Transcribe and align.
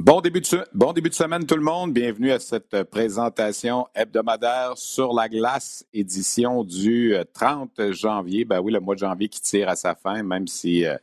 Bon 0.00 0.20
début, 0.20 0.40
de, 0.40 0.46
semaine 0.46 1.44
tout 1.44 1.56
le 1.56 1.60
monde. 1.60 1.92
Bienvenue 1.92 2.30
à 2.30 2.38
cette 2.38 2.84
présentation 2.84 3.88
hebdomadaire 3.96 4.74
sur 4.76 5.12
la 5.12 5.28
glace, 5.28 5.84
édition 5.92 6.62
du 6.62 7.16
30 7.34 7.80
euh, 7.80 7.92
janvier. 7.92 8.44
Ben 8.44 8.60
oui, 8.60 8.72
le 8.72 8.78
mois 8.78 8.94
de 8.94 9.00
janvier 9.00 9.28
qui 9.28 9.40
tire 9.40 9.68
à 9.68 9.74
sa 9.74 9.96
fin, 9.96 10.22
même 10.22 10.46
si 10.46 10.86
euh, 10.86 10.94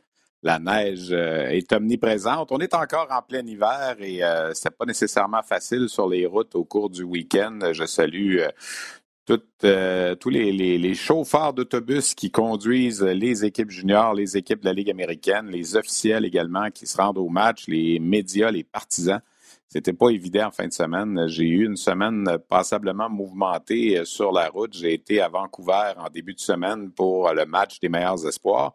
la 0.42 0.58
neige 0.58 1.08
euh, 1.10 1.48
est 1.48 1.70
omniprésente. 1.74 2.50
On 2.52 2.58
est 2.58 2.72
encore 2.72 3.08
en 3.10 3.20
plein 3.20 3.46
hiver 3.46 3.96
et 4.00 4.20
ce 4.20 4.66
n'est 4.66 4.74
pas 4.74 4.86
nécessairement 4.86 5.42
facile 5.42 5.90
sur 5.90 6.08
les 6.08 6.24
routes 6.24 6.54
au 6.54 6.64
cours 6.64 6.88
du 6.88 7.02
week-end. 7.02 7.58
Je 7.72 7.84
salue 7.84 8.38
euh, 9.64 10.14
tous 10.14 10.28
les, 10.30 10.94
chauffeurs 10.94 11.52
d'autobus 11.52 12.14
qui 12.14 12.30
conduisent 12.30 13.02
les 13.02 13.44
équipes 13.44 13.70
juniors, 13.70 14.14
les 14.14 14.36
équipes 14.36 14.60
de 14.60 14.66
la 14.66 14.72
Ligue 14.72 14.90
américaine, 14.90 15.48
les 15.48 15.76
officiels 15.76 16.24
également 16.24 16.70
qui 16.70 16.86
se 16.86 16.96
rendent 16.96 17.18
au 17.18 17.28
match, 17.28 17.66
les 17.66 17.98
médias, 17.98 18.50
les 18.50 18.64
partisans. 18.64 19.20
C'était 19.76 19.92
pas 19.92 20.08
évident 20.08 20.46
en 20.46 20.50
fin 20.50 20.66
de 20.66 20.72
semaine. 20.72 21.28
J'ai 21.28 21.44
eu 21.44 21.66
une 21.66 21.76
semaine 21.76 22.24
passablement 22.48 23.10
mouvementée 23.10 23.98
euh, 23.98 24.06
sur 24.06 24.32
la 24.32 24.48
route. 24.48 24.72
J'ai 24.72 24.94
été 24.94 25.20
à 25.20 25.28
Vancouver 25.28 25.92
en 25.98 26.08
début 26.08 26.32
de 26.32 26.40
semaine 26.40 26.90
pour 26.92 27.30
le 27.34 27.44
match 27.44 27.78
des 27.80 27.90
meilleurs 27.90 28.26
espoirs. 28.26 28.72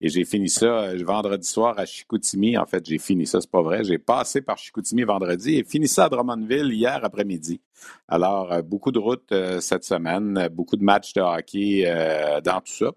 Et 0.00 0.08
j'ai 0.08 0.24
fini 0.24 0.48
ça 0.48 0.66
euh, 0.66 1.02
vendredi 1.04 1.44
soir 1.44 1.76
à 1.76 1.84
Chicoutimi. 1.86 2.56
En 2.56 2.66
fait, 2.66 2.86
j'ai 2.86 2.98
fini 2.98 3.26
ça, 3.26 3.40
c'est 3.40 3.50
pas 3.50 3.62
vrai. 3.62 3.82
J'ai 3.82 3.98
passé 3.98 4.42
par 4.42 4.56
Chicoutimi 4.56 5.02
vendredi 5.02 5.56
et 5.56 5.64
fini 5.64 5.88
ça 5.88 6.04
à 6.04 6.08
Drummondville 6.08 6.72
hier 6.72 7.04
après-midi. 7.04 7.60
Alors, 8.06 8.52
euh, 8.52 8.62
beaucoup 8.62 8.92
de 8.92 9.00
routes 9.00 9.34
cette 9.58 9.82
semaine, 9.82 10.48
beaucoup 10.52 10.76
de 10.76 10.84
matchs 10.84 11.14
de 11.14 11.20
hockey 11.20 11.82
dans 12.44 12.60
tout 12.60 12.72
ça. 12.72 12.92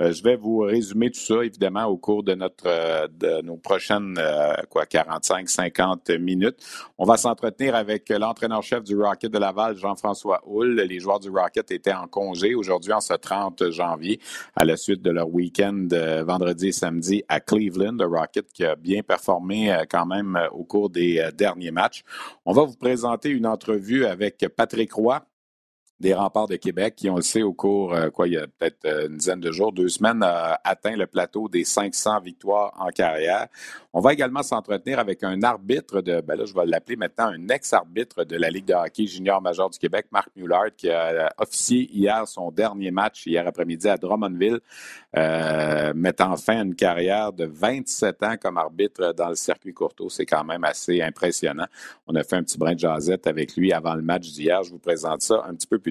Euh, 0.00 0.12
je 0.12 0.22
vais 0.22 0.36
vous 0.36 0.58
résumer 0.58 1.10
tout 1.10 1.20
ça, 1.20 1.44
évidemment, 1.44 1.86
au 1.86 1.96
cours 1.96 2.22
de 2.22 2.34
notre 2.34 2.66
euh, 2.66 3.08
de 3.08 3.42
nos 3.42 3.56
prochaines 3.56 4.16
euh, 4.18 4.54
quoi 4.70 4.84
45-50 4.84 6.18
minutes. 6.18 6.56
On 6.98 7.04
va 7.04 7.16
s'entretenir 7.16 7.74
avec 7.74 8.08
l'entraîneur-chef 8.08 8.84
du 8.84 8.96
Rocket 8.96 9.32
de 9.32 9.38
Laval, 9.38 9.76
Jean-François 9.76 10.40
Hull. 10.46 10.76
Les 10.76 11.00
joueurs 11.00 11.18
du 11.18 11.30
Rocket 11.30 11.70
étaient 11.72 11.92
en 11.92 12.06
congé 12.06 12.54
aujourd'hui, 12.54 12.92
en 12.92 13.00
ce 13.00 13.14
30 13.14 13.70
janvier, 13.70 14.20
à 14.54 14.64
la 14.64 14.76
suite 14.76 15.02
de 15.02 15.10
leur 15.10 15.28
week-end 15.28 15.88
vendredi 16.24 16.68
et 16.68 16.72
samedi 16.72 17.24
à 17.28 17.40
Cleveland. 17.40 17.96
Le 17.98 18.06
Rocket 18.06 18.52
qui 18.52 18.64
a 18.64 18.76
bien 18.76 19.02
performé 19.02 19.76
quand 19.90 20.06
même 20.06 20.38
au 20.52 20.64
cours 20.64 20.90
des 20.90 21.28
derniers 21.34 21.70
matchs. 21.70 22.04
On 22.44 22.52
va 22.52 22.62
vous 22.64 22.76
présenter 22.76 23.30
une 23.30 23.46
entrevue 23.46 24.04
avec 24.04 24.46
Patrick 24.56 24.92
Roy, 24.92 25.24
des 26.00 26.14
remparts 26.14 26.46
de 26.46 26.56
Québec 26.56 26.94
qui, 26.96 27.10
on 27.10 27.16
le 27.16 27.22
sait, 27.22 27.42
au 27.42 27.52
cours, 27.52 27.92
euh, 27.92 28.10
quoi, 28.10 28.28
il 28.28 28.34
y 28.34 28.36
a 28.36 28.46
peut-être 28.46 28.84
euh, 28.84 29.08
une 29.08 29.16
dizaine 29.16 29.40
de 29.40 29.50
jours, 29.50 29.72
deux 29.72 29.88
semaines, 29.88 30.22
a 30.22 30.60
atteint 30.62 30.96
le 30.96 31.06
plateau 31.06 31.48
des 31.48 31.64
500 31.64 32.20
victoires 32.20 32.72
en 32.78 32.88
carrière. 32.88 33.48
On 33.92 34.00
va 34.00 34.12
également 34.12 34.42
s'entretenir 34.44 35.00
avec 35.00 35.24
un 35.24 35.42
arbitre 35.42 36.00
de, 36.00 36.20
ben 36.20 36.36
là, 36.36 36.44
je 36.44 36.54
vais 36.54 36.66
l'appeler 36.66 36.96
maintenant 36.96 37.26
un 37.26 37.48
ex-arbitre 37.48 38.24
de 38.24 38.36
la 38.36 38.48
Ligue 38.48 38.66
de 38.66 38.74
hockey 38.74 39.06
junior 39.06 39.42
majeur 39.42 39.70
du 39.70 39.78
Québec, 39.78 40.06
Marc 40.12 40.28
Mullard, 40.36 40.76
qui 40.76 40.88
a 40.88 41.32
officié 41.38 41.88
hier 41.92 42.28
son 42.28 42.52
dernier 42.52 42.92
match, 42.92 43.26
hier 43.26 43.46
après-midi 43.46 43.88
à 43.88 43.96
Drummondville, 43.96 44.60
euh, 45.16 45.92
mettant 45.94 46.36
fin 46.36 46.60
à 46.60 46.62
une 46.62 46.76
carrière 46.76 47.32
de 47.32 47.46
27 47.46 48.22
ans 48.22 48.36
comme 48.40 48.58
arbitre 48.58 49.12
dans 49.14 49.30
le 49.30 49.34
circuit 49.34 49.72
courto. 49.74 50.08
C'est 50.10 50.26
quand 50.26 50.44
même 50.44 50.62
assez 50.62 51.02
impressionnant. 51.02 51.66
On 52.06 52.14
a 52.14 52.22
fait 52.22 52.36
un 52.36 52.44
petit 52.44 52.58
brin 52.58 52.74
de 52.74 52.78
jasette 52.78 53.26
avec 53.26 53.56
lui 53.56 53.72
avant 53.72 53.94
le 53.94 54.02
match 54.02 54.30
d'hier. 54.30 54.62
Je 54.62 54.70
vous 54.70 54.78
présente 54.78 55.22
ça 55.22 55.44
un 55.48 55.54
petit 55.54 55.66
peu 55.66 55.78
plus 55.78 55.87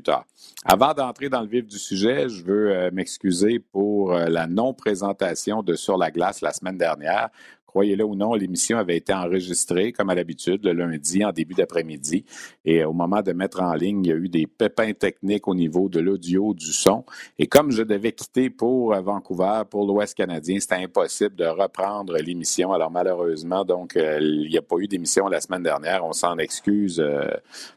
Avant 0.66 0.94
d'entrer 0.94 1.30
dans 1.30 1.42
le 1.42 1.48
vif 1.48 1.66
du 1.66 1.78
sujet, 1.78 2.30
je 2.30 2.44
veux 2.44 2.72
euh, 2.72 2.90
m'excuser 2.92 3.60
pour 3.60 4.14
euh, 4.14 4.26
la 4.26 4.48
non-présentation 4.48 5.64
de 5.64 5.76
Sur 5.76 5.98
la 5.98 6.12
glace 6.12 6.42
la 6.42 6.52
semaine 6.52 6.78
dernière. 6.78 7.30
Croyez-le 7.66 8.04
ou 8.06 8.16
non, 8.16 8.34
l'émission 8.34 8.78
avait 8.78 8.98
été 8.98 9.14
enregistrée, 9.14 9.92
comme 9.92 10.10
à 10.10 10.16
l'habitude, 10.16 10.66
le 10.66 10.72
lundi 10.72 11.24
en 11.24 11.32
début 11.32 11.54
d'après-midi. 11.54 12.26
Et 12.66 12.84
au 12.84 12.94
moment 12.94 13.22
de 13.22 13.34
mettre 13.34 13.62
en 13.62 13.74
ligne, 13.74 14.04
il 14.06 14.10
y 14.10 14.12
a 14.14 14.16
eu 14.16 14.30
des 14.30 14.48
pépins 14.48 14.94
techniques 14.94 15.48
au 15.48 15.54
niveau 15.54 15.88
de 15.88 16.00
l'audio, 16.00 16.54
du 16.54 16.74
son. 16.74 17.04
Et 17.38 17.46
comme 17.46 17.72
je 17.72 17.84
devais 17.84 18.14
quitter 18.14 18.50
pour 18.50 18.94
euh, 18.94 19.02
Vancouver, 19.02 19.64
pour 19.70 19.86
l'Ouest 19.86 20.16
canadien, 20.16 20.60
c'était 20.60 20.76
impossible 20.76 21.36
de 21.36 21.46
reprendre 21.46 22.18
l'émission. 22.18 22.72
Alors 22.72 22.90
malheureusement, 22.90 23.64
donc, 23.64 23.94
il 23.96 24.48
n'y 24.50 24.58
a 24.58 24.62
pas 24.62 24.78
eu 24.80 24.88
d'émission 24.88 25.28
la 25.28 25.42
semaine 25.42 25.64
dernière. 25.64 26.04
On 26.04 26.14
s'en 26.14 26.38
excuse 26.38 27.04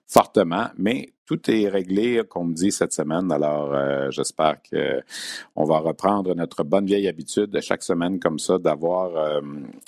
fortement, 0.06 0.68
mais 0.78 1.12
tout 1.30 1.48
est 1.48 1.68
réglé, 1.68 2.22
comme 2.28 2.48
me 2.48 2.54
dit 2.54 2.72
cette 2.72 2.92
semaine. 2.92 3.30
Alors, 3.30 3.72
euh, 3.72 4.10
j'espère 4.10 4.56
qu'on 4.68 5.64
va 5.64 5.78
reprendre 5.78 6.34
notre 6.34 6.64
bonne 6.64 6.86
vieille 6.86 7.06
habitude 7.06 7.50
de 7.50 7.60
chaque 7.60 7.84
semaine 7.84 8.18
comme 8.18 8.40
ça 8.40 8.58
d'avoir 8.58 9.16
euh, 9.16 9.40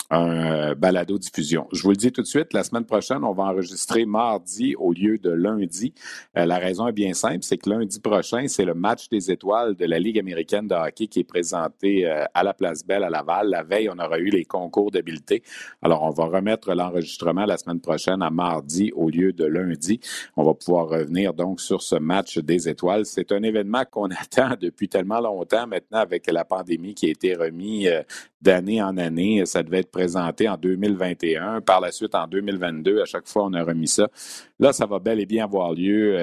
un 0.09 0.73
balado 0.73 1.17
diffusion. 1.17 1.67
Je 1.73 1.83
vous 1.83 1.89
le 1.89 1.97
dis 1.97 2.13
tout 2.13 2.21
de 2.21 2.27
suite, 2.27 2.53
la 2.53 2.63
semaine 2.63 2.85
prochaine, 2.85 3.25
on 3.25 3.33
va 3.33 3.43
enregistrer 3.43 4.05
mardi 4.05 4.73
au 4.75 4.93
lieu 4.93 5.17
de 5.17 5.31
lundi. 5.31 5.93
Euh, 6.37 6.45
la 6.45 6.59
raison 6.59 6.87
est 6.87 6.93
bien 6.93 7.13
simple, 7.13 7.39
c'est 7.41 7.57
que 7.57 7.69
lundi 7.69 7.99
prochain, 7.99 8.47
c'est 8.47 8.63
le 8.63 8.73
match 8.73 9.09
des 9.09 9.29
étoiles 9.29 9.75
de 9.75 9.85
la 9.85 9.99
Ligue 9.99 10.19
américaine 10.19 10.69
de 10.69 10.75
hockey 10.75 11.07
qui 11.07 11.19
est 11.19 11.25
présenté 11.25 12.05
à 12.05 12.43
la 12.43 12.53
Place 12.53 12.85
Belle 12.85 13.03
à 13.03 13.09
Laval. 13.09 13.49
La 13.49 13.63
veille, 13.63 13.89
on 13.89 13.99
aura 13.99 14.17
eu 14.17 14.29
les 14.29 14.45
concours 14.45 14.91
d'habileté. 14.91 15.43
Alors, 15.81 16.03
on 16.03 16.11
va 16.11 16.23
remettre 16.23 16.73
l'enregistrement 16.73 17.45
la 17.45 17.57
semaine 17.57 17.81
prochaine 17.81 18.21
à 18.21 18.29
mardi 18.29 18.93
au 18.95 19.09
lieu 19.09 19.33
de 19.33 19.43
lundi. 19.43 19.99
On 20.37 20.45
va 20.45 20.53
pouvoir 20.53 20.87
revenir 20.87 21.32
donc 21.33 21.59
sur 21.59 21.81
ce 21.81 21.95
match 21.95 22.37
des 22.37 22.69
étoiles. 22.69 23.05
C'est 23.05 23.31
un 23.31 23.43
événement 23.43 23.83
qu'on 23.89 24.09
attend 24.11 24.55
depuis 24.59 24.89
tellement 24.89 25.19
longtemps 25.19 25.67
maintenant 25.67 25.99
avec 25.99 26.29
la 26.31 26.45
pandémie 26.45 26.93
qui 26.93 27.07
a 27.07 27.09
été 27.09 27.35
remis 27.35 27.87
euh, 27.87 28.01
d'année 28.41 28.81
en 28.81 28.97
année. 28.97 29.45
Ça 29.45 29.63
devait 29.63 29.79
être 29.79 29.91
présenté 29.91 30.47
en 30.47 30.57
2021, 30.57 31.61
par 31.61 31.81
la 31.81 31.91
suite 31.91 32.15
en 32.15 32.27
2022. 32.27 33.01
À 33.01 33.05
chaque 33.05 33.27
fois, 33.27 33.43
on 33.45 33.53
a 33.53 33.63
remis 33.63 33.87
ça. 33.87 34.07
Là, 34.59 34.73
ça 34.73 34.85
va 34.85 34.99
bel 34.99 35.19
et 35.19 35.25
bien 35.25 35.45
avoir 35.45 35.73
lieu. 35.73 36.15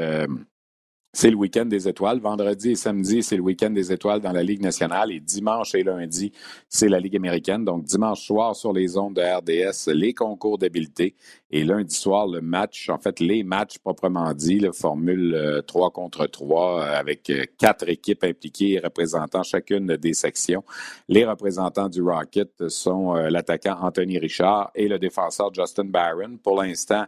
Euh, 1.11 1.21
c'est 1.21 1.31
le 1.31 1.37
week-end 1.37 1.67
des 1.67 1.89
étoiles. 1.89 2.21
Vendredi 2.21 2.71
et 2.71 2.77
samedi, 2.77 3.23
c'est 3.23 3.37
le 3.37 3.43
week-end 3.43 3.71
des 3.71 3.93
étoiles 3.93 4.21
dans 4.21 4.33
la 4.33 4.43
Ligue 4.43 4.63
nationale. 4.63 5.13
Et 5.13 5.21
dimanche 5.21 5.75
et 5.75 5.83
lundi, 5.83 6.33
c'est 6.69 6.89
la 6.89 7.01
Ligue 7.01 7.17
américaine. 7.17 7.65
Donc, 7.65 7.85
dimanche 7.85 8.25
soir, 8.25 8.55
sur 8.57 8.73
les 8.73 8.97
ondes 8.97 9.17
de 9.17 9.23
RDS, 9.23 9.93
les 9.93 10.15
concours 10.15 10.59
d'habileté. 10.59 11.15
Et 11.51 11.65
lundi 11.65 11.95
soir, 11.95 12.29
le 12.29 12.41
match, 12.41 12.89
en 12.89 12.99
fait, 12.99 13.19
les 13.19 13.43
matchs 13.43 13.79
proprement 13.79 14.33
dit, 14.35 14.61
la 14.61 14.73
formule 14.73 15.63
3 15.67 15.87
euh, 15.87 15.91
contre 15.91 16.27
3, 16.27 16.81
euh, 16.81 16.99
avec 16.99 17.29
euh, 17.31 17.45
quatre 17.59 17.89
équipes 17.89 18.23
impliquées 18.23 18.81
représentant 18.83 19.43
chacune 19.43 19.97
des 19.97 20.15
sections. 20.15 20.63
Les 21.09 21.25
représentants 21.25 21.89
du 21.89 22.03
Rocket 22.03 22.69
sont 22.69 23.15
l'attaquant 23.15 23.77
Anthony 23.83 24.19
Richard 24.19 24.71
et 24.75 24.87
le 24.87 24.99
défenseur 24.99 25.53
Justin 25.53 25.85
Barron. 25.85 26.39
Pour 26.43 26.63
l'instant, 26.63 27.07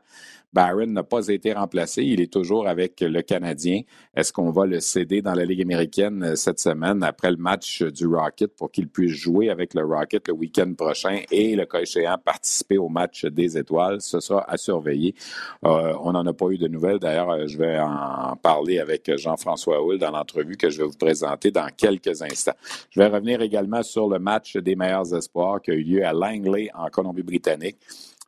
Barron 0.52 0.87
n'a 0.87 1.02
pas 1.02 1.28
été 1.28 1.52
remplacé. 1.52 2.02
Il 2.02 2.20
est 2.20 2.32
toujours 2.32 2.69
avec 2.69 3.00
le 3.00 3.22
Canadien. 3.22 3.82
Est-ce 4.14 4.32
qu'on 4.32 4.50
va 4.50 4.66
le 4.66 4.81
céder 4.81 5.22
dans 5.22 5.34
la 5.34 5.44
Ligue 5.44 5.62
américaine 5.62 6.22
euh, 6.22 6.37
cette 6.37 6.60
semaine 6.60 7.02
après 7.02 7.31
le 7.31 7.38
match 7.38 7.82
du 7.82 8.06
Rocket 8.06 8.54
pour 8.54 8.70
qu'il 8.70 8.88
puisse 8.88 9.12
jouer 9.12 9.49
avec 9.49 9.75
le 9.75 9.84
Rocket 9.84 10.28
le 10.28 10.34
week-end 10.34 10.72
prochain 10.75 11.20
et, 11.31 11.56
le 11.56 11.64
cas 11.64 11.81
échéant, 11.81 12.19
participer 12.22 12.76
au 12.76 12.88
match 12.88 13.25
des 13.25 13.56
étoiles? 13.56 14.00
Ce 14.02 14.20
sera 14.20 14.44
à 14.50 14.56
surveiller. 14.56 15.14
Euh, 15.64 15.94
on 16.00 16.12
n'en 16.12 16.26
a 16.26 16.32
pas 16.32 16.49
eu 16.50 16.58
de 16.58 16.69
nouvelles. 16.69 16.98
D'ailleurs, 16.98 17.31
euh, 17.31 17.46
je 17.46 17.56
vais 17.56 17.78
en 17.78 18.37
parler 18.37 18.78
avec 18.78 19.10
Jean-François 19.16 19.82
Hull 19.82 19.98
dans 19.98 20.10
l'entrevue 20.10 20.56
que 20.56 20.69
je 20.69 20.78
vais 20.78 20.87
vous 20.87 20.98
présenter 20.98 21.50
dans 21.50 21.69
quelques 21.75 22.20
instants. 22.20 22.56
Je 22.90 23.00
vais 23.00 23.06
revenir 23.06 23.40
également 23.40 23.82
sur 23.82 24.08
le 24.08 24.19
match 24.19 24.56
des 24.56 24.76
meilleurs 24.76 25.14
espoirs 25.14 25.62
qui 25.62 25.70
a 25.70 25.75
eu 25.75 25.82
lieu 25.82 26.05
à 26.05 26.12
Langley 26.12 26.69
en 26.75 26.88
Colombie-Britannique. 26.88 27.78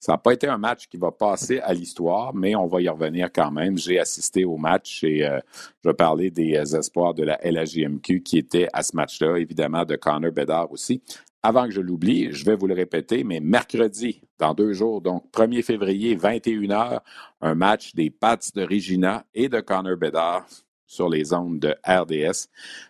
Ça 0.05 0.13
n'a 0.13 0.19
pas 0.19 0.35
été 0.35 0.47
un 0.47 0.59
match 0.59 0.87
qui 0.87 0.99
va 0.99 1.11
passer 1.11 1.61
à 1.61 1.73
l'histoire, 1.73 2.35
mais 2.35 2.55
on 2.55 2.67
va 2.67 2.83
y 2.83 2.91
revenir 2.91 3.31
quand 3.33 3.51
même. 3.51 3.79
J'ai 3.79 3.99
assisté 3.99 4.45
au 4.45 4.59
match 4.59 5.03
et 5.03 5.27
euh, 5.27 5.41
je 5.83 5.89
vais 5.89 5.95
parler 5.95 6.31
des 6.31 6.57
euh, 6.57 6.79
espoirs 6.79 7.15
de 7.15 7.23
la 7.23 7.41
LHJMQ 7.43 8.23
qui 8.23 8.37
étaient 8.37 8.69
à 8.75 8.83
ce 8.83 8.95
match-là, 8.95 9.39
évidemment 9.39 9.87
de 9.87 9.97
Connor 9.97 10.31
Bedard 10.31 10.71
aussi. 10.71 11.03
Avant 11.43 11.65
que 11.65 11.71
je 11.71 11.81
l'oublie, 11.81 12.31
je 12.33 12.45
vais 12.45 12.55
vous 12.55 12.67
le 12.67 12.75
répéter, 12.75 13.25
mais 13.25 13.41
mercredi, 13.41 14.21
dans 14.39 14.53
deux 14.53 14.75
jours, 14.75 15.01
donc 15.01 15.25
1er 15.33 15.63
février, 15.63 16.15
21h, 16.15 17.01
un 17.41 17.55
match 17.55 17.95
des 17.95 18.11
Pats 18.11 18.37
de 18.55 18.63
Regina 18.63 19.25
et 19.33 19.49
de 19.49 19.61
Connor 19.61 19.97
Bedard 19.97 20.45
sur 20.95 21.09
les 21.09 21.33
ondes 21.33 21.59
de 21.59 21.75
RDS. 21.87 22.49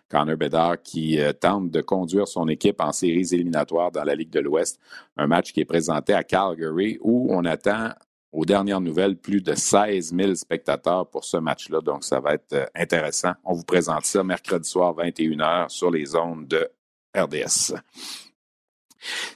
Connor 0.09 0.37
Bedard 0.37 0.81
qui 0.81 1.19
euh, 1.19 1.33
tente 1.33 1.71
de 1.71 1.81
conduire 1.81 2.27
son 2.27 2.47
équipe 2.47 2.79
en 2.79 2.91
séries 2.91 3.27
éliminatoires 3.33 3.91
dans 3.91 4.03
la 4.03 4.15
Ligue 4.15 4.29
de 4.29 4.39
l'Ouest. 4.39 4.79
Un 5.17 5.27
match 5.27 5.51
qui 5.51 5.61
est 5.61 5.65
présenté 5.65 6.13
à 6.13 6.23
Calgary 6.23 6.97
où 7.01 7.27
on 7.31 7.43
attend 7.45 7.89
aux 8.31 8.45
dernières 8.45 8.81
nouvelles, 8.81 9.15
plus 9.15 9.41
de 9.41 9.55
16 9.55 10.13
000 10.13 10.35
spectateurs 10.35 11.09
pour 11.09 11.23
ce 11.23 11.37
match-là. 11.37 11.79
Donc, 11.79 12.03
ça 12.03 12.19
va 12.19 12.33
être 12.33 12.53
euh, 12.53 12.65
intéressant. 12.75 13.31
On 13.45 13.53
vous 13.53 13.63
présente 13.63 14.05
ça 14.05 14.23
mercredi 14.23 14.69
soir, 14.69 14.93
21h, 14.95 15.69
sur 15.69 15.89
les 15.89 16.15
ondes 16.15 16.47
de 16.47 16.69
RDS. 17.17 17.75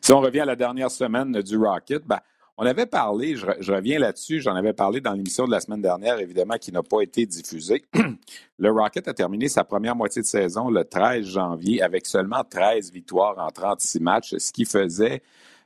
Si 0.01 0.11
on 0.11 0.19
revient 0.19 0.41
à 0.41 0.45
la 0.45 0.55
dernière 0.55 0.91
semaine 0.91 1.31
du 1.41 1.57
Rocket, 1.57 2.05
ben, 2.05 2.19
on 2.61 2.65
avait 2.65 2.85
parlé, 2.85 3.37
je, 3.37 3.71
reviens 3.71 3.99
là-dessus, 3.99 4.41
j'en 4.41 4.53
avais 4.53 4.73
parlé 4.73 4.99
dans 4.99 5.13
l'émission 5.13 5.45
de 5.45 5.51
la 5.51 5.61
semaine 5.61 5.81
dernière, 5.81 6.19
évidemment, 6.19 6.55
qui 6.59 6.73
n'a 6.73 6.83
pas 6.83 6.99
été 6.99 7.25
diffusée. 7.25 7.85
le 8.59 8.71
Rocket 8.71 9.07
a 9.07 9.13
terminé 9.13 9.47
sa 9.47 9.63
première 9.63 9.95
moitié 9.95 10.21
de 10.21 10.27
saison 10.27 10.69
le 10.69 10.83
13 10.83 11.25
janvier 11.25 11.81
avec 11.81 12.05
seulement 12.05 12.43
13 12.43 12.91
victoires 12.91 13.39
en 13.39 13.49
36 13.49 14.01
matchs, 14.01 14.35
ce 14.37 14.51
qui 14.51 14.65
faisait 14.65 15.21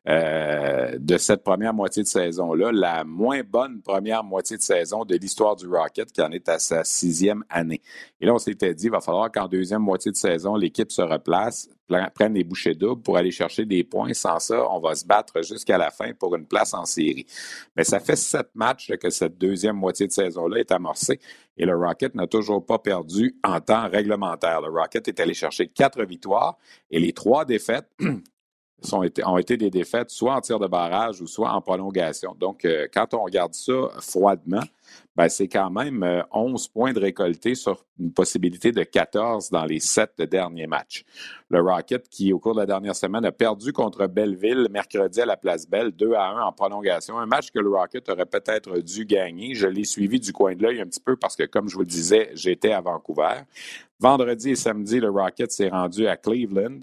euh, 0.07 0.97
de 0.99 1.17
cette 1.17 1.43
première 1.43 1.73
moitié 1.73 2.03
de 2.03 2.07
saison-là, 2.07 2.71
la 2.73 3.05
moins 3.05 3.41
bonne 3.41 3.81
première 3.81 4.23
moitié 4.23 4.57
de 4.57 4.61
saison 4.61 5.05
de 5.05 5.15
l'histoire 5.15 5.55
du 5.55 5.67
Rocket, 5.67 6.11
qui 6.11 6.21
en 6.21 6.31
est 6.31 6.49
à 6.49 6.59
sa 6.59 6.83
sixième 6.83 7.43
année. 7.49 7.81
Et 8.19 8.25
là, 8.25 8.33
on 8.33 8.37
s'était 8.37 8.73
dit, 8.73 8.85
il 8.85 8.91
va 8.91 8.99
falloir 8.99 9.31
qu'en 9.31 9.47
deuxième 9.47 9.81
moitié 9.81 10.11
de 10.11 10.17
saison, 10.17 10.55
l'équipe 10.55 10.91
se 10.91 11.01
replace, 11.01 11.69
prenne 12.15 12.33
des 12.33 12.43
bouchées 12.43 12.75
doubles 12.75 13.01
pour 13.01 13.17
aller 13.17 13.31
chercher 13.31 13.65
des 13.65 13.83
points. 13.83 14.13
Sans 14.13 14.39
ça, 14.39 14.67
on 14.71 14.79
va 14.79 14.95
se 14.95 15.05
battre 15.05 15.41
jusqu'à 15.43 15.77
la 15.77 15.89
fin 15.89 16.11
pour 16.13 16.35
une 16.35 16.47
place 16.47 16.73
en 16.73 16.85
série. 16.85 17.25
Mais 17.77 17.83
ça 17.83 17.99
fait 17.99 18.15
sept 18.15 18.49
matchs 18.55 18.91
que 18.97 19.09
cette 19.09 19.37
deuxième 19.37 19.77
moitié 19.77 20.07
de 20.07 20.11
saison-là 20.11 20.59
est 20.59 20.71
amorcée 20.71 21.19
et 21.57 21.65
le 21.65 21.75
Rocket 21.75 22.15
n'a 22.15 22.27
toujours 22.27 22.65
pas 22.65 22.79
perdu 22.79 23.35
en 23.43 23.59
temps 23.61 23.87
réglementaire. 23.87 24.61
Le 24.61 24.69
Rocket 24.69 25.07
est 25.07 25.19
allé 25.19 25.33
chercher 25.33 25.67
quatre 25.67 26.03
victoires 26.03 26.57
et 26.89 26.99
les 26.99 27.13
trois 27.13 27.45
défaites 27.45 27.87
ont 28.91 29.37
été 29.37 29.57
des 29.57 29.69
défaites 29.69 30.09
soit 30.09 30.35
en 30.35 30.41
tir 30.41 30.59
de 30.59 30.67
barrage 30.67 31.21
ou 31.21 31.27
soit 31.27 31.51
en 31.51 31.61
prolongation. 31.61 32.35
Donc, 32.39 32.65
euh, 32.65 32.87
quand 32.93 33.13
on 33.13 33.23
regarde 33.23 33.53
ça 33.53 33.89
froidement, 33.99 34.63
ben, 35.15 35.29
c'est 35.29 35.47
quand 35.47 35.69
même 35.69 36.03
11 36.31 36.65
euh, 36.65 36.73
points 36.73 36.93
de 36.93 36.99
récoltés 36.99 37.53
sur 37.53 37.85
une 37.99 38.11
possibilité 38.11 38.71
de 38.71 38.83
14 38.83 39.51
dans 39.51 39.65
les 39.65 39.79
sept 39.79 40.19
derniers 40.21 40.65
matchs. 40.65 41.05
Le 41.49 41.61
Rocket, 41.61 42.09
qui 42.09 42.33
au 42.33 42.39
cours 42.39 42.55
de 42.55 42.59
la 42.59 42.65
dernière 42.65 42.95
semaine 42.95 43.23
a 43.23 43.31
perdu 43.31 43.73
contre 43.73 44.07
Belleville 44.07 44.67
mercredi 44.71 45.21
à 45.21 45.25
la 45.27 45.37
Place 45.37 45.69
Belle, 45.69 45.91
2 45.91 46.13
à 46.13 46.29
1 46.29 46.41
en 46.41 46.51
prolongation, 46.51 47.19
un 47.19 47.27
match 47.27 47.51
que 47.51 47.59
le 47.59 47.69
Rocket 47.69 48.09
aurait 48.09 48.25
peut-être 48.25 48.79
dû 48.79 49.05
gagner. 49.05 49.53
Je 49.53 49.67
l'ai 49.67 49.83
suivi 49.83 50.19
du 50.19 50.33
coin 50.33 50.55
de 50.55 50.63
l'œil 50.63 50.81
un 50.81 50.87
petit 50.87 51.01
peu 51.01 51.15
parce 51.15 51.35
que, 51.35 51.43
comme 51.43 51.69
je 51.69 51.75
vous 51.75 51.81
le 51.81 51.87
disais, 51.87 52.31
j'étais 52.33 52.71
à 52.71 52.81
Vancouver. 52.81 53.41
Vendredi 53.99 54.51
et 54.51 54.55
samedi, 54.55 54.99
le 54.99 55.11
Rocket 55.11 55.51
s'est 55.51 55.69
rendu 55.69 56.07
à 56.07 56.17
Cleveland. 56.17 56.79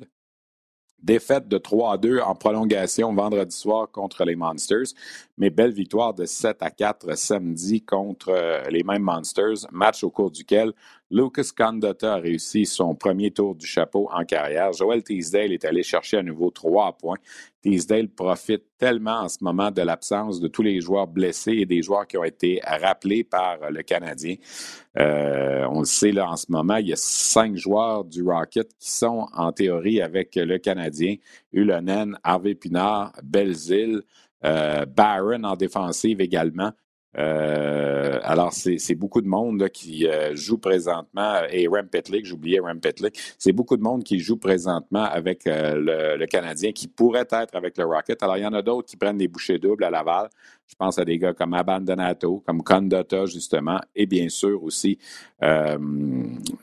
Défaite 1.03 1.49
de 1.49 1.59
3 1.59 1.95
à 1.95 1.97
2 1.97 2.21
en 2.21 2.35
prolongation 2.35 3.13
vendredi 3.15 3.57
soir 3.57 3.89
contre 3.91 4.25
les 4.25 4.37
Monsters, 4.37 4.95
mais 5.39 5.51
belle 5.51 5.73
victoire 5.73 6.13
de 6.13 6.27
7 6.27 6.59
à 6.61 6.71
4 6.71 7.17
samedi 7.17 7.81
contre 7.81 8.29
euh, 8.31 8.63
les 8.71 8.83
mêmes 8.83 9.03
Monsters, 9.03 9.67
match 9.73 10.05
au 10.05 10.11
cours 10.11 10.31
duquel 10.31 10.73
Lucas 11.11 11.51
Condotta 11.57 12.15
a 12.15 12.17
réussi 12.19 12.67
son 12.67 12.95
premier 12.95 13.33
tour 13.33 13.57
du 13.57 13.67
chapeau 13.67 14.09
en 14.13 14.25
carrière. 14.25 14.73
Joel 14.73 15.03
Teasdale 15.03 15.53
est 15.53 15.65
allé 15.65 15.83
chercher 15.83 16.19
à 16.19 16.23
nouveau 16.23 16.51
trois 16.51 16.97
points. 16.97 17.17
Teasdale 17.63 18.09
profite 18.09 18.63
tellement 18.79 19.23
en 19.23 19.29
ce 19.29 19.39
moment 19.43 19.73
de 19.73 19.83
l'absence 19.83 20.39
de 20.39 20.47
tous 20.47 20.63
les 20.63 20.81
joueurs 20.81 21.09
blessés 21.09 21.57
et 21.59 21.67
des 21.67 21.83
joueurs 21.83 22.07
qui 22.07 22.17
ont 22.17 22.25
été 22.25 22.61
rappelés 22.65 23.25
par 23.25 23.71
le 23.73 23.83
Canadien. 23.83 24.37
Euh, 24.99 25.67
on 25.71 25.81
le 25.81 25.85
sait 25.85 26.13
là 26.13 26.31
en 26.31 26.37
ce 26.37 26.47
moment, 26.49 26.77
il 26.77 26.89
y 26.89 26.93
a 26.93 26.97
cinq 26.97 27.57
joueurs 27.57 28.05
du 28.05 28.23
Rocket 28.23 28.69
qui 28.79 28.91
sont 28.93 29.27
en 29.33 29.51
théorie 29.51 30.01
avec 30.01 30.37
le 30.37 30.59
Canadien. 30.59 31.17
Ulonen, 31.53 32.19
Harvey 32.23 32.55
Pinard, 32.55 33.13
Belzile, 33.25 34.03
euh, 34.45 34.87
Barron 34.87 35.43
en 35.43 35.57
défensive 35.57 36.21
également. 36.21 36.71
Euh, 37.19 38.21
alors, 38.23 38.53
c'est 38.53 38.95
beaucoup 38.95 39.21
de 39.21 39.27
monde 39.27 39.69
qui 39.71 40.07
euh, 40.07 40.35
joue 40.35 40.59
présentement, 40.59 41.43
et 41.51 41.67
Rem 41.67 41.89
Petlick, 41.89 42.25
j'oubliais 42.25 42.61
Rem 42.61 42.81
Petlick, 42.81 43.19
c'est 43.39 43.53
beaucoup 43.53 43.77
de 43.77 43.83
monde 43.83 44.05
qui 44.05 44.21
joue 44.21 44.37
présentement 44.37 45.05
avec 45.05 45.43
le, 45.47 46.17
le, 46.17 46.27
Canadien, 46.27 46.73
qui 46.73 46.87
pourrait 46.87 47.27
être 47.31 47.55
avec 47.57 47.77
le 47.79 47.85
Rocket. 47.85 48.23
Alors, 48.23 48.37
il 48.37 48.43
y 48.43 48.47
en 48.47 48.53
a 48.53 48.63
d'autres 48.63 48.89
qui 48.89 48.97
prennent 48.97 49.19
des 49.19 49.29
bouchées 49.29 49.59
doubles 49.59 49.85
à 49.85 49.91
Laval. 49.91 50.29
Je 50.71 50.77
pense 50.77 51.01
à 51.01 51.05
des 51.05 51.19
gars 51.19 51.35
comme 51.35 51.53
Abandonato, 51.53 52.45
comme 52.47 52.63
Condotta, 52.63 53.27
justement, 53.27 53.81
et 53.97 54.07
bien 54.07 54.29
sûr 54.29 54.63
aussi 54.63 54.99
euh, 55.43 55.77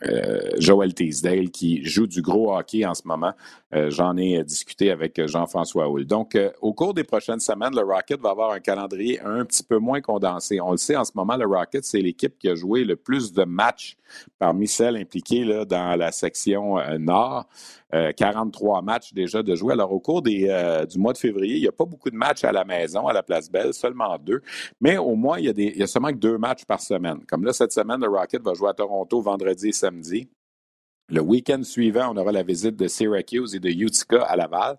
euh, 0.03 0.51
Joel 0.59 0.93
Teasdale, 0.93 1.51
qui 1.51 1.83
joue 1.83 2.07
du 2.07 2.21
gros 2.21 2.55
hockey 2.55 2.85
en 2.85 2.93
ce 2.93 3.01
moment. 3.03 3.33
Euh, 3.75 3.91
j'en 3.91 4.15
ai 4.15 4.41
discuté 4.45 4.91
avec 4.91 5.19
Jean-François 5.27 5.89
Hull. 5.89 6.05
Donc, 6.05 6.37
au 6.61 6.73
cours 6.73 6.93
des 6.93 7.03
prochaines 7.03 7.41
semaines, 7.41 7.75
le 7.75 7.81
Rocket 7.81 8.21
va 8.21 8.29
avoir 8.29 8.51
un 8.51 8.61
calendrier 8.61 9.19
un 9.19 9.43
petit 9.43 9.63
peu 9.63 9.77
moins 9.77 9.99
condensé. 9.99 10.61
On 10.61 10.71
le 10.71 10.77
sait, 10.77 10.95
en 10.95 11.03
ce 11.03 11.11
moment, 11.13 11.35
le 11.35 11.45
Rocket, 11.45 11.83
c'est 11.83 11.99
l'équipe 11.99 12.37
qui 12.39 12.47
a 12.47 12.55
joué 12.55 12.85
le 12.85 12.95
plus 12.95 13.33
de 13.33 13.43
matchs 13.43 13.97
parmi 14.39 14.69
celles 14.69 14.95
impliquées 14.95 15.43
là, 15.43 15.65
dans 15.65 15.97
la 15.97 16.13
section 16.13 16.77
Nord. 16.97 17.45
43 17.91 18.81
matchs 18.81 19.13
déjà 19.13 19.41
de 19.41 19.55
jouer. 19.55 19.73
Alors, 19.73 19.91
au 19.91 19.99
cours 19.99 20.21
des, 20.21 20.85
du 20.89 20.99
mois 20.99 21.13
de 21.13 21.17
février, 21.17 21.55
il 21.55 21.61
n'y 21.61 21.67
a 21.67 21.71
pas 21.71 21.85
beaucoup 21.85 22.09
de 22.09 22.15
matchs 22.15 22.43
à 22.43 22.51
la 22.51 22.65
maison, 22.65 23.07
à 23.07 23.13
la 23.13 23.23
Place 23.23 23.49
Belle, 23.49 23.73
seulement 23.73 24.17
deux. 24.19 24.41
Mais 24.81 24.97
au 24.97 25.15
moins, 25.15 25.39
il 25.39 25.45
y 25.45 25.49
a, 25.49 25.53
des, 25.53 25.65
il 25.67 25.77
y 25.77 25.83
a 25.83 25.87
seulement 25.87 26.09
que 26.09 26.15
deux 26.17 26.37
matchs 26.37 26.65
par 26.65 26.81
semaine. 26.81 27.19
Comme 27.27 27.45
là, 27.45 27.53
cette 27.53 27.71
semaine, 27.71 28.01
le 28.01 28.09
Rocket 28.09 28.41
va 28.41 28.53
jouer 28.53 28.69
à 28.69 28.73
Toronto 28.73 29.21
vendredi 29.21 29.69
et 29.69 29.73
samedi. 29.73 30.29
Le 31.09 31.21
week-end 31.21 31.63
suivant, 31.63 32.11
on 32.13 32.17
aura 32.17 32.33
la 32.33 32.43
visite 32.43 32.75
de 32.75 32.87
Syracuse 32.87 33.55
et 33.55 33.59
de 33.59 33.69
Utica 33.69 34.23
à 34.23 34.35
Laval. 34.35 34.77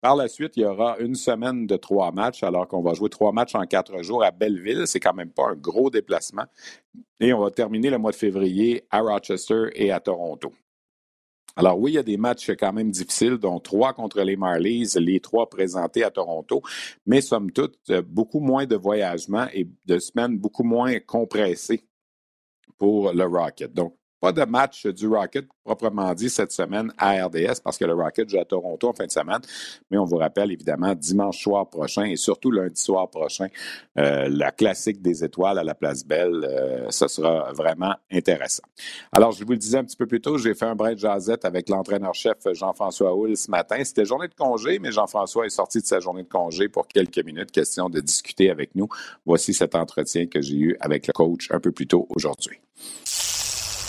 Par 0.00 0.16
la 0.16 0.28
suite, 0.28 0.56
il 0.56 0.62
y 0.62 0.64
aura 0.64 0.98
une 0.98 1.14
semaine 1.14 1.66
de 1.66 1.76
trois 1.76 2.12
matchs, 2.12 2.42
alors 2.42 2.66
qu'on 2.68 2.80
va 2.80 2.94
jouer 2.94 3.10
trois 3.10 3.32
matchs 3.32 3.54
en 3.54 3.66
quatre 3.66 4.02
jours 4.02 4.24
à 4.24 4.30
Belleville. 4.30 4.86
C'est 4.86 5.00
quand 5.00 5.14
même 5.14 5.30
pas 5.30 5.48
un 5.50 5.54
gros 5.54 5.90
déplacement. 5.90 6.44
Et 7.20 7.32
on 7.32 7.40
va 7.40 7.50
terminer 7.50 7.90
le 7.90 7.98
mois 7.98 8.12
de 8.12 8.16
février 8.16 8.84
à 8.90 9.00
Rochester 9.00 9.68
et 9.74 9.90
à 9.92 10.00
Toronto. 10.00 10.52
Alors 11.58 11.80
oui, 11.80 11.92
il 11.92 11.94
y 11.94 11.98
a 11.98 12.02
des 12.02 12.18
matchs 12.18 12.50
quand 12.50 12.72
même 12.72 12.90
difficiles, 12.90 13.38
dont 13.38 13.58
trois 13.60 13.94
contre 13.94 14.20
les 14.20 14.36
Marlies, 14.36 14.92
les 14.96 15.20
trois 15.20 15.48
présentés 15.48 16.04
à 16.04 16.10
Toronto, 16.10 16.60
mais 17.06 17.22
somme 17.22 17.50
toute, 17.50 17.78
euh, 17.88 18.02
beaucoup 18.02 18.40
moins 18.40 18.66
de 18.66 18.76
voyagements 18.76 19.46
et 19.54 19.66
de 19.86 19.98
semaines 19.98 20.36
beaucoup 20.36 20.64
moins 20.64 20.98
compressées 21.00 21.86
pour 22.76 23.12
le 23.12 23.24
Rocket. 23.24 23.72
Donc, 23.72 23.96
pas 24.20 24.32
de 24.32 24.44
match 24.44 24.86
du 24.86 25.08
Rocket 25.08 25.46
proprement 25.64 26.14
dit 26.14 26.30
cette 26.30 26.52
semaine 26.52 26.92
à 26.96 27.26
RDS 27.26 27.60
parce 27.62 27.76
que 27.76 27.84
le 27.84 27.94
Rocket 27.94 28.28
joue 28.28 28.38
à 28.38 28.44
Toronto 28.44 28.88
en 28.88 28.92
fin 28.92 29.06
de 29.06 29.10
semaine. 29.10 29.40
Mais 29.90 29.98
on 29.98 30.04
vous 30.04 30.16
rappelle 30.16 30.52
évidemment 30.52 30.94
dimanche 30.94 31.42
soir 31.42 31.68
prochain 31.68 32.04
et 32.04 32.16
surtout 32.16 32.50
lundi 32.50 32.80
soir 32.80 33.10
prochain, 33.10 33.48
euh, 33.98 34.28
la 34.30 34.52
classique 34.52 35.02
des 35.02 35.24
étoiles 35.24 35.58
à 35.58 35.64
la 35.64 35.74
Place 35.74 36.04
Belle. 36.06 36.46
Euh, 36.48 36.90
ce 36.90 37.08
sera 37.08 37.52
vraiment 37.52 37.94
intéressant. 38.10 38.62
Alors, 39.12 39.32
je 39.32 39.44
vous 39.44 39.52
le 39.52 39.58
disais 39.58 39.78
un 39.78 39.84
petit 39.84 39.96
peu 39.96 40.06
plus 40.06 40.20
tôt, 40.20 40.38
j'ai 40.38 40.54
fait 40.54 40.66
un 40.66 40.74
de 40.76 40.98
jazette 40.98 41.44
avec 41.44 41.68
l'entraîneur-chef 41.68 42.36
Jean-François 42.52 43.14
Houle 43.14 43.36
ce 43.36 43.50
matin. 43.50 43.82
C'était 43.82 44.04
journée 44.04 44.28
de 44.28 44.34
congé, 44.34 44.78
mais 44.78 44.92
Jean-François 44.92 45.46
est 45.46 45.50
sorti 45.50 45.80
de 45.80 45.86
sa 45.86 46.00
journée 46.00 46.22
de 46.22 46.28
congé 46.28 46.68
pour 46.68 46.86
quelques 46.86 47.24
minutes. 47.24 47.50
Question 47.50 47.88
de 47.88 48.00
discuter 48.00 48.50
avec 48.50 48.74
nous. 48.74 48.88
Voici 49.24 49.52
cet 49.52 49.74
entretien 49.74 50.26
que 50.26 50.40
j'ai 50.40 50.56
eu 50.56 50.76
avec 50.80 51.06
le 51.06 51.12
coach 51.12 51.48
un 51.50 51.60
peu 51.60 51.72
plus 51.72 51.86
tôt 51.86 52.06
aujourd'hui. 52.10 52.60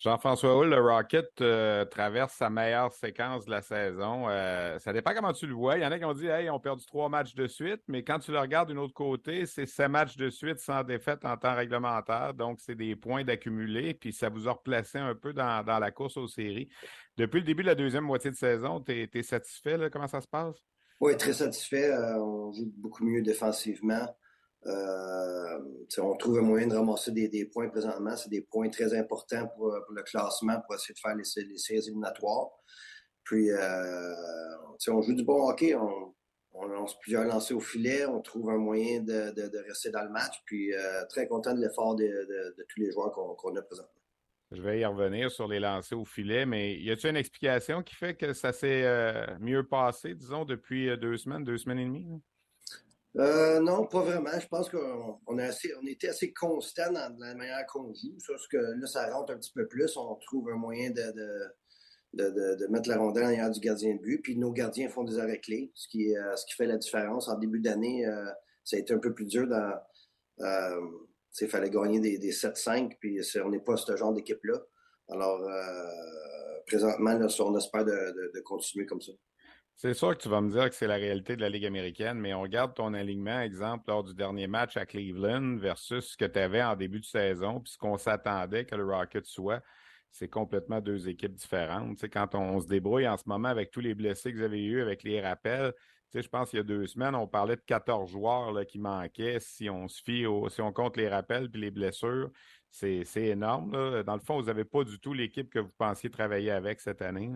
Jean-François 0.00 0.56
Hull, 0.56 0.70
le 0.70 0.80
Rocket 0.80 1.28
euh, 1.42 1.84
traverse 1.84 2.32
sa 2.32 2.48
meilleure 2.48 2.90
séquence 2.90 3.44
de 3.44 3.50
la 3.50 3.60
saison. 3.60 4.30
Euh, 4.30 4.78
ça 4.78 4.94
dépend 4.94 5.12
comment 5.12 5.34
tu 5.34 5.46
le 5.46 5.52
vois. 5.52 5.76
Il 5.76 5.82
y 5.82 5.86
en 5.86 5.92
a 5.92 5.98
qui 5.98 6.06
ont 6.06 6.14
dit 6.14 6.26
Hey, 6.26 6.48
on 6.48 6.58
perdu 6.58 6.86
trois 6.86 7.10
matchs 7.10 7.34
de 7.34 7.46
suite, 7.46 7.82
mais 7.86 8.02
quand 8.02 8.18
tu 8.18 8.32
le 8.32 8.38
regardes 8.38 8.68
d'une 8.68 8.78
autre 8.78 8.94
côté, 8.94 9.44
c'est 9.44 9.66
sept 9.66 9.90
matchs 9.90 10.16
de 10.16 10.30
suite 10.30 10.58
sans 10.58 10.84
défaite 10.84 11.26
en 11.26 11.36
temps 11.36 11.54
réglementaire. 11.54 12.32
Donc, 12.32 12.60
c'est 12.60 12.74
des 12.74 12.96
points 12.96 13.24
d'accumuler, 13.24 13.92
puis 13.92 14.14
ça 14.14 14.30
vous 14.30 14.48
a 14.48 14.52
replacé 14.52 14.96
un 14.96 15.14
peu 15.14 15.34
dans, 15.34 15.62
la 15.66 15.90
course 15.90 16.16
aux 16.16 16.28
séries. 16.28 16.70
Depuis 17.18 17.40
le 17.40 17.44
début 17.44 17.62
de 17.62 17.68
la 17.68 17.74
deuxième 17.74 18.04
moitié 18.04 18.30
de 18.30 18.36
saison, 18.36 18.80
tu 18.80 19.06
es, 19.12 19.22
satisfait? 19.22 19.90
Comment 19.92 20.08
ça 20.08 20.22
se 20.22 20.28
passe? 20.28 20.56
Oui, 20.98 21.14
très 21.18 21.34
satisfait. 21.34 21.92
Euh, 21.92 22.16
on 22.16 22.52
joue 22.54 22.72
beaucoup 22.78 23.04
mieux 23.04 23.20
défensivement. 23.20 24.08
Euh, 24.66 25.58
on 25.98 26.16
trouve 26.16 26.38
un 26.38 26.42
moyen 26.42 26.66
de 26.66 26.74
ramasser 26.74 27.12
des, 27.12 27.44
points 27.46 27.68
présentement. 27.68 28.16
C'est 28.16 28.28
des 28.28 28.42
points 28.42 28.68
très 28.68 28.94
importants 28.94 29.48
pour, 29.56 29.74
le 29.90 30.02
classement, 30.02 30.60
pour 30.60 30.74
essayer 30.74 30.94
de 30.94 30.98
faire 30.98 31.16
les, 31.16 31.24
séries 31.24 31.78
éliminatoires. 31.78 32.50
Puis, 33.24 33.50
euh, 33.50 34.14
on 34.88 35.02
joue 35.02 35.14
du 35.14 35.24
bon 35.24 35.48
hockey. 35.48 35.74
On, 35.74 36.14
lance 36.66 36.98
plusieurs 37.00 37.24
lancers 37.24 37.56
au 37.56 37.60
filet. 37.60 38.04
On 38.04 38.20
trouve 38.20 38.50
un 38.50 38.58
moyen 38.58 39.00
de, 39.00 39.66
rester 39.66 39.90
dans 39.90 40.04
le 40.04 40.10
match. 40.10 40.42
Puis, 40.44 40.74
euh, 40.74 41.04
très 41.08 41.26
content 41.26 41.54
de 41.54 41.60
l'effort 41.60 41.96
de, 41.96 42.54
tous 42.68 42.80
les 42.80 42.92
joueurs 42.92 43.12
qu'on 43.12 43.56
a 43.56 43.62
présentement. 43.62 43.92
Je 44.52 44.60
vais 44.60 44.80
y 44.80 44.84
revenir 44.84 45.30
sur 45.30 45.46
les 45.46 45.60
lancers 45.60 45.98
au 45.98 46.04
filet, 46.04 46.44
mais 46.44 46.76
y 46.76 46.90
a-t-il 46.90 47.10
une 47.10 47.16
explication 47.16 47.82
qui 47.82 47.94
fait 47.94 48.14
que 48.14 48.32
ça 48.32 48.52
s'est 48.52 48.84
mieux 49.38 49.64
passé, 49.64 50.14
disons, 50.14 50.44
depuis 50.44 50.96
deux 50.98 51.16
semaines, 51.16 51.44
deux 51.44 51.56
semaines 51.56 51.78
et 51.78 51.84
demie? 51.84 52.20
Euh, 53.18 53.60
non, 53.60 53.86
pas 53.86 54.02
vraiment. 54.02 54.38
Je 54.38 54.46
pense 54.46 54.70
qu'on 54.70 55.38
était 55.86 56.08
assez 56.08 56.32
constant 56.32 56.92
dans 56.92 57.16
la 57.18 57.34
manière 57.34 57.66
qu'on 57.66 57.92
joue. 57.92 58.18
Sauf 58.18 58.40
que 58.50 58.56
là, 58.56 58.86
ça 58.86 59.12
rentre 59.12 59.32
un 59.32 59.36
petit 59.36 59.52
peu 59.52 59.66
plus. 59.66 59.96
On 59.96 60.14
trouve 60.16 60.50
un 60.50 60.56
moyen 60.56 60.90
de, 60.90 62.68
mettre 62.68 62.88
la 62.88 62.98
rondelle 62.98 63.24
en 63.24 63.28
arrière 63.28 63.50
du 63.50 63.60
gardien 63.60 63.94
de 63.96 64.00
but. 64.00 64.22
Puis 64.22 64.36
nos 64.36 64.52
gardiens 64.52 64.88
font 64.88 65.04
des 65.04 65.18
arrêts 65.18 65.40
clés, 65.40 65.72
ce 65.74 65.88
qui, 65.88 66.16
euh, 66.16 66.36
fait 66.56 66.66
la 66.66 66.76
différence. 66.76 67.28
En 67.28 67.38
début 67.38 67.60
d'année, 67.60 68.06
euh, 68.06 68.30
ça 68.64 68.76
a 68.76 68.80
été 68.80 68.94
un 68.94 68.98
peu 68.98 69.12
plus 69.12 69.26
dur. 69.26 69.48
Dans, 69.48 69.74
il 71.40 71.48
fallait 71.48 71.70
gagner 71.70 72.00
des, 72.00 72.18
des 72.18 72.32
7-5, 72.32 72.96
puis 73.00 73.20
on 73.44 73.50
n'est 73.50 73.60
pas 73.60 73.76
ce 73.76 73.96
genre 73.96 74.12
d'équipe-là. 74.12 74.58
Alors, 75.08 75.40
présentement, 76.66 77.18
on 77.40 77.56
espère 77.56 77.84
de 77.84 78.40
continuer 78.44 78.86
comme 78.86 79.00
ça. 79.00 79.12
C'est 79.82 79.94
sûr 79.94 80.14
que 80.14 80.22
tu 80.22 80.28
vas 80.28 80.42
me 80.42 80.50
dire 80.50 80.68
que 80.68 80.74
c'est 80.74 80.86
la 80.86 80.96
réalité 80.96 81.36
de 81.36 81.40
la 81.40 81.48
Ligue 81.48 81.64
américaine, 81.64 82.18
mais 82.18 82.34
on 82.34 82.42
regarde 82.42 82.74
ton 82.74 82.92
alignement, 82.92 83.40
exemple, 83.40 83.84
lors 83.88 84.04
du 84.04 84.12
dernier 84.12 84.46
match 84.46 84.76
à 84.76 84.84
Cleveland 84.84 85.56
versus 85.56 86.04
ce 86.04 86.16
que 86.18 86.26
tu 86.26 86.38
avais 86.38 86.62
en 86.62 86.76
début 86.76 87.00
de 87.00 87.06
saison, 87.06 87.60
puis 87.60 87.72
ce 87.72 87.78
qu'on 87.78 87.96
s'attendait 87.96 88.66
que 88.66 88.74
le 88.74 88.84
Rocket 88.84 89.24
soit. 89.24 89.62
C'est 90.10 90.28
complètement 90.28 90.82
deux 90.82 91.08
équipes 91.08 91.32
différentes. 91.32 91.98
Quand 92.10 92.34
on, 92.34 92.60
se 92.60 92.66
débrouille 92.66 93.08
en 93.08 93.16
ce 93.16 93.22
moment 93.24 93.48
avec 93.48 93.70
tous 93.70 93.80
les 93.80 93.94
blessés 93.94 94.32
que 94.32 94.36
vous 94.36 94.44
avez 94.44 94.62
eus, 94.62 94.82
avec 94.82 95.02
les 95.02 95.18
rappels, 95.22 95.72
je 96.12 96.28
pense 96.28 96.50
qu'il 96.50 96.58
y 96.58 96.60
a 96.60 96.62
deux 96.62 96.86
semaines, 96.86 97.14
on 97.14 97.26
parlait 97.26 97.56
de 97.56 97.62
14 97.62 98.10
joueurs 98.10 98.52
là, 98.52 98.66
qui 98.66 98.78
manquaient. 98.78 99.40
Si 99.40 99.70
on 99.70 99.88
se 99.88 100.02
fie 100.02 100.26
si 100.50 100.60
on 100.60 100.74
compte 100.74 100.98
les 100.98 101.08
rappels 101.08 101.50
puis 101.50 101.58
les 101.58 101.70
blessures, 101.70 102.30
c'est 102.70 103.06
énorme. 103.16 104.02
Dans 104.02 104.14
le 104.14 104.20
fond, 104.20 104.38
vous 104.38 104.48
n'avez 104.48 104.66
pas 104.66 104.84
du 104.84 105.00
tout 105.00 105.14
l'équipe 105.14 105.48
que 105.48 105.60
vous 105.60 105.72
pensiez 105.78 106.10
travailler 106.10 106.50
avec 106.50 106.80
cette 106.80 107.00
année. 107.00 107.30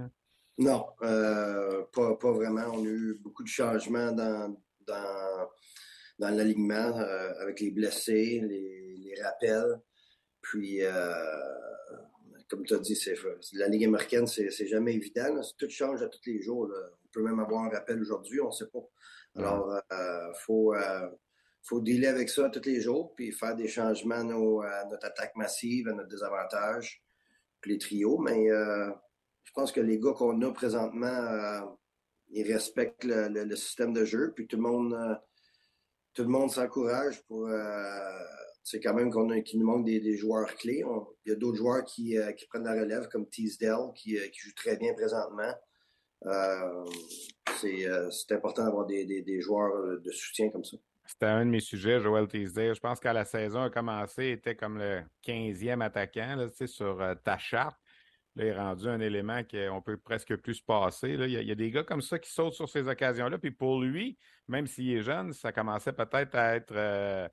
Non, 0.58 0.86
euh, 1.02 1.82
pas, 1.92 2.16
pas, 2.16 2.30
vraiment. 2.30 2.66
On 2.74 2.84
a 2.84 2.88
eu 2.88 3.18
beaucoup 3.20 3.42
de 3.42 3.48
changements 3.48 4.12
dans, 4.12 4.56
dans, 4.86 5.48
dans 6.18 6.30
l'alignement 6.30 6.98
euh, 7.00 7.32
avec 7.40 7.60
les 7.60 7.72
blessés, 7.72 8.40
les, 8.40 8.96
les 8.98 9.22
rappels. 9.22 9.80
Puis, 10.40 10.84
euh, 10.84 10.92
comme 12.48 12.64
tu 12.64 12.74
as 12.74 12.78
dit, 12.78 12.94
c'est, 12.94 13.16
la 13.54 13.66
Ligue 13.66 13.84
américaine, 13.84 14.28
c'est, 14.28 14.50
c'est 14.50 14.68
jamais 14.68 14.94
évident. 14.94 15.40
Tout 15.58 15.68
change 15.68 16.02
à 16.02 16.08
tous 16.08 16.20
les 16.26 16.40
jours. 16.40 16.70
On 17.04 17.08
peut 17.08 17.22
même 17.22 17.40
avoir 17.40 17.64
un 17.64 17.70
rappel 17.70 18.00
aujourd'hui, 18.00 18.40
on 18.40 18.48
ne 18.48 18.52
sait 18.52 18.68
pas. 18.68 18.86
Alors, 19.36 19.76
il 19.90 20.38
faut, 20.38 20.72
faut 21.62 21.80
dealer 21.80 22.06
avec 22.06 22.28
ça 22.28 22.48
tous 22.50 22.64
les 22.66 22.80
jours, 22.80 23.12
puis 23.16 23.32
faire 23.32 23.56
des 23.56 23.66
changements 23.66 24.20
à, 24.60 24.84
notre 24.84 25.06
attaque 25.06 25.34
massive, 25.34 25.88
à 25.88 25.94
notre 25.94 26.10
désavantage, 26.10 27.02
puis 27.60 27.72
les 27.72 27.78
trios. 27.78 28.18
Mais 28.18 28.48
pense 29.54 29.72
que 29.72 29.80
les 29.80 29.98
gars 29.98 30.12
qu'on 30.12 30.40
a 30.42 30.52
présentement, 30.52 31.06
euh, 31.06 31.60
ils 32.30 32.50
respectent 32.52 33.04
le, 33.04 33.56
système 33.56 33.92
de 33.92 34.04
jeu, 34.04 34.32
puis 34.34 34.46
tout 34.46 34.56
le 34.56 34.62
monde, 34.62 34.94
euh, 34.94 35.14
tout 36.12 36.22
le 36.22 36.28
monde 36.28 36.50
s'encourage. 36.50 37.22
Euh, 37.30 38.18
c'est 38.62 38.80
quand 38.80 38.94
même 38.94 39.10
qu'on 39.10 39.28
qu'il 39.42 39.60
nous 39.60 39.66
manque 39.66 39.84
des, 39.84 40.16
joueurs 40.16 40.54
clés. 40.56 40.82
il 41.24 41.30
y 41.30 41.32
a 41.32 41.36
d'autres 41.36 41.58
joueurs 41.58 41.84
qui, 41.84 42.16
prennent 42.48 42.64
la 42.64 42.72
relève, 42.72 43.08
comme 43.08 43.28
Teasdale, 43.28 43.92
qui, 43.94 44.16
joue 44.16 44.54
très 44.56 44.76
bien 44.76 44.94
présentement. 44.94 45.52
c'est 47.60 48.32
important 48.32 48.64
d'avoir 48.64 48.86
des, 48.86 49.40
joueurs 49.40 50.00
de 50.00 50.10
soutien 50.10 50.50
comme 50.50 50.64
ça. 50.64 50.76
C'était 51.06 51.26
un 51.26 51.44
de 51.44 51.50
mes 51.50 51.60
sujets, 51.60 52.00
Joel 52.00 52.26
Teasdale. 52.26 52.74
Je 52.74 52.80
pense 52.80 52.98
qu'à 52.98 53.12
la 53.12 53.26
saison 53.26 53.60
a 53.60 53.70
commencé, 53.70 54.28
il 54.28 54.32
était 54.32 54.56
comme 54.56 54.78
le 54.78 55.02
15e 55.26 55.82
attaquant 55.82 56.36
là, 56.36 56.66
sur 56.66 57.16
ta 57.22 57.36
charte. 57.36 57.76
Là, 58.36 58.44
il 58.44 58.48
est 58.48 58.58
rendu 58.58 58.88
un 58.88 59.00
élément 59.00 59.42
qu'on 59.44 59.80
peut 59.80 59.96
presque 59.96 60.34
plus 60.36 60.60
passer. 60.60 61.10
Il, 61.10 61.30
y 61.30 61.50
a, 61.50 61.54
des 61.54 61.70
gars 61.70 61.84
comme 61.84 62.02
ça 62.02 62.18
qui 62.18 62.30
sautent 62.30 62.54
sur 62.54 62.68
ces 62.68 62.88
occasions-là. 62.88 63.38
Puis 63.38 63.52
pour 63.52 63.80
lui, 63.80 64.18
même 64.48 64.66
s'il 64.66 64.90
est 64.90 65.02
jeune, 65.02 65.32
ça 65.32 65.52
commençait 65.52 65.92
peut-être 65.92 66.34
à 66.34 66.56
être 66.56 66.74
euh, 66.74 67.28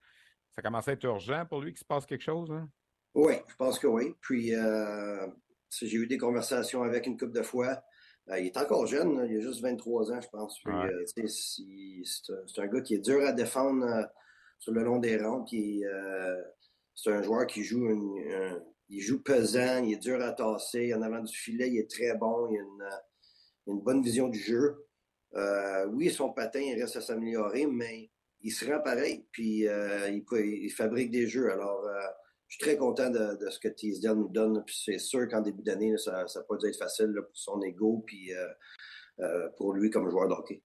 ça 0.51 0.61
commençait 0.61 0.91
à 0.91 0.93
être 0.93 1.03
urgent 1.03 1.45
pour 1.47 1.61
lui 1.61 1.71
qu'il 1.71 1.79
se 1.79 1.85
passe 1.85 2.05
quelque 2.05 2.23
chose. 2.23 2.51
Hein? 2.51 2.69
Oui, 3.15 3.33
je 3.47 3.55
pense 3.55 3.79
que 3.79 3.87
oui. 3.87 4.13
Puis 4.21 4.53
euh, 4.53 5.27
j'ai 5.81 5.97
eu 5.97 6.07
des 6.07 6.19
conversations 6.19 6.83
avec 6.83 7.07
une 7.07 7.17
couple 7.17 7.33
de 7.33 7.41
fois. 7.41 7.81
Euh, 8.29 8.39
il 8.39 8.45
est 8.47 8.57
encore 8.57 8.85
jeune, 8.85 9.27
il 9.27 9.37
a 9.37 9.39
juste 9.39 9.61
23 9.61 10.11
ans, 10.11 10.21
je 10.21 10.29
pense. 10.29 10.61
c'est 12.45 12.61
un 12.61 12.67
gars 12.67 12.81
qui 12.81 12.93
est 12.93 12.99
dur 12.99 13.25
à 13.25 13.31
défendre 13.31 14.07
sur 14.59 14.71
le 14.71 14.83
long 14.83 14.99
des 14.99 15.17
rangs. 15.17 15.43
c'est 15.47 17.11
un 17.11 17.23
joueur 17.23 17.47
qui 17.47 17.63
joue 17.63 17.89
une, 17.89 18.61
il 18.91 18.99
joue 18.99 19.23
pesant, 19.23 19.83
il 19.83 19.93
est 19.93 20.03
dur 20.03 20.21
à 20.21 20.33
tasser. 20.33 20.93
En 20.93 21.01
avant 21.01 21.21
du 21.21 21.33
filet, 21.33 21.69
il 21.69 21.79
est 21.79 21.89
très 21.89 22.15
bon. 22.17 22.49
Il 22.51 22.59
a 22.59 23.01
une, 23.67 23.79
bonne 23.79 24.03
vision 24.03 24.27
du 24.27 24.37
jeu. 24.37 24.85
Euh, 25.33 25.85
oui, 25.87 26.09
son 26.09 26.33
patin, 26.33 26.59
il 26.59 26.79
reste 26.79 26.97
à 26.97 27.01
s'améliorer, 27.01 27.67
mais 27.67 28.11
il 28.41 28.51
se 28.51 28.65
rend 28.69 28.81
pareil. 28.81 29.25
Puis 29.31 29.65
euh, 29.65 30.09
il, 30.09 30.69
fabrique 30.71 31.09
des 31.09 31.25
jeux. 31.25 31.49
Alors, 31.51 31.85
euh, 31.85 32.01
je 32.49 32.57
suis 32.57 32.65
très 32.65 32.75
content 32.75 33.09
de, 33.09 33.37
ce 33.49 33.59
que 33.59 33.69
Teasdale 33.69 34.17
nous 34.17 34.27
donne. 34.27 34.61
Puis 34.65 34.81
c'est 34.83 34.99
sûr 34.99 35.25
qu'en 35.29 35.39
début 35.39 35.63
d'année, 35.63 35.97
ça 35.97 36.25
n'a 36.25 36.43
pas 36.43 36.57
dû 36.57 36.67
être 36.67 36.77
facile 36.77 37.13
pour 37.15 37.37
son 37.37 37.61
ego 37.61 38.03
puis 38.05 38.31
pour 39.55 39.73
lui 39.73 39.89
comme 39.89 40.09
joueur 40.09 40.27
de 40.27 40.33
hockey. 40.33 40.61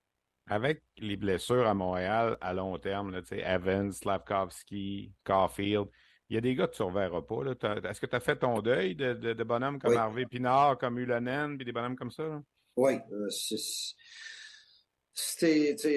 Avec 0.48 0.82
les 0.98 1.16
blessures 1.16 1.66
à 1.66 1.74
Montréal 1.74 2.36
à 2.40 2.52
long 2.54 2.76
terme, 2.78 3.20
Evans, 3.30 3.92
Slavkovski, 3.92 5.12
Caulfield, 5.24 5.88
il 6.28 6.34
y 6.34 6.38
a 6.38 6.40
des 6.40 6.54
gars 6.54 6.66
que 6.66 6.74
tu 6.74 6.82
ne 6.82 6.88
reverras 6.88 7.22
pas. 7.22 7.88
Est-ce 7.88 8.00
que 8.00 8.06
tu 8.06 8.16
as 8.16 8.20
fait 8.20 8.36
ton 8.36 8.60
deuil 8.60 8.96
de, 8.96 9.12
de, 9.14 9.44
bonhommes 9.44 9.78
comme 9.78 9.96
Harvey 9.96 10.26
Pinard, 10.26 10.76
comme 10.78 10.98
Ulonen, 10.98 11.56
puis 11.56 11.64
des 11.64 11.72
bonhommes 11.72 11.96
comme 11.96 12.10
ça? 12.10 12.42
Oui. 12.76 12.94
Euh, 13.12 13.28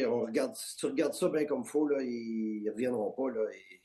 on 0.07 0.21
regarde, 0.21 0.55
si 0.55 0.77
tu 0.77 0.85
regardes 0.85 1.13
ça 1.13 1.29
bien 1.29 1.45
comme 1.45 1.63
il 1.65 1.69
faut, 1.69 1.87
là, 1.87 2.01
ils 2.01 2.63
ne 2.63 2.71
reviendront 2.71 3.11
pas. 3.11 3.23
Il 3.27 3.79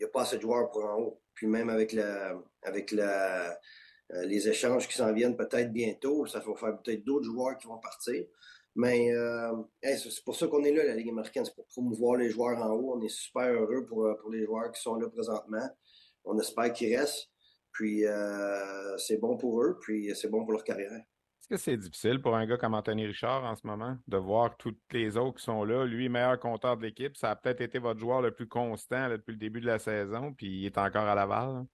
n'y 0.00 0.06
a 0.06 0.08
pas 0.08 0.22
assez 0.22 0.36
de 0.36 0.42
joueurs 0.42 0.70
pour 0.70 0.84
en 0.84 0.96
haut. 0.96 1.22
Puis 1.34 1.46
même 1.46 1.68
avec, 1.68 1.92
la, 1.92 2.34
avec 2.62 2.92
la, 2.92 3.50
euh, 3.50 4.24
les 4.24 4.48
échanges 4.48 4.88
qui 4.88 4.94
s'en 4.94 5.12
viennent 5.12 5.36
peut-être 5.36 5.70
bientôt, 5.72 6.24
ça 6.26 6.40
va 6.40 6.54
faire 6.54 6.78
peut-être 6.82 7.04
d'autres 7.04 7.26
joueurs 7.26 7.58
qui 7.58 7.66
vont 7.66 7.78
partir. 7.78 8.24
Mais 8.74 9.12
euh, 9.12 9.52
c'est 9.82 10.24
pour 10.24 10.34
ça 10.34 10.46
qu'on 10.46 10.64
est 10.64 10.72
là, 10.72 10.84
la 10.84 10.94
Ligue 10.94 11.10
américaine, 11.10 11.44
c'est 11.44 11.54
pour 11.54 11.66
promouvoir 11.66 12.16
les 12.16 12.30
joueurs 12.30 12.58
en 12.58 12.70
haut. 12.70 12.94
On 12.96 13.02
est 13.02 13.08
super 13.08 13.52
heureux 13.52 13.84
pour, 13.84 14.08
pour 14.20 14.30
les 14.30 14.44
joueurs 14.44 14.72
qui 14.72 14.80
sont 14.80 14.94
là 14.94 15.08
présentement. 15.08 15.68
On 16.24 16.38
espère 16.38 16.72
qu'ils 16.72 16.96
restent. 16.96 17.30
Puis 17.72 18.04
euh, 18.04 18.96
c'est 18.98 19.18
bon 19.18 19.36
pour 19.36 19.62
eux, 19.62 19.78
puis 19.80 20.14
c'est 20.14 20.28
bon 20.28 20.42
pour 20.44 20.52
leur 20.52 20.64
carrière. 20.64 20.92
Est-ce 20.92 21.48
que 21.48 21.56
c'est 21.56 21.76
difficile 21.76 22.20
pour 22.20 22.36
un 22.36 22.46
gars 22.46 22.56
comme 22.56 22.74
Anthony 22.74 23.06
Richard 23.06 23.44
en 23.44 23.54
ce 23.56 23.66
moment 23.66 23.96
de 24.06 24.16
voir 24.16 24.56
tous 24.56 24.76
les 24.92 25.16
autres 25.16 25.38
qui 25.38 25.44
sont 25.44 25.64
là? 25.64 25.84
Lui, 25.84 26.08
meilleur 26.08 26.38
compteur 26.38 26.76
de 26.76 26.82
l'équipe, 26.82 27.16
ça 27.16 27.30
a 27.30 27.36
peut-être 27.36 27.60
été 27.60 27.78
votre 27.78 27.98
joueur 27.98 28.22
le 28.22 28.32
plus 28.32 28.48
constant 28.48 29.08
depuis 29.08 29.32
le 29.32 29.38
début 29.38 29.60
de 29.60 29.66
la 29.66 29.78
saison, 29.78 30.32
puis 30.32 30.60
il 30.60 30.66
est 30.66 30.78
encore 30.78 31.04
à 31.04 31.14
Laval. 31.14 31.64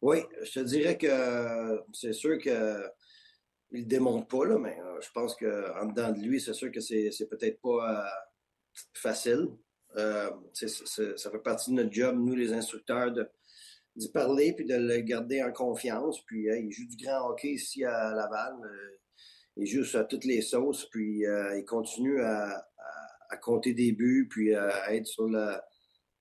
Oui, 0.00 0.18
je 0.42 0.52
te 0.52 0.60
dirais 0.60 0.96
que 0.96 1.82
c'est 1.92 2.12
sûr 2.12 2.38
que 2.38 2.86
il 3.72 3.80
le 3.80 3.86
démontre 3.86 4.28
pas, 4.28 4.44
là, 4.44 4.58
mais 4.58 4.78
euh, 4.78 5.00
je 5.00 5.08
pense 5.12 5.34
qu'en 5.34 5.86
dedans 5.86 6.12
de 6.12 6.20
lui, 6.20 6.40
c'est 6.40 6.52
sûr 6.52 6.70
que 6.70 6.80
c'est, 6.80 7.10
peut-être 7.30 7.58
pas 7.60 8.04
euh, 8.04 8.08
facile. 8.94 9.48
ça 10.52 11.30
fait 11.30 11.42
partie 11.42 11.70
de 11.70 11.76
notre 11.76 11.92
job, 11.92 12.16
nous, 12.18 12.34
les 12.34 12.52
instructeurs, 12.52 13.10
de, 13.12 13.26
d'y 13.96 14.10
parler 14.10 14.52
puis 14.54 14.64
de 14.64 14.74
le 14.74 15.00
garder 15.00 15.42
en 15.42 15.52
confiance. 15.52 16.24
Puis 16.24 16.46
il 16.46 16.70
joue 16.70 16.86
du 16.86 16.96
grand 17.04 17.28
hockey 17.28 17.52
ici 17.52 17.84
à 17.84 18.14
Laval. 18.14 18.54
Euh, 18.64 18.98
il 19.56 19.66
joue 19.66 19.84
sur 19.84 20.06
toutes 20.08 20.24
les 20.24 20.40
sauces, 20.40 20.86
puis 20.90 21.26
euh, 21.26 21.58
il 21.58 21.64
continue 21.64 22.22
à, 22.22 22.66
à, 23.28 23.36
compter 23.36 23.74
des 23.74 23.92
buts, 23.92 24.26
puis 24.30 24.54
à 24.54 24.94
être 24.94 25.06
sur 25.06 25.28
la. 25.28 25.62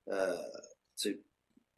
Euh, 0.09 0.35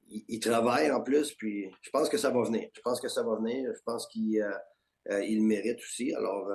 il, 0.09 0.39
travaille 0.39 0.91
en 0.91 1.01
plus, 1.01 1.33
puis 1.33 1.71
je 1.81 1.89
pense 1.91 2.09
que 2.09 2.17
ça 2.17 2.31
va 2.31 2.43
venir. 2.43 2.69
Je 2.75 2.81
pense 2.81 2.99
que 2.99 3.07
ça 3.07 3.23
va 3.23 3.35
venir. 3.35 3.71
Je 3.75 3.81
pense 3.83 4.07
qu'il 4.07 4.43
il 5.09 5.43
mérite 5.43 5.79
aussi. 5.79 6.13
Alors, 6.13 6.51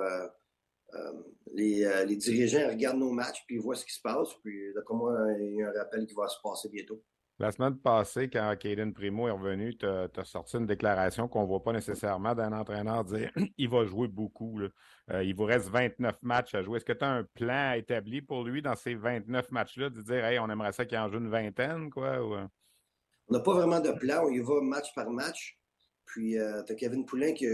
les, 1.53 1.89
les, 2.05 2.15
dirigeants 2.15 2.67
regardent 2.67 2.99
nos 2.99 3.11
matchs, 3.11 3.43
puis 3.47 3.55
ils 3.55 3.61
voient 3.61 3.75
ce 3.75 3.85
qui 3.85 3.93
se 3.93 4.01
passe. 4.01 4.29
Puis, 4.43 4.73
d'après 4.73 4.95
il 5.39 5.55
y 5.55 5.63
a 5.63 5.69
un 5.69 5.73
rappel 5.73 6.05
qui 6.05 6.13
va 6.13 6.27
se 6.27 6.37
passer 6.43 6.69
bientôt. 6.69 7.01
La 7.41 7.53
semaine 7.53 7.77
passée, 7.77 8.29
quand 8.29 8.53
Caden 8.59 8.93
Primo 8.93 9.29
est 9.29 9.31
revenu, 9.31 9.77
tu 9.77 9.85
as, 9.85 10.25
sorti 10.25 10.57
une 10.57 10.65
déclaration 10.65 11.29
qu'on 11.29 11.43
ne 11.43 11.47
voit 11.47 11.63
pas 11.63 11.71
nécessairement 11.71 12.35
d'un 12.35 12.51
entraîneur 12.51 13.05
dire 13.05 13.31
il 13.57 13.69
va 13.69 13.85
jouer 13.85 14.09
beaucoup. 14.09 14.59
Euh, 14.59 15.23
il 15.23 15.33
vous 15.33 15.45
reste 15.45 15.69
29 15.69 16.17
matchs 16.21 16.53
à 16.53 16.63
jouer. 16.63 16.77
Est-ce 16.77 16.85
que 16.85 16.91
tu 16.91 17.05
as 17.05 17.09
un 17.09 17.23
plan 17.23 17.71
établi 17.71 18.21
pour 18.21 18.43
lui 18.43 18.61
dans 18.61 18.75
ces 18.75 18.93
29 18.93 19.51
matchs-là 19.51 19.89
de 19.89 20.01
dire 20.01 20.25
hey, 20.25 20.37
on 20.37 20.49
aimerait 20.49 20.73
ça 20.73 20.83
qu'il 20.83 20.97
en 20.97 21.09
joue 21.09 21.19
une 21.19 21.29
vingtaine? 21.29 21.89
Quoi, 21.89 22.07
euh? 22.07 22.45
On 23.29 23.33
n'a 23.33 23.39
pas 23.39 23.53
vraiment 23.53 23.79
de 23.79 23.91
plan. 23.91 24.25
On 24.25 24.31
y 24.31 24.39
va 24.39 24.59
match 24.61 24.93
par 24.93 25.09
match. 25.09 25.57
Puis, 26.07 26.37
euh, 26.37 26.61
tu 26.63 26.73
as 26.73 26.75
Kevin 26.75 27.05
Poulin 27.05 27.31
qui, 27.33 27.47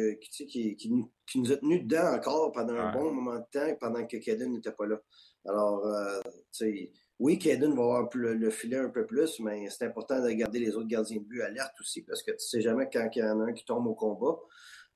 qui, 0.48 0.90
nous 1.36 1.52
a 1.52 1.58
tenus 1.58 1.84
dedans 1.84 2.16
encore 2.16 2.52
pendant 2.54 2.74
un 2.74 2.92
bon 2.92 3.14
moment 3.14 3.36
de 3.36 3.46
temps 3.52 3.76
pendant 3.80 4.08
que 4.08 4.18
Caden 4.18 4.52
n'était 4.52 4.72
pas 4.72 4.88
là. 4.88 4.98
Alors, 5.46 5.86
tu 6.24 6.32
sais 6.52 6.92
oui, 7.20 7.40
Kaden 7.40 7.74
va 7.74 7.84
avoir 7.84 8.10
le, 8.14 8.50
filet 8.50 8.78
un 8.78 8.90
peu 8.90 9.06
plus, 9.06 9.40
mais 9.40 9.70
c'est 9.70 9.86
important 9.86 10.22
de 10.22 10.30
garder 10.32 10.60
les 10.60 10.76
autres 10.76 10.88
gardiens 10.88 11.18
de 11.18 11.24
but 11.24 11.42
alerte 11.42 11.74
aussi, 11.80 12.02
parce 12.02 12.22
que 12.22 12.32
tu 12.32 12.40
sais 12.40 12.62
jamais 12.62 12.90
quand 12.92 13.08
il 13.16 13.20
y 13.20 13.24
en 13.24 13.40
a 13.40 13.46
un 13.46 13.54
qui 13.54 13.64
tombe 13.66 13.88
au 13.88 13.96
combat. 13.96 14.38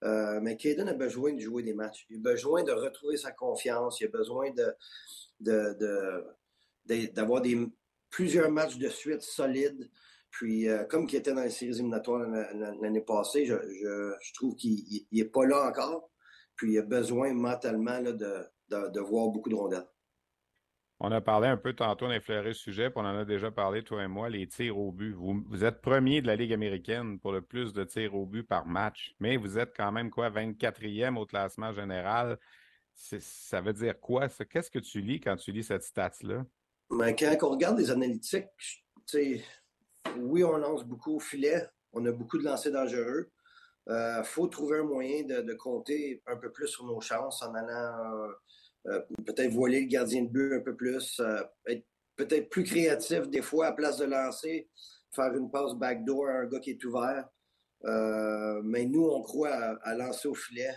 Euh, 0.04 0.40
mais 0.42 0.58
Kaden 0.58 0.88
a 0.90 0.94
besoin 0.94 1.34
de 1.34 1.40
jouer 1.40 1.64
des 1.64 1.74
matchs. 1.74 2.06
Il 2.10 2.18
a 2.18 2.32
besoin 2.32 2.64
de 2.64 2.72
retrouver 2.72 3.18
sa 3.18 3.32
confiance. 3.32 4.00
Il 4.02 4.06
a 4.06 4.10
besoin 4.10 4.50
d'avoir 6.90 7.42
plusieurs 8.10 8.52
matchs 8.52 8.78
de 8.78 8.90
suite 8.90 9.22
solides. 9.22 9.90
Puis, 10.30 10.70
euh, 10.70 10.84
comme 10.86 11.08
il 11.10 11.16
était 11.16 11.34
dans 11.34 11.42
les 11.42 11.50
séries 11.50 11.72
éliminatoires 11.72 12.26
l'année 12.82 13.02
passée, 13.02 13.46
je, 13.46 14.34
trouve 14.34 14.56
qu'il 14.56 15.06
n'est 15.12 15.26
pas 15.26 15.46
là 15.46 15.68
encore. 15.70 16.12
Puis, 16.56 16.74
il 16.74 16.80
a 16.80 16.84
besoin 16.84 17.34
mentalement 17.34 18.02
de, 18.02 18.14
de 18.70 19.00
voir 19.00 19.30
beaucoup 19.30 19.50
de 19.50 19.56
rondelles. 19.56 19.88
On 21.02 21.12
a 21.12 21.22
parlé 21.22 21.48
un 21.48 21.56
peu 21.56 21.74
tantôt, 21.74 22.12
effleuré 22.12 22.50
le 22.50 22.54
sujet, 22.54 22.90
puis 22.90 23.00
on 23.00 23.06
en 23.06 23.18
a 23.18 23.24
déjà 23.24 23.52
parlé, 23.52 23.84
toi 23.84 24.04
et 24.04 24.08
moi, 24.08 24.30
les 24.30 24.48
tirs 24.48 24.78
au 24.78 24.92
but. 24.92 25.14
Vous, 25.14 25.64
êtes 25.64 25.82
premier 25.82 26.22
de 26.22 26.28
la 26.28 26.36
Ligue 26.36 26.52
américaine 26.52 27.20
pour 27.20 27.32
le 27.32 27.42
plus 27.42 27.72
de 27.72 27.86
tirs 27.86 28.16
au 28.16 28.26
but 28.26 28.44
par 28.44 28.66
match, 28.66 29.16
mais 29.20 29.38
vous 29.38 29.58
êtes 29.58 29.74
quand 29.76 29.94
même 29.94 30.10
quoi, 30.10 30.30
24e 30.30 31.16
au 31.16 31.26
classement 31.26 31.72
général. 31.72 32.38
Ça 32.94 33.62
veut 33.62 33.72
dire 33.72 33.98
quoi? 33.98 34.28
Qu'est-ce 34.28 34.70
que 34.70 34.80
tu 34.80 35.00
lis 35.00 35.22
quand 35.22 35.38
tu 35.38 35.54
lis 35.54 35.64
cette 35.64 35.84
stat-là? 35.84 36.46
Ben, 36.90 37.16
quand 37.16 37.38
on 37.44 37.52
regarde 37.52 37.80
les 37.80 37.92
analytiques, 37.92 38.48
oui, 40.18 40.44
on 40.44 40.58
lance 40.58 40.84
beaucoup 40.84 41.16
au 41.16 41.20
filet, 41.20 41.66
on 41.94 42.06
a 42.06 42.12
beaucoup 42.12 42.38
de 42.38 42.44
lancers 42.44 42.74
dangereux. 42.74 43.32
Il 43.88 43.94
euh, 43.94 44.24
faut 44.24 44.48
trouver 44.48 44.80
un 44.80 44.84
moyen 44.84 45.24
de, 45.24 45.54
compter 45.54 46.22
un 46.28 46.36
peu 46.36 46.52
plus 46.52 46.68
sur 46.68 46.86
nos 46.86 47.00
chances 47.00 47.42
en 47.42 47.54
allant 47.56 48.28
euh, 48.28 48.32
peut-être 49.26 49.52
voiler 49.52 49.82
le 49.82 49.88
gardien 49.88 50.24
de 50.24 50.30
but 50.30 50.54
un 50.54 50.60
peu 50.62 50.76
plus, 50.76 51.20
euh, 51.20 51.42
être 51.68 51.86
peut-être 52.16 52.50
plus 52.50 52.64
créatif 52.64 53.30
des 53.30 53.42
fois 53.42 53.68
à 53.68 53.72
place 53.72 53.98
de 53.98 54.06
lancer, 54.06 54.70
faire 55.14 55.34
une 55.36 55.50
passe 55.50 55.74
backdoor 55.74 56.28
à 56.28 56.34
un 56.40 56.46
gars 56.48 56.60
qui 56.60 56.72
est 56.72 56.86
ouvert. 56.86 57.28
Euh, 57.86 58.62
mais 58.64 58.86
nous, 58.86 59.06
on 59.06 59.22
croit 59.22 59.52
à, 59.52 59.96
lancer 59.96 60.28
au 60.28 60.34
filet, 60.34 60.74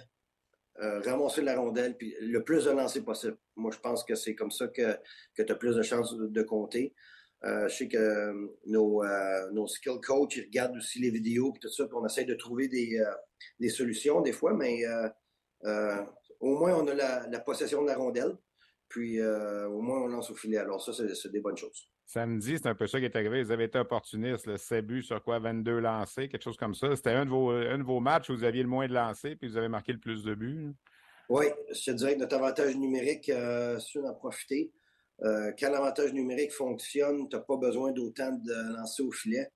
ramasser 0.76 1.42
la 1.42 1.56
rondelle, 1.56 1.96
puis 1.96 2.14
le 2.20 2.44
plus 2.44 2.64
de 2.64 2.70
lancers 2.70 3.04
possible. 3.04 3.36
Moi, 3.56 3.72
je 3.72 3.78
pense 3.78 4.04
que 4.04 4.14
c'est 4.14 4.34
comme 4.34 4.52
ça 4.52 4.68
que, 4.68 4.96
que 5.34 5.42
tu 5.42 5.52
as 5.52 5.56
plus 5.56 5.74
de 5.74 5.82
chances 5.82 6.16
de, 6.16 6.42
compter. 6.42 6.94
je 7.42 7.68
sais 7.68 7.88
que 7.88 8.32
nos, 8.66 9.02
nos 9.52 9.66
skill 9.66 9.98
coach, 10.00 10.36
ils 10.36 10.44
regardent 10.44 10.76
aussi 10.76 11.00
les 11.00 11.10
vidéos 11.10 11.52
et 11.56 11.58
tout 11.58 11.68
ça, 11.68 11.86
puis 11.86 11.96
on 12.00 12.06
essaie 12.06 12.24
de 12.24 12.34
trouver 12.34 12.68
des, 12.68 13.02
des 13.58 13.68
solutions 13.68 14.20
des 14.20 14.32
fois, 14.32 14.54
mais 14.54 14.84
au 16.42 16.58
moins, 16.58 16.74
on 16.74 16.86
a 16.88 16.94
la, 16.94 17.40
possession 17.40 17.82
de 17.82 17.86
la 17.86 17.96
rondelle. 17.96 18.36
Puis, 18.88 19.20
euh, 19.20 19.68
au 19.68 19.80
moins, 19.80 20.02
on 20.02 20.08
lance 20.08 20.30
au 20.30 20.34
filet. 20.34 20.58
Alors, 20.58 20.82
ça, 20.82 20.92
c'est 20.92 21.32
des 21.32 21.40
bonnes 21.40 21.56
choses. 21.56 21.88
Samedi, 22.04 22.58
c'est 22.58 22.68
un 22.68 22.74
peu 22.74 22.86
ça 22.86 22.98
qui 22.98 23.06
est 23.06 23.16
arrivé. 23.16 23.42
Vous 23.42 23.52
avez 23.52 23.64
été 23.64 23.78
opportuniste. 23.78 24.46
Le 24.46 24.58
7 24.58 24.86
buts 24.86 25.02
sur 25.02 25.22
quoi? 25.22 25.38
22 25.38 25.78
lancés, 25.78 26.28
quelque 26.28 26.42
chose 26.42 26.58
comme 26.58 26.74
ça. 26.74 26.94
C'était 26.94 27.10
un, 27.10 27.24
de 27.24 27.30
vos, 27.82 28.00
matchs 28.00 28.28
où 28.28 28.36
vous 28.36 28.44
aviez 28.44 28.62
le 28.62 28.68
moins 28.68 28.86
de 28.86 28.92
lancés 28.92 29.36
puis 29.36 29.48
vous 29.48 29.56
avez 29.56 29.68
marqué 29.68 29.92
le 29.92 29.98
plus 29.98 30.22
de 30.24 30.34
buts. 30.34 30.74
Oui, 31.30 31.46
je 31.70 31.90
te 31.90 31.90
dirais 31.92 32.14
que 32.14 32.20
notre 32.20 32.36
avantage 32.36 32.76
numérique, 32.76 33.30
euh, 33.30 33.78
si 33.78 33.96
on 33.96 34.04
en 34.04 34.12
profiter, 34.12 34.72
euh, 35.22 35.52
quand 35.58 35.70
l'avantage 35.70 36.12
numérique 36.12 36.52
fonctionne, 36.52 37.28
tu 37.28 37.36
n'as 37.36 37.42
pas 37.42 37.56
besoin 37.56 37.92
d'autant 37.92 38.32
de 38.32 38.76
lancer 38.76 39.02
au 39.02 39.12
filet. 39.12 39.48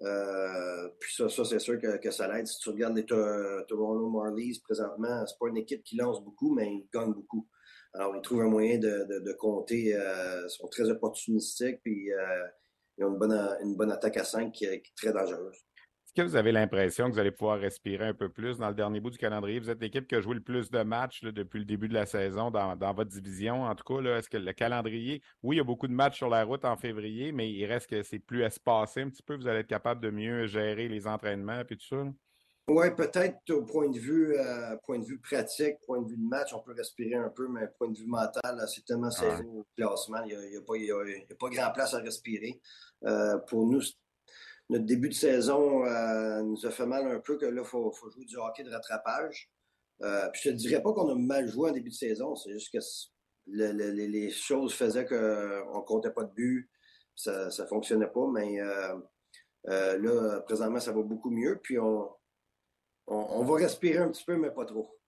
Euh, 0.00 0.88
puis 0.98 1.14
ça, 1.14 1.28
ça 1.28 1.44
c'est 1.44 1.58
sûr 1.58 1.78
que, 1.78 2.10
ça 2.10 2.32
l'aide. 2.32 2.46
Si 2.46 2.58
tu 2.58 2.70
regardes 2.70 2.96
les 2.96 3.06
Toronto 3.06 4.08
Marlies 4.10 4.60
présentement, 4.64 5.24
c'est 5.26 5.38
pas 5.38 5.48
une 5.48 5.58
équipe 5.58 5.82
qui 5.84 5.96
lance 5.96 6.22
beaucoup, 6.24 6.54
mais 6.54 6.66
ils 6.66 6.88
gagnent 6.92 7.14
beaucoup. 7.14 7.48
Alors, 7.94 8.16
ils 8.16 8.22
trouvent 8.22 8.40
un 8.40 8.48
moyen 8.48 8.78
de, 8.78 9.32
compter. 9.38 9.94
Euh, 9.94 10.48
sont 10.48 10.68
très 10.68 10.88
opportunistiques, 10.90 11.80
puis 11.82 12.12
euh, 12.12 12.46
ils 12.98 13.04
ont 13.04 13.12
une 13.12 13.18
bonne, 13.18 13.56
une 13.62 13.76
bonne 13.76 13.92
attaque 13.92 14.16
à 14.16 14.24
5 14.24 14.50
qui, 14.52 14.64
qui 14.64 14.64
est 14.66 14.82
très 14.96 15.12
dangereuse. 15.12 15.58
Est-ce 16.14 16.24
que 16.24 16.28
vous 16.28 16.36
avez 16.36 16.52
l'impression 16.52 17.06
que 17.08 17.14
vous 17.14 17.18
allez 17.18 17.30
pouvoir 17.30 17.58
respirer 17.58 18.08
un 18.08 18.12
peu 18.12 18.28
plus 18.28 18.58
dans 18.58 18.68
le 18.68 18.74
dernier 18.74 19.00
bout 19.00 19.08
du 19.08 19.16
calendrier? 19.16 19.58
Vous 19.58 19.70
êtes 19.70 19.80
l'équipe 19.80 20.06
qui 20.06 20.14
a 20.14 20.20
joué 20.20 20.34
le 20.34 20.42
plus 20.42 20.70
de 20.70 20.82
matchs 20.82 21.22
depuis 21.22 21.60
le 21.60 21.64
début 21.64 21.88
de 21.88 21.94
la 21.94 22.04
saison 22.04 22.50
dans, 22.50 22.76
votre 22.92 23.08
division. 23.08 23.64
En 23.64 23.74
tout 23.74 23.82
cas, 23.82 24.18
est-ce 24.18 24.28
que 24.28 24.36
le 24.36 24.52
calendrier, 24.52 25.22
oui, 25.42 25.56
il 25.56 25.58
y 25.58 25.60
a 25.62 25.64
beaucoup 25.64 25.88
de 25.88 25.94
matchs 25.94 26.18
sur 26.18 26.28
la 26.28 26.44
route 26.44 26.66
en 26.66 26.76
février, 26.76 27.32
mais 27.32 27.50
il 27.50 27.64
reste 27.64 27.88
que 27.88 28.02
c'est 28.02 28.18
plus 28.18 28.42
espacé 28.42 29.00
un 29.00 29.08
petit 29.08 29.22
peu. 29.22 29.36
Vous 29.36 29.48
allez 29.48 29.60
être 29.60 29.68
capable 29.68 30.02
de 30.02 30.10
mieux 30.10 30.46
gérer 30.46 30.86
les 30.86 31.06
entraînements 31.06 31.60
et 31.60 31.64
tout 31.64 31.80
ça? 31.80 32.04
Oui, 32.68 32.94
peut-être 32.94 33.38
au 33.50 33.62
point 33.64 33.88
de 33.88 33.98
vue 33.98 34.36
euh, 34.36 34.76
point 34.84 34.98
de 34.98 35.04
vue 35.06 35.18
pratique, 35.18 35.76
point 35.86 36.02
de 36.02 36.08
vue 36.08 36.18
de 36.18 36.28
match, 36.28 36.52
on 36.52 36.60
peut 36.60 36.74
respirer 36.76 37.14
un 37.14 37.30
peu, 37.30 37.48
mais 37.48 37.68
point 37.78 37.88
de 37.88 37.96
vue 37.96 38.06
mental, 38.06 38.62
c'est 38.68 38.84
tellement 38.84 39.10
saisi 39.10 39.42
au 39.46 39.66
classement, 39.74 40.22
il 40.26 40.36
n'y 40.36 40.56
a, 40.56 41.34
pas 41.40 41.48
grand 41.48 41.72
place 41.72 41.94
à 41.94 41.98
respirer. 42.00 42.60
Euh, 43.04 43.38
pour 43.48 43.66
nous, 43.66 43.80
notre 44.68 44.84
début 44.84 45.08
de 45.08 45.14
saison 45.14 45.84
euh, 45.84 46.42
nous 46.42 46.66
a 46.66 46.70
fait 46.70 46.86
mal 46.86 47.06
un 47.06 47.20
peu 47.20 47.36
que 47.36 47.46
là, 47.46 47.62
il 47.62 47.68
faut, 47.68 47.92
jouer 48.12 48.24
du 48.24 48.36
hockey 48.36 48.62
de 48.62 48.70
rattrapage. 48.70 49.50
Euh, 50.02 50.28
je 50.34 50.50
te 50.50 50.54
dirais 50.54 50.82
pas 50.82 50.92
qu'on 50.92 51.08
a 51.10 51.14
mal 51.14 51.48
joué 51.48 51.70
en 51.70 51.72
début 51.72 51.90
de 51.90 51.94
saison, 51.94 52.34
c'est 52.34 52.52
juste 52.52 52.72
que 52.72 52.78
les 53.46 54.30
choses 54.30 54.74
faisaient 54.74 55.06
qu'on 55.06 55.14
ne 55.14 55.84
comptait 55.84 56.10
pas 56.10 56.24
de 56.24 56.32
but, 56.32 56.70
ça 57.14 57.46
ne 57.46 57.66
fonctionnait 57.66 58.08
pas, 58.08 58.26
mais 58.32 58.60
euh, 58.60 58.96
euh, 59.68 59.98
là, 59.98 60.40
présentement, 60.40 60.80
ça 60.80 60.92
va 60.92 61.02
beaucoup 61.02 61.30
mieux, 61.30 61.60
puis 61.62 61.78
on 61.78 62.16
va 63.06 63.54
respirer 63.56 63.98
un 63.98 64.10
petit 64.10 64.24
peu, 64.24 64.36
mais 64.36 64.50
pas 64.50 64.64
trop. 64.64 64.98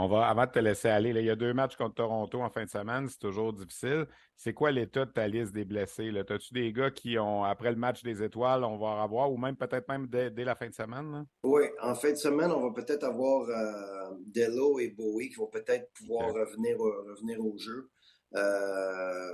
On 0.00 0.06
va, 0.06 0.28
avant 0.28 0.46
de 0.46 0.52
te 0.52 0.60
laisser 0.60 0.86
aller, 0.86 1.10
il 1.10 1.24
y 1.24 1.28
a 1.28 1.34
deux 1.34 1.52
matchs 1.52 1.74
contre 1.74 1.96
Toronto 1.96 2.40
en 2.40 2.50
fin 2.50 2.64
de 2.64 2.70
semaine, 2.70 3.08
c'est 3.08 3.18
toujours 3.18 3.52
difficile. 3.52 4.06
C'est 4.36 4.52
quoi 4.52 4.70
l'état 4.70 5.04
de 5.04 5.10
ta 5.10 5.26
liste 5.26 5.52
des 5.52 5.64
blessés? 5.64 6.12
As-tu 6.16 6.54
des 6.54 6.72
gars 6.72 6.92
qui 6.92 7.18
ont, 7.18 7.42
après 7.42 7.70
le 7.72 7.76
match 7.76 8.04
des 8.04 8.22
étoiles, 8.22 8.62
on 8.62 8.78
va 8.78 9.02
avoir, 9.02 9.32
ou 9.32 9.36
même 9.36 9.56
peut-être 9.56 9.88
même 9.88 10.06
dès, 10.06 10.30
la 10.30 10.54
fin 10.54 10.68
de 10.68 10.72
semaine? 10.72 11.26
Oui, 11.42 11.64
en 11.82 11.96
fin 11.96 12.12
de 12.12 12.16
semaine, 12.16 12.52
on 12.52 12.60
va 12.60 12.72
peut-être 12.72 13.02
avoir 13.02 13.48
euh, 13.48 14.14
Delo 14.32 14.78
et 14.78 14.90
Bowie 14.90 15.30
qui 15.30 15.34
vont 15.34 15.48
peut-être 15.48 15.90
pouvoir 15.94 16.32
revenir, 16.32 16.78
revenir 16.78 17.44
au 17.44 17.58
jeu. 17.58 17.90
Euh, 18.36 19.32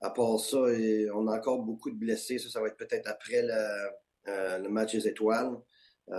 à 0.00 0.08
part 0.08 0.40
ça, 0.40 0.56
on 1.14 1.28
a 1.28 1.36
encore 1.36 1.60
beaucoup 1.60 1.90
de 1.90 1.98
blessés. 1.98 2.38
Ça, 2.38 2.48
ça 2.48 2.62
va 2.62 2.68
être 2.68 2.78
peut-être 2.78 3.08
après 3.10 3.42
le, 3.42 3.90
euh, 4.28 4.58
le 4.58 4.70
match 4.70 4.94
des 4.94 5.06
étoiles. 5.06 5.54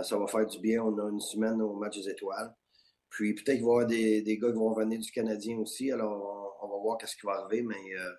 ça 0.04 0.16
va 0.16 0.28
faire 0.28 0.46
du 0.46 0.60
bien. 0.60 0.80
On 0.80 0.96
a 0.96 1.10
une 1.10 1.18
semaine 1.18 1.60
au 1.60 1.74
match 1.74 1.96
des 1.96 2.08
étoiles. 2.08 2.54
Puis 3.14 3.32
peut-être 3.32 3.58
qu'il 3.58 3.64
va 3.64 3.70
y 3.70 3.74
avoir 3.74 3.86
des, 3.86 4.22
des, 4.22 4.38
gars 4.38 4.50
qui 4.50 4.58
vont 4.58 4.74
venir 4.74 4.98
du 4.98 5.10
Canadien 5.12 5.56
aussi. 5.58 5.92
Alors, 5.92 6.58
on, 6.60 6.66
va 6.66 6.82
voir 6.82 6.98
qu'est-ce 6.98 7.14
qui 7.14 7.24
va 7.24 7.34
arriver, 7.34 7.62
mais 7.62 7.76
euh, 7.96 8.12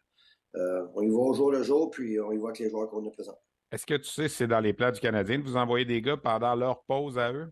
euh, 0.56 0.88
on 0.96 1.02
y 1.02 1.10
va 1.10 1.18
au 1.18 1.34
jour 1.34 1.52
le 1.52 1.64
jour, 1.64 1.92
puis 1.92 2.18
on 2.22 2.32
y 2.32 2.38
voit 2.38 2.52
avec 2.52 2.60
les 2.60 2.70
joueurs 2.70 2.90
qu'on 2.90 3.06
a 3.06 3.12
présents. 3.12 3.38
Est-ce 3.74 3.86
que 3.86 3.96
tu 3.96 4.10
sais 4.10 4.30
si 4.30 4.36
c'est 4.38 4.48
dans 4.48 4.62
les 4.62 4.72
plans 4.72 4.92
du 4.92 5.02
Canadien 5.02 5.40
de 5.40 5.44
vous 5.44 5.58
envoyer 5.58 5.84
des 5.84 6.02
gars 6.02 6.16
pendant 6.16 6.56
leur 6.56 6.82
pause 6.86 7.18
à 7.18 7.34
eux? 7.34 7.52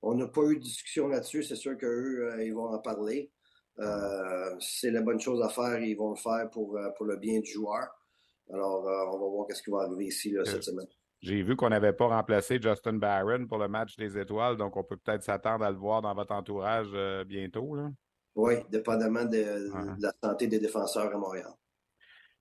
On 0.00 0.14
n'a 0.14 0.28
pas 0.28 0.42
eu 0.42 0.58
de 0.58 0.62
discussion 0.62 1.08
là-dessus. 1.08 1.42
C'est 1.42 1.56
sûr 1.56 1.76
qu'eux, 1.76 2.30
euh, 2.30 2.44
ils 2.44 2.54
vont 2.54 2.72
en 2.72 2.78
parler. 2.78 3.32
c'est 4.60 4.92
la 4.92 5.02
bonne 5.02 5.20
chose 5.20 5.42
à 5.42 5.48
faire, 5.48 5.80
ils 5.80 5.96
vont 5.96 6.10
le 6.10 6.16
faire 6.16 6.48
pour, 6.52 6.78
pour 6.96 7.06
le 7.06 7.16
bien 7.16 7.40
du 7.40 7.50
joueur. 7.50 7.88
Alors, 8.48 8.84
on 8.84 9.18
va 9.18 9.28
voir 9.28 9.46
qu'est-ce 9.48 9.62
qui 9.64 9.70
va 9.70 9.78
arriver 9.78 10.06
ici 10.06 10.36
cette 10.44 10.62
semaine. 10.62 10.86
J'ai 11.20 11.42
vu 11.42 11.56
qu'on 11.56 11.68
n'avait 11.68 11.92
pas 11.92 12.06
remplacé 12.06 12.60
Justin 12.62 12.94
Barron 12.94 13.46
pour 13.46 13.58
le 13.58 13.68
match 13.68 13.96
des 13.96 14.16
étoiles, 14.16 14.56
donc 14.56 14.76
on 14.76 14.84
peut 14.84 14.96
peut-être 14.96 15.22
s'attendre 15.22 15.64
à 15.64 15.70
le 15.70 15.76
voir 15.76 16.00
dans 16.00 16.14
votre 16.14 16.32
entourage 16.32 16.90
euh, 16.94 17.24
bientôt. 17.24 17.74
Là. 17.74 17.88
Oui, 18.36 18.54
dépendamment 18.70 19.24
de, 19.24 19.68
la 20.00 20.12
santé 20.22 20.46
des 20.46 20.60
défenseurs 20.60 21.12
à 21.12 21.18
Montréal. 21.18 21.50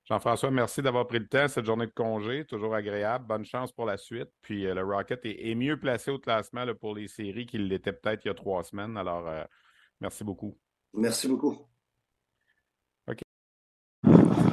Jean-François, 0.06 0.52
merci 0.52 0.82
d'avoir 0.82 1.08
pris 1.08 1.20
le 1.20 1.28
temps 1.28 1.48
cette 1.48 1.66
journée 1.66 1.88
de 1.88 1.92
congé, 1.92 2.46
toujours 2.46 2.76
agréable. 2.76 3.26
Bonne 3.26 3.44
chance 3.44 3.72
pour 3.74 3.86
la 3.86 3.98
suite. 3.98 4.30
Puis 4.42 4.68
euh, 4.68 4.76
le 4.76 4.84
Rocket 4.84 5.20
est, 5.24 5.56
mieux 5.56 5.80
placé 5.80 6.12
au 6.12 6.20
classement 6.20 6.66
pour 6.80 6.96
les 6.96 7.08
séries 7.08 7.46
qu'il 7.46 7.68
l'était 7.68 7.92
peut-être 7.92 8.24
il 8.24 8.28
y 8.28 8.32
a 8.32 8.36
trois 8.36 8.64
semaines. 8.64 8.96
Alors, 8.96 9.28
euh, 9.28 9.44
merci 10.00 10.24
beaucoup. 10.24 10.58
Merci 10.94 11.28
beaucoup. 11.28 11.68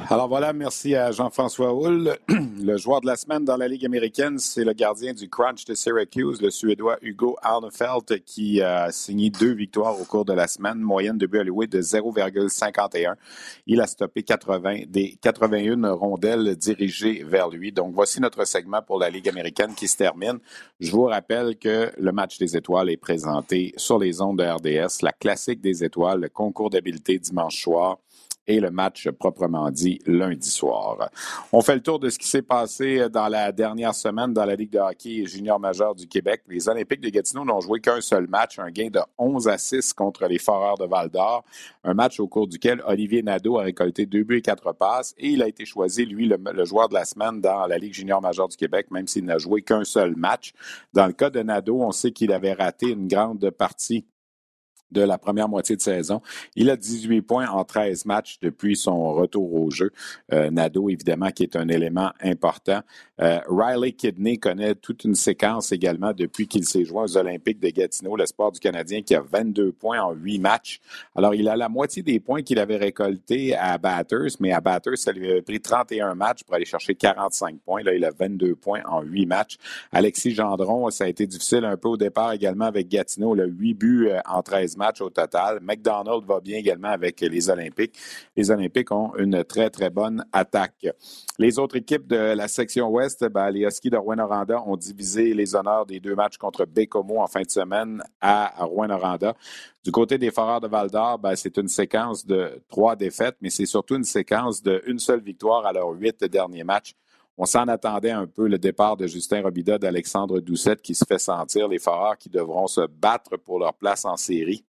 Alors 0.07 0.27
voilà, 0.27 0.53
merci 0.53 0.93
à 0.93 1.11
Jean-François 1.11 1.73
Hull. 1.73 2.15
Le 2.63 2.77
joueur 2.77 3.01
de 3.01 3.07
la 3.07 3.15
semaine 3.15 3.43
dans 3.43 3.57
la 3.57 3.67
Ligue 3.67 3.85
américaine, 3.85 4.37
c'est 4.37 4.63
le 4.63 4.73
gardien 4.73 5.13
du 5.13 5.29
Crunch 5.29 5.65
de 5.65 5.73
Syracuse, 5.73 6.43
le 6.43 6.51
Suédois 6.51 6.97
Hugo 7.01 7.37
Arnefelt, 7.41 8.23
qui 8.23 8.61
a 8.61 8.91
signé 8.91 9.31
deux 9.31 9.53
victoires 9.53 9.99
au 9.99 10.03
cours 10.03 10.23
de 10.23 10.33
la 10.33 10.47
semaine, 10.47 10.77
moyenne 10.77 11.17
de 11.17 11.25
but 11.25 11.39
alloué 11.39 11.65
de 11.65 11.81
0,51. 11.81 13.15
Il 13.65 13.81
a 13.81 13.87
stoppé 13.87 14.21
80 14.21 14.83
des 14.87 15.17
81 15.21 15.91
rondelles 15.93 16.55
dirigées 16.55 17.23
vers 17.23 17.49
lui. 17.49 17.71
Donc 17.71 17.93
voici 17.95 18.21
notre 18.21 18.45
segment 18.45 18.83
pour 18.83 18.99
la 18.99 19.09
Ligue 19.09 19.27
américaine 19.27 19.73
qui 19.73 19.87
se 19.87 19.97
termine. 19.97 20.37
Je 20.79 20.91
vous 20.91 21.05
rappelle 21.05 21.57
que 21.57 21.91
le 21.97 22.11
match 22.11 22.37
des 22.37 22.55
étoiles 22.55 22.91
est 22.91 22.97
présenté 22.97 23.73
sur 23.75 23.97
les 23.97 24.21
ondes 24.21 24.37
de 24.37 24.43
RDS, 24.43 25.01
la 25.01 25.13
classique 25.13 25.61
des 25.61 25.83
étoiles, 25.83 26.21
le 26.21 26.29
concours 26.29 26.69
d'habileté 26.69 27.17
dimanche 27.17 27.59
soir 27.59 27.97
et 28.47 28.59
le 28.59 28.71
match 28.71 29.09
proprement 29.09 29.71
dit 29.71 29.99
lundi 30.05 30.49
soir. 30.49 31.09
On 31.51 31.61
fait 31.61 31.75
le 31.75 31.81
tour 31.81 31.99
de 31.99 32.09
ce 32.09 32.19
qui 32.19 32.27
s'est 32.27 32.41
passé 32.41 33.09
dans 33.09 33.27
la 33.27 33.51
dernière 33.51 33.95
semaine 33.95 34.33
dans 34.33 34.45
la 34.45 34.55
Ligue 34.55 34.71
de 34.71 34.79
hockey 34.79 35.25
junior 35.25 35.59
majeur 35.59 35.95
du 35.95 36.07
Québec. 36.07 36.43
Les 36.47 36.69
Olympiques 36.69 37.01
de 37.01 37.09
Gatineau 37.09 37.45
n'ont 37.45 37.61
joué 37.61 37.79
qu'un 37.79 38.01
seul 38.01 38.27
match, 38.27 38.59
un 38.59 38.69
gain 38.69 38.89
de 38.89 38.99
11 39.17 39.47
à 39.47 39.57
6 39.57 39.93
contre 39.93 40.27
les 40.27 40.37
Foreurs 40.37 40.77
de 40.77 40.85
Val-d'Or, 40.85 41.43
un 41.83 41.93
match 41.93 42.19
au 42.19 42.27
cours 42.27 42.47
duquel 42.47 42.81
Olivier 42.85 43.23
Nadeau 43.23 43.59
a 43.59 43.63
récolté 43.63 44.05
deux 44.05 44.23
buts 44.23 44.37
et 44.37 44.41
quatre 44.41 44.73
passes 44.73 45.13
et 45.17 45.29
il 45.29 45.41
a 45.41 45.47
été 45.47 45.65
choisi, 45.65 46.05
lui, 46.05 46.27
le, 46.27 46.65
joueur 46.65 46.89
de 46.89 46.93
la 46.93 47.05
semaine 47.05 47.41
dans 47.41 47.65
la 47.67 47.77
Ligue 47.77 47.93
junior 47.93 48.21
majeure 48.21 48.47
du 48.47 48.57
Québec, 48.57 48.87
même 48.91 49.07
s'il 49.07 49.25
n'a 49.25 49.37
joué 49.37 49.61
qu'un 49.61 49.83
seul 49.83 50.15
match. 50.15 50.53
Dans 50.93 51.07
le 51.07 51.13
cas 51.13 51.29
de 51.29 51.41
Nadeau, 51.41 51.81
on 51.81 51.91
sait 51.91 52.11
qu'il 52.11 52.31
avait 52.31 52.53
raté 52.53 52.89
une 52.89 53.07
grande 53.07 53.49
partie 53.51 54.05
de 54.95 55.01
la 55.01 55.17
première 55.17 55.49
moitié 55.49 55.75
de 55.75 55.81
saison. 55.81 56.21
Il 56.55 56.69
a 56.69 56.77
18 56.77 57.21
points 57.21 57.47
en 57.49 57.63
13 57.63 58.05
matchs 58.05 58.39
depuis 58.41 58.75
son 58.75 59.13
retour 59.13 59.53
au 59.53 59.69
jeu. 59.69 59.91
Euh, 60.33 60.49
Nado, 60.49 60.89
évidemment, 60.89 61.29
qui 61.31 61.43
est 61.43 61.55
un 61.55 61.67
élément 61.67 62.11
important. 62.23 62.81
Euh, 63.21 63.39
Riley 63.47 63.91
Kidney 63.91 64.37
connaît 64.37 64.75
toute 64.75 65.03
une 65.03 65.15
séquence 65.15 65.71
également 65.71 66.13
depuis 66.13 66.47
qu'il 66.47 66.65
s'est 66.65 66.85
joint 66.85 67.03
aux 67.03 67.17
Olympiques 67.17 67.59
de 67.59 67.69
Gatineau, 67.69 68.15
l'espoir 68.15 68.51
du 68.51 68.59
Canadien, 68.59 69.01
qui 69.01 69.15
a 69.15 69.21
22 69.21 69.71
points 69.73 70.01
en 70.01 70.13
8 70.13 70.39
matchs. 70.39 70.79
Alors, 71.15 71.35
il 71.35 71.47
a 71.47 71.55
la 71.55 71.69
moitié 71.69 72.01
des 72.01 72.19
points 72.19 72.41
qu'il 72.41 72.59
avait 72.59 72.77
récoltés 72.77 73.55
à 73.55 73.77
Batters, 73.77 74.31
mais 74.39 74.51
à 74.51 74.61
Batters, 74.61 74.97
ça 74.97 75.11
lui 75.11 75.31
a 75.31 75.41
pris 75.41 75.59
31 75.59 76.15
matchs 76.15 76.43
pour 76.43 76.55
aller 76.55 76.65
chercher 76.65 76.95
45 76.95 77.59
points. 77.59 77.83
Là, 77.83 77.93
il 77.93 78.03
a 78.05 78.11
22 78.11 78.55
points 78.55 78.81
en 78.85 79.01
8 79.01 79.25
matchs. 79.25 79.57
Alexis 79.91 80.33
Gendron, 80.33 80.89
ça 80.89 81.03
a 81.03 81.07
été 81.07 81.27
difficile 81.27 81.65
un 81.65 81.77
peu 81.77 81.89
au 81.89 81.97
départ 81.97 82.31
également 82.31 82.65
avec 82.65 82.87
Gatineau. 82.87 83.35
Il 83.35 83.41
a 83.41 83.45
8 83.45 83.73
buts 83.73 84.07
euh, 84.09 84.19
en 84.25 84.41
13 84.41 84.77
matchs 84.77 84.84
au 85.01 85.09
total. 85.09 85.59
McDonald 85.61 86.23
va 86.25 86.39
bien 86.39 86.57
également 86.57 86.89
avec 86.89 87.21
les 87.21 87.49
Olympiques. 87.49 87.97
Les 88.35 88.51
Olympiques 88.51 88.91
ont 88.91 89.13
une 89.17 89.43
très, 89.43 89.69
très 89.69 89.89
bonne 89.89 90.25
attaque. 90.31 90.87
Les 91.37 91.59
autres 91.59 91.77
équipes 91.77 92.07
de 92.07 92.15
la 92.15 92.47
section 92.47 92.89
ouest, 92.89 93.25
ben, 93.25 93.49
les 93.49 93.61
Huskies 93.61 93.89
de 93.89 93.97
Rouen-Noranda 93.97 94.61
ont 94.65 94.77
divisé 94.77 95.33
les 95.33 95.55
honneurs 95.55 95.85
des 95.85 95.99
deux 95.99 96.15
matchs 96.15 96.37
contre 96.37 96.65
Bécomo 96.65 97.19
en 97.21 97.27
fin 97.27 97.41
de 97.41 97.49
semaine 97.49 98.01
à 98.21 98.53
Rouen-Noranda. 98.65 99.35
Du 99.83 99.91
côté 99.91 100.17
des 100.17 100.31
Foreurs 100.31 100.61
de 100.61 100.67
Val-d'Or, 100.67 101.19
ben, 101.19 101.35
c'est 101.35 101.57
une 101.57 101.67
séquence 101.67 102.25
de 102.25 102.61
trois 102.69 102.95
défaites, 102.95 103.35
mais 103.41 103.49
c'est 103.49 103.65
surtout 103.65 103.95
une 103.95 104.03
séquence 104.03 104.63
d'une 104.63 104.99
seule 104.99 105.21
victoire 105.21 105.65
à 105.65 105.73
leurs 105.73 105.91
huit 105.91 106.23
derniers 106.23 106.63
matchs. 106.63 106.95
On 107.37 107.45
s'en 107.45 107.67
attendait 107.67 108.11
un 108.11 108.27
peu 108.27 108.47
le 108.47 108.57
départ 108.57 108.95
de 108.95 109.07
Justin 109.07 109.41
Robida, 109.41 109.77
d'Alexandre 109.77 110.39
Doucette 110.39 110.81
qui 110.81 110.95
se 110.95 111.03
fait 111.05 111.19
sentir, 111.19 111.67
les 111.67 111.79
Foreurs 111.79 112.17
qui 112.17 112.29
devront 112.29 112.67
se 112.67 112.87
battre 112.87 113.35
pour 113.35 113.59
leur 113.59 113.73
place 113.73 114.05
en 114.05 114.15
série. 114.15 114.63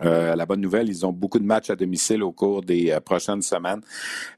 Euh, 0.00 0.34
la 0.34 0.46
bonne 0.46 0.60
nouvelle, 0.60 0.88
ils 0.88 1.04
ont 1.06 1.12
beaucoup 1.12 1.38
de 1.38 1.44
matchs 1.44 1.70
à 1.70 1.76
domicile 1.76 2.22
au 2.22 2.32
cours 2.32 2.62
des 2.62 2.90
euh, 2.90 3.00
prochaines 3.00 3.42
semaines. 3.42 3.80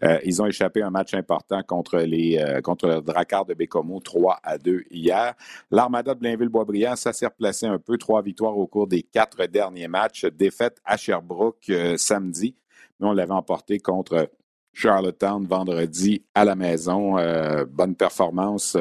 Euh, 0.02 0.18
ils 0.24 0.42
ont 0.42 0.46
échappé 0.46 0.82
un 0.82 0.90
match 0.90 1.14
important 1.14 1.62
contre 1.62 1.98
le 1.98 3.00
Drakkar 3.00 3.44
de 3.46 3.54
Bécomo, 3.54 4.00
3 4.00 4.40
à 4.42 4.58
2 4.58 4.84
hier. 4.90 5.34
L'Armada 5.70 6.14
de 6.14 6.20
Blainville-Boisbriand, 6.20 6.96
ça 6.96 7.12
s'est 7.12 7.26
replacé 7.26 7.66
un 7.66 7.78
peu. 7.78 7.96
Trois 7.96 8.22
victoires 8.22 8.56
au 8.58 8.66
cours 8.66 8.86
des 8.86 9.02
quatre 9.02 9.46
derniers 9.46 9.88
matchs. 9.88 10.26
Défaite 10.26 10.78
à 10.84 10.96
Sherbrooke 10.96 11.72
samedi, 11.96 12.56
mais 13.00 13.06
on 13.06 13.12
l'avait 13.12 13.32
emporté 13.32 13.78
contre 13.78 14.28
Charlottetown 14.72 15.46
vendredi 15.46 16.24
à 16.34 16.44
la 16.44 16.56
maison. 16.56 17.16
bonne 17.66 17.94
performance 17.94 18.76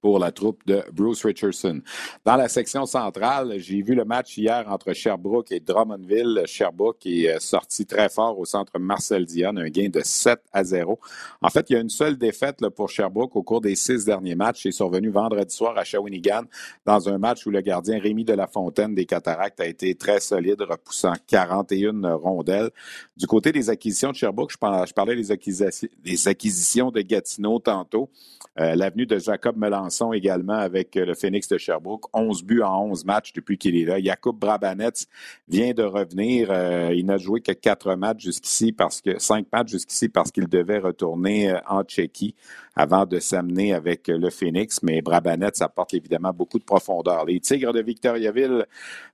pour 0.00 0.18
la 0.18 0.32
troupe 0.32 0.64
de 0.66 0.82
Bruce 0.92 1.24
Richardson. 1.24 1.80
Dans 2.24 2.36
la 2.36 2.48
section 2.48 2.86
centrale, 2.86 3.54
j'ai 3.58 3.82
vu 3.82 3.94
le 3.94 4.04
match 4.04 4.36
hier 4.38 4.64
entre 4.68 4.92
Sherbrooke 4.92 5.52
et 5.52 5.60
Drummondville. 5.60 6.42
Sherbrooke 6.46 7.04
est 7.06 7.28
euh, 7.28 7.38
sorti 7.38 7.86
très 7.86 8.08
fort 8.08 8.38
au 8.38 8.44
centre 8.44 8.78
Marcel 8.78 9.26
Dion, 9.26 9.56
un 9.56 9.68
gain 9.68 9.88
de 9.88 10.00
7 10.02 10.40
à 10.52 10.64
0. 10.64 10.98
En 11.42 11.48
fait, 11.50 11.70
il 11.70 11.72
y 11.74 11.76
a 11.76 11.80
une 11.80 11.90
seule 11.90 12.16
défaite 12.16 12.66
pour 12.70 12.88
Sherbrooke 12.88 13.36
au 13.36 13.42
cours 13.42 13.60
des 13.60 13.74
six 13.74 14.04
derniers 14.04 14.34
matchs. 14.34 14.62
C'est 14.62 14.72
survenu 14.72 15.10
vendredi 15.10 15.54
soir 15.54 15.76
à 15.76 15.84
Shawinigan 15.84 16.42
dans 16.86 17.08
un 17.08 17.18
match 17.18 17.46
où 17.46 17.50
le 17.50 17.60
gardien 17.60 17.98
Rémi 17.98 18.24
de 18.24 18.34
la 18.34 18.46
Fontaine 18.46 18.94
des 18.94 19.06
Cataractes 19.06 19.60
a 19.60 19.66
été 19.66 19.94
très 19.94 20.20
solide, 20.20 20.62
repoussant 20.62 21.14
41 21.26 22.14
rondelles. 22.14 22.70
Du 23.16 23.26
côté 23.26 23.52
des 23.52 23.68
acquisitions 23.68 24.10
de 24.10 24.16
Sherbrooke, 24.16 24.52
je 24.52 24.92
parlais 24.94 25.16
des 25.16 26.28
acquisitions, 26.28 26.90
de 26.90 27.00
Gatineau 27.02 27.58
tantôt. 27.58 28.10
Euh, 28.58 28.74
l'avenue 28.74 29.06
de 29.06 29.18
Jacob 29.18 29.56
Melançon 29.56 29.89
également 30.14 30.54
avec 30.54 30.96
euh, 30.96 31.04
le 31.04 31.14
Phoenix 31.14 31.48
de 31.48 31.58
Sherbrooke. 31.58 32.04
11 32.12 32.44
buts 32.44 32.62
en 32.62 32.84
11 32.86 33.04
matchs 33.04 33.32
depuis 33.32 33.58
qu'il 33.58 33.76
est 33.76 33.84
là. 33.84 34.00
Jakub 34.00 34.36
Brabanets 34.38 35.06
vient 35.48 35.72
de 35.72 35.82
revenir. 35.82 36.48
Euh, 36.50 36.92
il 36.94 37.06
n'a 37.06 37.18
joué 37.18 37.40
que 37.40 37.52
quatre 37.52 37.94
matchs 37.94 38.24
jusqu'ici 38.24 38.72
parce 38.72 39.00
que 39.00 39.18
cinq 39.18 39.46
matchs 39.52 39.70
jusqu'ici 39.70 40.08
parce 40.08 40.30
qu'il 40.30 40.48
devait 40.48 40.78
retourner 40.78 41.54
en 41.68 41.82
Tchéquie 41.82 42.34
avant 42.76 43.04
de 43.04 43.18
s'amener 43.18 43.74
avec 43.74 44.08
le 44.08 44.30
Phoenix. 44.30 44.82
Mais 44.82 45.02
Brabanets 45.02 45.62
apporte 45.62 45.94
évidemment 45.94 46.32
beaucoup 46.32 46.58
de 46.58 46.64
profondeur. 46.64 47.24
Les 47.24 47.40
Tigres 47.40 47.72
de 47.72 47.82
Victoriaville 47.82 48.66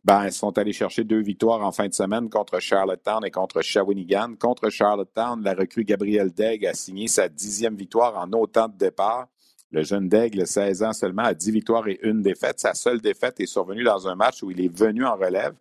ben, 0.04 0.30
sont 0.30 0.56
allés 0.58 0.72
chercher 0.72 1.04
deux 1.04 1.20
victoires 1.20 1.64
en 1.64 1.72
fin 1.72 1.88
de 1.88 1.94
semaine 1.94 2.28
contre 2.28 2.60
Charlottetown 2.60 3.24
et 3.24 3.30
contre 3.30 3.62
Shawinigan. 3.62 4.34
Contre 4.38 4.70
Charlottetown, 4.70 5.42
la 5.42 5.54
recrue 5.54 5.84
Gabriel 5.84 6.32
Degg 6.32 6.66
a 6.66 6.74
signé 6.74 7.08
sa 7.08 7.28
dixième 7.28 7.76
victoire 7.76 8.16
en 8.18 8.30
autant 8.32 8.68
de 8.68 8.76
départ. 8.76 9.26
Le 9.72 9.82
jeune 9.82 10.08
Daigle, 10.08 10.46
16 10.46 10.82
ans 10.84 10.92
seulement, 10.92 11.24
a 11.24 11.34
10 11.34 11.50
victoires 11.50 11.88
et 11.88 11.98
une 12.02 12.22
défaite. 12.22 12.60
Sa 12.60 12.74
seule 12.74 13.00
défaite 13.00 13.40
est 13.40 13.46
survenue 13.46 13.82
dans 13.82 14.06
un 14.06 14.14
match 14.14 14.42
où 14.42 14.50
il 14.50 14.60
est 14.60 14.74
venu 14.74 15.04
en 15.04 15.16
relève, 15.16 15.54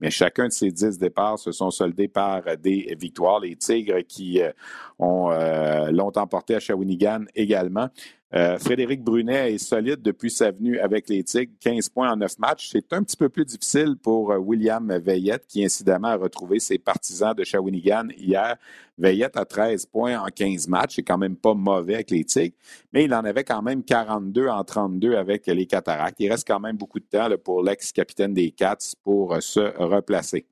mais 0.00 0.10
chacun 0.10 0.48
de 0.48 0.52
ses 0.52 0.70
10 0.70 0.98
départs 0.98 1.38
se 1.38 1.52
sont 1.52 1.70
soldés 1.70 2.08
par 2.08 2.42
des 2.58 2.94
victoires. 2.98 3.40
Les 3.40 3.56
Tigres 3.56 4.02
qui 4.06 4.42
euh, 4.42 4.52
ont 4.98 5.30
euh, 5.30 5.90
l'ont 5.90 6.12
emporté 6.16 6.54
à 6.54 6.60
Shawinigan 6.60 7.24
également. 7.34 7.88
Euh, 8.36 8.58
Frédéric 8.58 9.02
Brunet 9.02 9.54
est 9.54 9.58
solide 9.58 10.02
depuis 10.02 10.30
sa 10.30 10.50
venue 10.50 10.78
avec 10.78 11.08
les 11.08 11.24
Tigres, 11.24 11.54
15 11.58 11.88
points 11.88 12.12
en 12.12 12.16
9 12.16 12.38
matchs. 12.38 12.68
C'est 12.70 12.92
un 12.92 13.02
petit 13.02 13.16
peu 13.16 13.30
plus 13.30 13.46
difficile 13.46 13.96
pour 13.96 14.30
euh, 14.30 14.36
William 14.36 14.94
Veillette, 14.98 15.46
qui 15.46 15.64
incidemment 15.64 16.08
a 16.08 16.16
retrouvé 16.16 16.60
ses 16.60 16.76
partisans 16.76 17.32
de 17.34 17.44
Shawinigan 17.44 18.08
hier. 18.14 18.56
Veillette 18.98 19.38
a 19.38 19.46
13 19.46 19.86
points 19.86 20.20
en 20.20 20.26
15 20.26 20.68
matchs, 20.68 20.96
c'est 20.96 21.02
quand 21.02 21.16
même 21.16 21.36
pas 21.36 21.54
mauvais 21.54 21.94
avec 21.94 22.10
les 22.10 22.24
Tigres, 22.24 22.56
mais 22.92 23.04
il 23.04 23.14
en 23.14 23.24
avait 23.24 23.44
quand 23.44 23.62
même 23.62 23.82
42 23.82 24.48
en 24.48 24.64
32 24.64 25.14
avec 25.14 25.46
les 25.46 25.66
Cataractes. 25.66 26.16
Il 26.18 26.30
reste 26.30 26.46
quand 26.46 26.60
même 26.60 26.76
beaucoup 26.76 27.00
de 27.00 27.06
temps 27.06 27.30
pour 27.42 27.62
l'ex-capitaine 27.62 28.34
des 28.34 28.50
Cats 28.50 28.76
pour 29.02 29.32
euh, 29.32 29.40
se 29.40 29.60
replacer. 29.82 30.44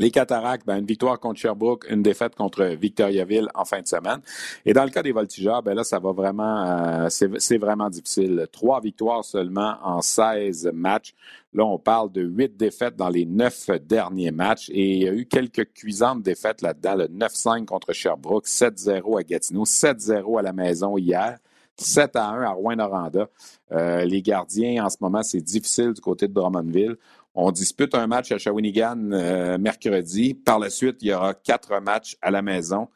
Les 0.00 0.10
Cataractes, 0.10 0.66
ben, 0.66 0.78
une 0.78 0.86
victoire 0.86 1.20
contre 1.20 1.38
Sherbrooke, 1.38 1.86
une 1.88 2.02
défaite 2.02 2.34
contre 2.34 2.64
Victoriaville 2.64 3.48
en 3.54 3.64
fin 3.64 3.80
de 3.80 3.86
semaine. 3.86 4.20
Et 4.66 4.72
dans 4.72 4.82
le 4.82 4.90
cas 4.90 5.04
des 5.04 5.12
Voltigeurs, 5.12 5.62
ben 5.62 5.74
là, 5.74 5.84
ça 5.84 6.00
va 6.00 6.10
vraiment, 6.10 7.04
euh, 7.04 7.08
c'est 7.10 7.58
vraiment 7.58 7.88
difficile. 7.88 8.48
Trois 8.50 8.80
victoires 8.80 9.24
seulement 9.24 9.76
en 9.84 10.02
16 10.02 10.72
matchs. 10.74 11.14
Là, 11.52 11.64
on 11.64 11.78
parle 11.78 12.10
de 12.10 12.22
huit 12.22 12.56
défaites 12.56 12.96
dans 12.96 13.08
les 13.08 13.24
neuf 13.24 13.70
derniers 13.86 14.32
matchs 14.32 14.68
et 14.70 14.96
il 14.96 15.02
y 15.04 15.08
a 15.08 15.12
eu 15.12 15.26
quelques 15.26 15.72
cuisantes 15.72 16.22
défaites 16.22 16.60
là-dedans. 16.60 16.96
Le 16.96 17.06
9-5 17.06 17.64
contre 17.64 17.92
Sherbrooke, 17.92 18.48
7-0 18.48 19.20
à 19.20 19.22
Gatineau, 19.22 19.64
7-0 19.64 20.40
à 20.40 20.42
la 20.42 20.52
maison 20.52 20.98
hier. 20.98 21.38
7 21.76 22.16
à 22.16 22.28
1 22.30 22.42
à 22.42 22.50
Rouen-Noranda. 22.50 23.28
Euh, 23.72 24.04
les 24.04 24.22
gardiens, 24.22 24.84
en 24.84 24.90
ce 24.90 24.96
moment, 25.00 25.22
c'est 25.22 25.40
difficile 25.40 25.92
du 25.92 26.00
côté 26.00 26.28
de 26.28 26.32
Drummondville. 26.32 26.96
On 27.36 27.50
dispute 27.50 27.94
un 27.96 28.06
match 28.06 28.30
à 28.30 28.38
Shawinigan 28.38 29.10
euh, 29.10 29.58
mercredi. 29.58 30.34
Par 30.34 30.60
la 30.60 30.70
suite, 30.70 30.98
il 31.00 31.08
y 31.08 31.12
aura 31.12 31.34
quatre 31.34 31.80
matchs 31.80 32.16
à 32.22 32.30
la 32.30 32.42
maison, 32.42 32.88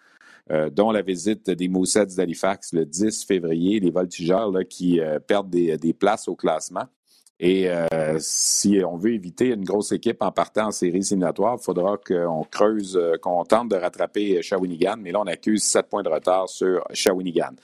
euh, 0.52 0.70
dont 0.70 0.92
la 0.92 1.02
visite 1.02 1.50
des 1.50 1.66
Moussets 1.66 2.06
d'Halifax 2.06 2.72
le 2.72 2.86
10 2.86 3.24
février, 3.24 3.80
les 3.80 3.90
voltigeurs 3.90 4.52
qui 4.70 5.00
euh, 5.00 5.18
perdent 5.18 5.50
des, 5.50 5.92
places 5.92 6.28
au 6.28 6.36
classement. 6.36 6.84
Et 7.40 7.70
si 8.18 8.80
on 8.84 8.96
veut 8.96 9.12
éviter 9.12 9.48
une 9.48 9.64
grosse 9.64 9.92
équipe 9.92 10.22
en 10.22 10.32
partant 10.32 10.66
en 10.66 10.70
série 10.70 10.98
éliminatoires, 10.98 11.56
il 11.60 11.64
faudra 11.64 11.96
qu'on 11.96 12.44
creuse, 12.50 12.98
qu'on 13.22 13.44
tente 13.44 13.68
de 13.68 13.76
rattraper 13.76 14.42
Shawinigan. 14.42 14.96
Mais 14.98 15.12
là, 15.12 15.20
on 15.20 15.26
accuse 15.26 15.62
sept 15.62 15.88
points 15.88 16.02
de 16.02 16.08
retard 16.08 16.48
sur 16.48 16.82
Shawinigan. 16.92 17.54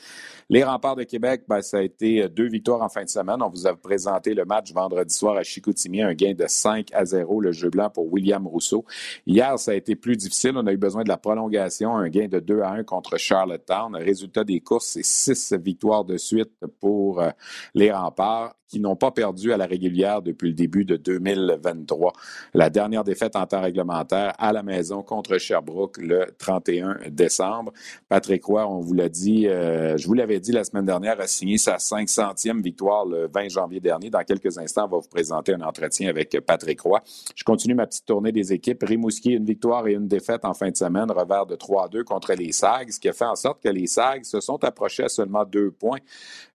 Les 0.50 0.62
remparts 0.62 0.96
de 0.96 1.04
Québec, 1.04 1.44
ben, 1.48 1.62
ça 1.62 1.78
a 1.78 1.82
été 1.82 2.28
deux 2.28 2.48
victoires 2.48 2.82
en 2.82 2.88
fin 2.88 3.02
de 3.02 3.08
semaine. 3.08 3.40
On 3.40 3.48
vous 3.48 3.66
a 3.66 3.74
présenté 3.74 4.34
le 4.34 4.44
match 4.44 4.72
vendredi 4.72 5.14
soir 5.14 5.36
à 5.36 5.42
Chicoutimi, 5.42 6.02
un 6.02 6.12
gain 6.12 6.34
de 6.34 6.44
5 6.46 6.88
à 6.92 7.04
0, 7.04 7.40
le 7.40 7.52
jeu 7.52 7.70
blanc 7.70 7.88
pour 7.88 8.12
William 8.12 8.46
Rousseau. 8.46 8.84
Hier, 9.26 9.58
ça 9.58 9.70
a 9.70 9.74
été 9.74 9.96
plus 9.96 10.16
difficile. 10.16 10.52
On 10.56 10.66
a 10.66 10.72
eu 10.72 10.76
besoin 10.76 11.02
de 11.02 11.08
la 11.08 11.16
prolongation, 11.16 11.96
un 11.96 12.08
gain 12.08 12.28
de 12.28 12.40
2 12.40 12.60
à 12.60 12.72
1 12.72 12.84
contre 12.84 13.16
Charlottetown. 13.16 13.96
Résultat 13.96 14.44
des 14.44 14.60
courses, 14.60 14.86
c'est 14.86 15.04
six 15.04 15.54
victoires 15.54 16.04
de 16.04 16.18
suite 16.18 16.52
pour 16.80 17.22
euh, 17.22 17.30
les 17.74 17.90
remparts 17.90 18.54
qui 18.74 18.80
n'ont 18.80 18.96
pas 18.96 19.12
perdu 19.12 19.52
à 19.52 19.56
la 19.56 19.66
régulière 19.66 20.20
depuis 20.20 20.48
le 20.48 20.54
début 20.54 20.84
de 20.84 20.96
2023. 20.96 22.12
La 22.54 22.70
dernière 22.70 23.04
défaite 23.04 23.36
en 23.36 23.46
temps 23.46 23.60
réglementaire 23.60 24.32
à 24.36 24.52
la 24.52 24.64
maison 24.64 25.04
contre 25.04 25.38
Sherbrooke 25.38 25.98
le 25.98 26.26
31 26.36 26.98
décembre. 27.08 27.72
Patrick 28.08 28.44
Roy, 28.44 28.66
on 28.66 28.80
vous 28.80 28.92
l'a 28.92 29.08
dit, 29.08 29.46
euh, 29.46 29.96
je 29.96 30.08
vous 30.08 30.14
l'avais 30.14 30.40
dit 30.40 30.50
la 30.50 30.64
semaine 30.64 30.86
dernière, 30.86 31.20
a 31.20 31.28
signé 31.28 31.56
sa 31.56 31.76
500e 31.76 32.60
victoire 32.62 33.06
le 33.06 33.28
20 33.32 33.48
janvier 33.48 33.78
dernier. 33.78 34.10
Dans 34.10 34.24
quelques 34.24 34.58
instants, 34.58 34.86
on 34.86 34.96
va 34.96 34.98
vous 34.98 35.08
présenter 35.08 35.54
un 35.54 35.60
entretien 35.60 36.08
avec 36.08 36.36
Patrick 36.44 36.80
Roy. 36.80 37.00
Je 37.36 37.44
continue 37.44 37.74
ma 37.74 37.86
petite 37.86 38.06
tournée 38.06 38.32
des 38.32 38.52
équipes. 38.52 38.82
Rimouski, 38.82 39.34
une 39.34 39.44
victoire 39.44 39.86
et 39.86 39.92
une 39.92 40.08
défaite 40.08 40.44
en 40.44 40.54
fin 40.54 40.68
de 40.68 40.76
semaine, 40.76 41.12
revers 41.12 41.46
de 41.46 41.54
3 41.54 41.90
2 41.90 42.02
contre 42.02 42.32
les 42.32 42.50
SAGs, 42.50 42.90
ce 42.90 42.98
qui 42.98 43.08
a 43.08 43.12
fait 43.12 43.24
en 43.24 43.36
sorte 43.36 43.62
que 43.62 43.68
les 43.68 43.86
SAGs 43.86 44.24
se 44.24 44.40
sont 44.40 44.64
approchés 44.64 45.04
à 45.04 45.08
seulement 45.08 45.44
deux 45.44 45.70
points 45.70 46.00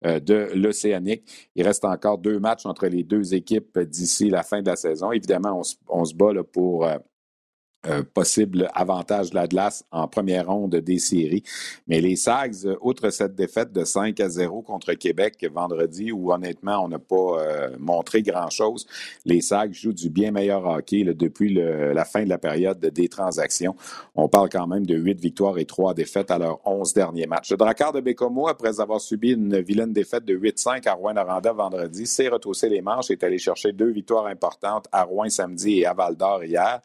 euh, 0.05 0.19
de 0.19 0.49
l'Océanique. 0.53 1.23
Il 1.55 1.65
reste 1.65 1.85
encore 1.85 2.08
deux 2.17 2.39
matchs 2.39 2.65
entre 2.65 2.87
les 2.87 3.03
deux 3.03 3.33
équipes 3.33 3.79
d'ici 3.79 4.29
la 4.29 4.43
fin 4.43 4.61
de 4.61 4.67
la 4.67 4.75
saison. 4.75 5.11
Évidemment, 5.11 5.61
on, 5.87 6.05
se 6.05 6.15
bat 6.15 6.43
pour 6.43 6.87
possible 8.13 8.69
avantage 8.73 9.29
de 9.29 9.35
la 9.35 9.47
glace 9.47 9.85
en 9.91 10.07
première 10.07 10.47
ronde 10.47 10.75
des 10.75 10.99
séries. 10.99 11.43
Mais 11.87 12.01
les 12.01 12.15
Sags, 12.15 12.67
outre 12.81 13.09
cette 13.09 13.35
défaite 13.35 13.71
de 13.71 13.83
5 13.83 14.19
à 14.19 14.29
0 14.29 14.61
contre 14.61 14.93
Québec 14.93 15.45
vendredi, 15.51 16.11
où 16.11 16.31
honnêtement, 16.31 16.83
on 16.83 16.87
n'a 16.89 16.99
pas 16.99 17.15
euh, 17.15 17.69
montré 17.79 18.21
grand-chose, 18.21 18.85
les 19.25 19.41
Sags 19.41 19.73
jouent 19.73 19.93
du 19.93 20.09
bien 20.09 20.31
meilleur 20.31 20.65
hockey 20.65 21.03
depuis 21.03 21.53
la 21.53 22.05
fin 22.05 22.23
de 22.23 22.29
la 22.29 22.37
période 22.37 22.79
des 22.79 23.07
transactions. 23.07 23.75
On 24.15 24.27
parle 24.27 24.49
quand 24.49 24.67
même 24.67 24.85
de 24.85 24.95
8 24.95 25.19
victoires 25.19 25.57
et 25.57 25.65
3 25.65 25.93
défaites 25.93 26.31
à 26.31 26.37
leurs 26.37 26.59
11 26.67 26.93
derniers 26.93 27.27
matchs. 27.27 27.51
Le 27.51 27.57
Drakkar 27.57 27.93
de 27.93 28.01
Bécomo, 28.01 28.47
après 28.47 28.79
avoir 28.79 29.01
subi 29.01 29.31
une 29.31 29.59
vilaine 29.59 29.93
défaite 29.93 30.25
de 30.25 30.37
8-5 30.37 30.87
à 30.87 30.93
Rouen-Noranda 30.93 31.53
vendredi, 31.53 32.05
s'est 32.05 32.27
retroussé 32.27 32.69
les 32.69 32.81
manches 32.81 33.09
et 33.09 33.13
est 33.13 33.23
allé 33.23 33.37
chercher 33.37 33.71
deux 33.71 33.89
victoires 33.91 34.27
importantes 34.27 34.87
à 34.91 35.03
Rouen 35.03 35.29
samedi 35.29 35.79
et 35.79 35.85
à 35.85 35.93
Val-d'Or 35.93 36.43
hier. 36.43 36.81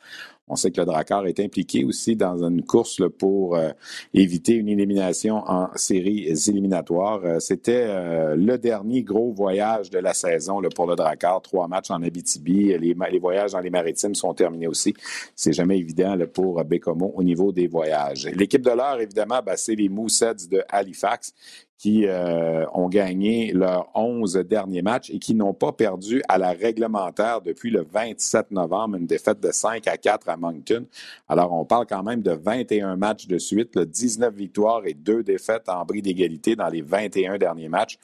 On 0.47 0.57
sait 0.57 0.71
que 0.71 0.79
le 0.79 0.85
Drakkar 0.85 1.27
est 1.27 1.41
impliqué 1.41 1.85
aussi 1.85 2.17
dans 2.17 2.45
une 2.45 2.63
course 2.63 3.01
pour 3.19 3.57
euh, 3.57 3.71
éviter 4.13 4.53
une 4.53 4.69
élimination 4.69 5.37
en 5.37 5.71
séries 5.75 6.35
éliminatoires. 6.49 7.23
Euh, 7.25 7.41
c'était 7.41 7.87
euh, 7.89 8.37
le 8.37 8.59
dernier 8.59 9.03
gros 9.03 9.33
voyage 9.33 9.89
de 9.89 9.99
la 9.99 10.13
saison 10.13 10.61
pour 10.75 10.87
le 10.87 10.97
Drakkar. 10.97 11.41
Trois 11.41 11.67
matchs 11.67 11.91
en 11.91 12.03
Abitibi. 12.03 12.77
Les, 12.77 13.19
voyages 13.19 13.53
dans 13.53 13.61
les 13.61 13.71
maritimes 13.71 14.15
sont 14.15 14.35
terminés 14.35 14.67
aussi. 14.67 14.93
C'est 15.35 15.55
jamais 15.55 15.79
évident 15.79 16.15
pour 16.35 16.63
Bécomo 16.63 17.15
au 17.15 17.23
niveau 17.23 17.51
des 17.51 17.67
voyages. 17.67 18.27
L'équipe 18.27 18.63
de 18.63 18.71
l'heure, 18.71 19.01
évidemment, 19.01 19.41
ben, 19.45 19.57
c'est 19.57 19.75
les 19.75 19.89
Mooseheads 19.89 20.47
de 20.51 20.63
Halifax 20.69 21.33
qui 21.79 22.07
euh, 22.07 22.65
ont 22.73 22.89
gagné 22.89 23.53
leurs 23.53 23.91
11 23.95 24.35
derniers 24.49 24.83
matchs 24.83 25.11
et 25.11 25.19
qui 25.19 25.35
n'ont 25.35 25.55
pas 25.55 25.73
perdu 25.73 26.23
à 26.29 26.39
la 26.39 26.53
réglementaire 26.53 27.41
depuis 27.41 27.71
le 27.71 27.83
27 27.83 28.53
novembre, 28.53 28.97
une 28.97 29.07
défaite 29.07 29.41
de 29.41 29.51
5 29.51 29.87
à 29.89 29.97
4 29.97 30.29
à 30.29 30.37
Moncton. 30.37 30.87
Alors, 31.29 31.53
on 31.53 31.65
parle 31.65 31.87
quand 31.87 32.03
même 32.03 32.23
de 32.23 32.33
21 32.33 32.97
matchs 32.97 33.27
de 33.27 33.39
suite, 33.39 33.79
19 33.79 34.35
victoires 34.35 34.87
et 34.87 34.95
2 34.95 35.23
défaites 35.23 35.69
en 35.69 35.85
bris 35.85 36.03
d'égalité 36.03 36.57
dans 36.57 36.69
les 36.69 36.83
21 36.83 37.39
derniers 37.39 37.69
matchs 37.69 37.99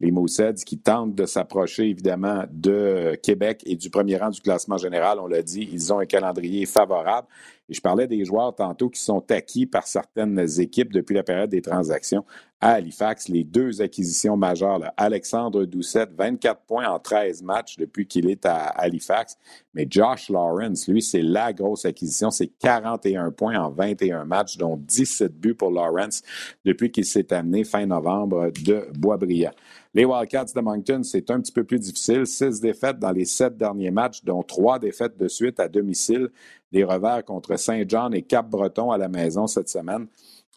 les 0.00 0.10
Mooseheads 0.10 0.64
qui 0.64 0.78
tentent 0.78 1.14
de 1.14 1.26
s'approcher 1.26 1.84
évidemment 1.84 2.44
de 2.50 3.18
Québec 3.22 3.62
et 3.66 3.76
du 3.76 3.90
premier 3.90 4.16
rang 4.16 4.30
du 4.30 4.40
classement 4.40 4.76
général. 4.76 5.18
On 5.20 5.26
l'a 5.26 5.42
dit, 5.42 5.68
ils 5.72 5.92
ont 5.92 5.98
un 5.98 6.06
calendrier 6.06 6.66
favorable. 6.66 7.26
Et 7.68 7.74
je 7.74 7.80
parlais 7.80 8.06
des 8.06 8.24
joueurs 8.24 8.54
tantôt 8.54 8.88
qui 8.88 9.00
sont 9.00 9.24
acquis 9.30 9.66
par 9.66 9.86
certaines 9.86 10.38
équipes 10.60 10.92
depuis 10.92 11.14
la 11.14 11.22
période 11.22 11.50
des 11.50 11.62
transactions. 11.62 12.24
À 12.58 12.72
Halifax, 12.72 13.28
les 13.28 13.44
deux 13.44 13.82
acquisitions 13.82 14.34
majeures, 14.36 14.80
Alexandre 14.96 15.66
Doucette, 15.66 16.12
24 16.16 16.62
points 16.62 16.88
en 16.88 16.98
13 16.98 17.42
matchs 17.42 17.76
depuis 17.76 18.06
qu'il 18.06 18.30
est 18.30 18.46
à 18.46 18.68
Halifax. 18.68 19.36
Mais 19.74 19.86
Josh 19.90 20.30
Lawrence, 20.30 20.88
lui, 20.88 21.02
c'est 21.02 21.20
la 21.20 21.52
grosse 21.52 21.84
acquisition. 21.84 22.30
C'est 22.30 22.46
41 22.46 23.30
points 23.32 23.58
en 23.60 23.70
21 23.70 24.24
matchs, 24.24 24.56
dont 24.56 24.78
17 24.78 25.38
buts 25.38 25.54
pour 25.54 25.70
Lawrence 25.70 26.22
depuis 26.64 26.90
qu'il 26.90 27.04
s'est 27.04 27.30
amené 27.30 27.64
fin 27.64 27.84
novembre 27.84 28.50
de 28.64 28.88
Boisbriand. 28.98 29.52
Les 29.92 30.04
Wildcats 30.06 30.52
de 30.54 30.60
Moncton, 30.60 31.02
c'est 31.02 31.30
un 31.30 31.40
petit 31.40 31.52
peu 31.52 31.64
plus 31.64 31.78
difficile. 31.78 32.26
Six 32.26 32.60
défaites 32.60 32.98
dans 32.98 33.12
les 33.12 33.24
sept 33.26 33.56
derniers 33.56 33.90
matchs, 33.90 34.24
dont 34.24 34.42
trois 34.42 34.78
défaites 34.78 35.18
de 35.18 35.28
suite 35.28 35.60
à 35.60 35.68
domicile. 35.68 36.30
Des 36.76 36.84
revers 36.84 37.24
contre 37.24 37.58
Saint-Jean 37.58 38.10
et 38.10 38.20
Cap-Breton 38.20 38.90
à 38.90 38.98
la 38.98 39.08
maison 39.08 39.46
cette 39.46 39.70
semaine. 39.70 40.08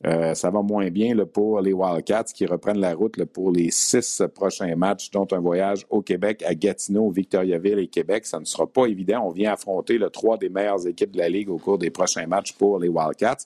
Euh, 0.05 0.34
ça 0.34 0.49
va 0.49 0.62
moins 0.62 0.89
bien 0.89 1.15
pour 1.25 1.62
les 1.62 1.71
Wildcats 1.71 2.25
qui 2.36 2.45
reprennent 2.45 2.82
la 2.82 2.93
route 2.93 3.23
pour 3.23 3.53
les 3.53 3.71
six 3.71 4.21
prochains 4.36 4.75
matchs, 4.75 5.12
dont 5.12 5.25
un 5.32 5.39
voyage 5.39 5.86
au 5.89 6.01
Québec, 6.01 6.43
à 6.45 6.55
Gatineau, 6.55 7.10
Victoriaville 7.10 7.79
et 7.79 7.88
Québec. 7.88 8.25
Ça 8.25 8.38
ne 8.38 8.43
sera 8.43 8.67
pas 8.67 8.88
évident. 8.88 9.27
On 9.27 9.29
vient 9.29 9.53
affronter 9.53 9.97
le 9.97 10.10
trois 10.10 10.38
des 10.38 10.49
meilleures 10.49 10.86
équipes 10.86 11.12
de 11.12 11.19
la 11.19 11.29
Ligue 11.29 11.49
au 11.49 11.58
cours 11.58 11.77
des 11.77 11.89
prochains 11.89 12.27
matchs 12.27 12.51
pour 12.51 12.79
les 12.79 12.89
Wildcats. 12.89 13.45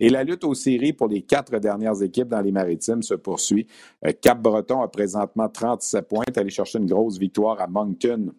Et 0.00 0.08
la 0.08 0.24
lutte 0.24 0.42
aux 0.42 0.54
séries 0.54 0.94
pour 0.94 1.06
les 1.06 1.22
quatre 1.22 1.56
dernières 1.60 2.02
équipes 2.02 2.28
dans 2.30 2.40
les 2.40 2.50
maritimes 2.50 3.02
se 3.02 3.14
poursuit. 3.14 3.68
Euh, 4.04 4.10
Cap-Breton 4.20 4.82
a 4.82 4.88
présentement 4.88 5.48
37 5.48 6.08
points, 6.08 6.24
allé 6.34 6.50
chercher 6.50 6.80
une 6.80 6.86
grosse 6.86 7.16
victoire 7.16 7.60
à 7.60 7.68
Moncton 7.68 8.32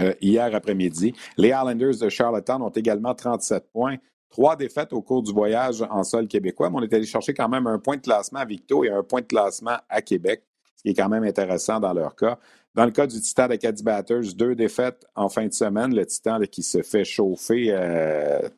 euh, 0.00 0.14
hier 0.20 0.54
après-midi. 0.54 1.14
Les 1.36 1.48
Islanders 1.48 1.98
de 2.00 2.08
Charlottetown 2.08 2.62
ont 2.62 2.70
également 2.70 3.14
37 3.14 3.70
points. 3.72 3.96
Trois 4.30 4.54
défaites 4.54 4.92
au 4.92 5.02
cours 5.02 5.22
du 5.22 5.32
voyage 5.32 5.84
en 5.90 6.04
sol 6.04 6.28
québécois, 6.28 6.70
mais 6.70 6.76
on 6.78 6.82
est 6.82 6.94
allé 6.94 7.04
chercher 7.04 7.34
quand 7.34 7.48
même 7.48 7.66
un 7.66 7.78
point 7.78 7.96
de 7.96 8.02
classement 8.02 8.38
à 8.38 8.44
Victo 8.44 8.84
et 8.84 8.90
un 8.90 9.02
point 9.02 9.22
de 9.22 9.26
classement 9.26 9.76
à 9.88 10.02
Québec, 10.02 10.44
ce 10.80 10.82
qui 10.82 10.88
est 10.88 10.94
quand 10.94 11.10
même 11.10 11.24
intéressant 11.24 11.78
dans 11.78 11.92
leur 11.92 12.16
cas. 12.16 12.38
Dans 12.74 12.84
le 12.86 12.90
cas 12.90 13.06
du 13.06 13.20
Titan 13.20 13.48
de 13.48 13.56
Caddy 13.56 13.82
Batters, 13.82 14.32
deux 14.34 14.54
défaites 14.54 15.04
en 15.14 15.28
fin 15.28 15.44
de 15.44 15.52
semaine. 15.52 15.92
Le 15.92 16.06
Titan 16.06 16.38
qui 16.50 16.62
se 16.62 16.82
fait 16.82 17.04
chauffer 17.04 17.76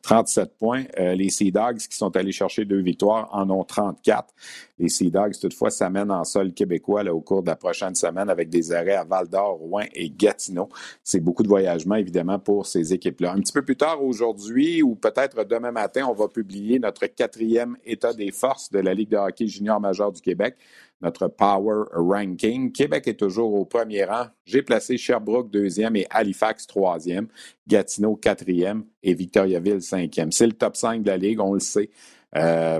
37 0.03 0.43
euh, 0.43 0.53
points. 0.57 0.83
Euh, 0.99 1.15
les 1.15 1.29
Sea 1.31 1.51
Dogs 1.51 1.79
qui 1.79 1.97
sont 1.97 2.15
allés 2.15 2.31
chercher 2.31 2.63
deux 2.63 2.81
victoires 2.81 3.27
en 3.33 3.49
ont 3.49 3.63
34. 3.63 4.31
Les 4.77 4.87
Sea 4.87 5.09
Dogs, 5.09 5.33
toutefois, 5.41 5.71
s'amènent 5.71 6.11
en 6.11 6.23
sol 6.25 6.53
québécois 6.53 7.03
au 7.05 7.21
cours 7.21 7.41
de 7.41 7.47
la 7.47 7.55
prochaine 7.55 7.95
semaine 7.95 8.29
avec 8.29 8.49
des 8.49 8.71
arrêts 8.71 8.93
à 8.93 9.03
Val-d'Or, 9.03 9.57
Rouen 9.57 9.85
et 9.93 10.11
Gatineau. 10.11 10.69
C'est 11.03 11.19
beaucoup 11.19 11.41
de 11.41 11.47
voyagement, 11.47 11.95
évidemment, 11.95 12.37
pour 12.37 12.67
ces 12.67 12.93
équipes-là. 12.93 13.33
Un 13.33 13.39
petit 13.39 13.53
peu 13.53 13.63
plus 13.63 13.77
tard 13.77 14.03
aujourd'hui, 14.03 14.83
ou 14.83 14.93
peut-être 14.93 15.43
demain 15.43 15.71
matin, 15.71 16.05
on 16.07 16.13
va 16.13 16.27
publier 16.27 16.77
notre 16.77 17.07
quatrième 17.07 17.77
état 17.83 18.13
des 18.13 18.31
forces 18.31 18.71
de 18.71 18.79
la 18.79 18.93
Ligue 18.93 19.09
de 19.09 19.17
hockey 19.17 19.47
junior 19.47 19.79
majeur 19.79 20.11
du 20.11 20.21
Québec 20.21 20.55
notre 21.03 21.27
Power 21.27 21.83
Ranking. 21.93 22.71
Québec 22.71 23.07
est 23.07 23.19
toujours 23.19 23.53
au 23.53 23.65
premier 23.65 24.05
rang. 24.05 24.27
J'ai 24.45 24.61
placé 24.61 24.97
Sherbrooke 24.97 25.51
deuxième 25.51 25.95
et 25.95 26.07
Halifax 26.09 26.65
troisième, 26.65 27.27
Gatineau 27.67 28.15
quatrième 28.15 28.85
et 29.03 29.13
Victoriaville 29.13 29.81
cinquième. 29.81 30.31
C'est 30.31 30.47
le 30.47 30.53
top 30.53 30.75
5 30.75 31.03
de 31.03 31.09
la 31.09 31.17
Ligue, 31.17 31.39
on 31.39 31.53
le 31.53 31.59
sait. 31.59 31.89
Euh, 32.35 32.79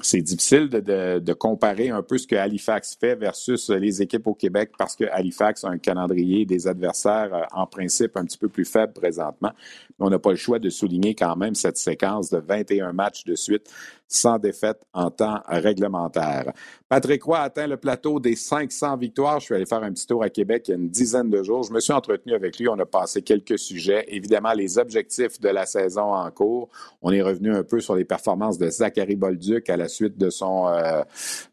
c'est 0.00 0.22
difficile 0.22 0.68
de, 0.68 1.32
comparer 1.34 1.90
un 1.90 2.02
peu 2.02 2.16
ce 2.16 2.26
que 2.26 2.34
Halifax 2.34 2.96
fait 2.98 3.14
versus 3.14 3.68
les 3.68 4.00
équipes 4.00 4.26
au 4.26 4.34
Québec 4.34 4.70
parce 4.78 4.96
que 4.96 5.04
Halifax 5.12 5.64
a 5.64 5.68
un 5.68 5.78
calendrier 5.78 6.46
des 6.46 6.66
adversaires 6.66 7.34
euh, 7.34 7.42
en 7.52 7.66
principe 7.66 8.16
un 8.16 8.24
petit 8.24 8.38
peu 8.38 8.48
plus 8.48 8.64
faible 8.64 8.94
présentement. 8.94 9.52
Mais 9.98 10.06
on 10.06 10.10
n'a 10.10 10.18
pas 10.18 10.30
le 10.30 10.36
choix 10.36 10.58
de 10.58 10.70
souligner 10.70 11.14
quand 11.14 11.36
même 11.36 11.54
cette 11.54 11.76
séquence 11.76 12.30
de 12.30 12.38
21 12.38 12.92
matchs 12.92 13.24
de 13.24 13.34
suite 13.34 13.70
sans 14.08 14.38
défaite 14.38 14.82
en 14.92 15.10
temps 15.10 15.40
réglementaire. 15.48 16.52
Patrick 16.88 17.24
Roy 17.24 17.40
atteint 17.40 17.66
le 17.66 17.76
plateau 17.76 18.20
des 18.20 18.36
500 18.36 18.96
victoires. 18.96 19.40
Je 19.40 19.46
suis 19.46 19.54
allé 19.54 19.66
faire 19.66 19.82
un 19.82 19.92
petit 19.92 20.06
tour 20.06 20.22
à 20.22 20.30
Québec 20.30 20.64
il 20.68 20.70
y 20.70 20.74
a 20.74 20.76
une 20.76 20.88
dizaine 20.88 21.28
de 21.28 21.42
jours. 21.42 21.64
Je 21.64 21.72
me 21.72 21.80
suis 21.80 21.92
entretenu 21.92 22.32
avec 22.34 22.58
lui. 22.58 22.68
On 22.68 22.78
a 22.78 22.86
passé 22.86 23.22
quelques 23.22 23.58
sujets. 23.58 24.04
Évidemment, 24.08 24.52
les 24.52 24.78
objectifs 24.78 25.40
de 25.40 25.48
la 25.48 25.66
saison 25.66 26.14
en 26.14 26.30
cours. 26.30 26.68
On 27.02 27.10
est 27.10 27.22
revenu 27.22 27.54
un 27.54 27.64
peu 27.64 27.80
sur 27.80 27.96
les 27.96 28.04
performances 28.04 28.58
de 28.58 28.70
Zachary 28.86 29.16
Bolduc 29.16 29.68
à 29.68 29.76
la 29.76 29.88
suite 29.88 30.16
de 30.16 30.30
son, 30.30 30.68
euh, 30.68 31.02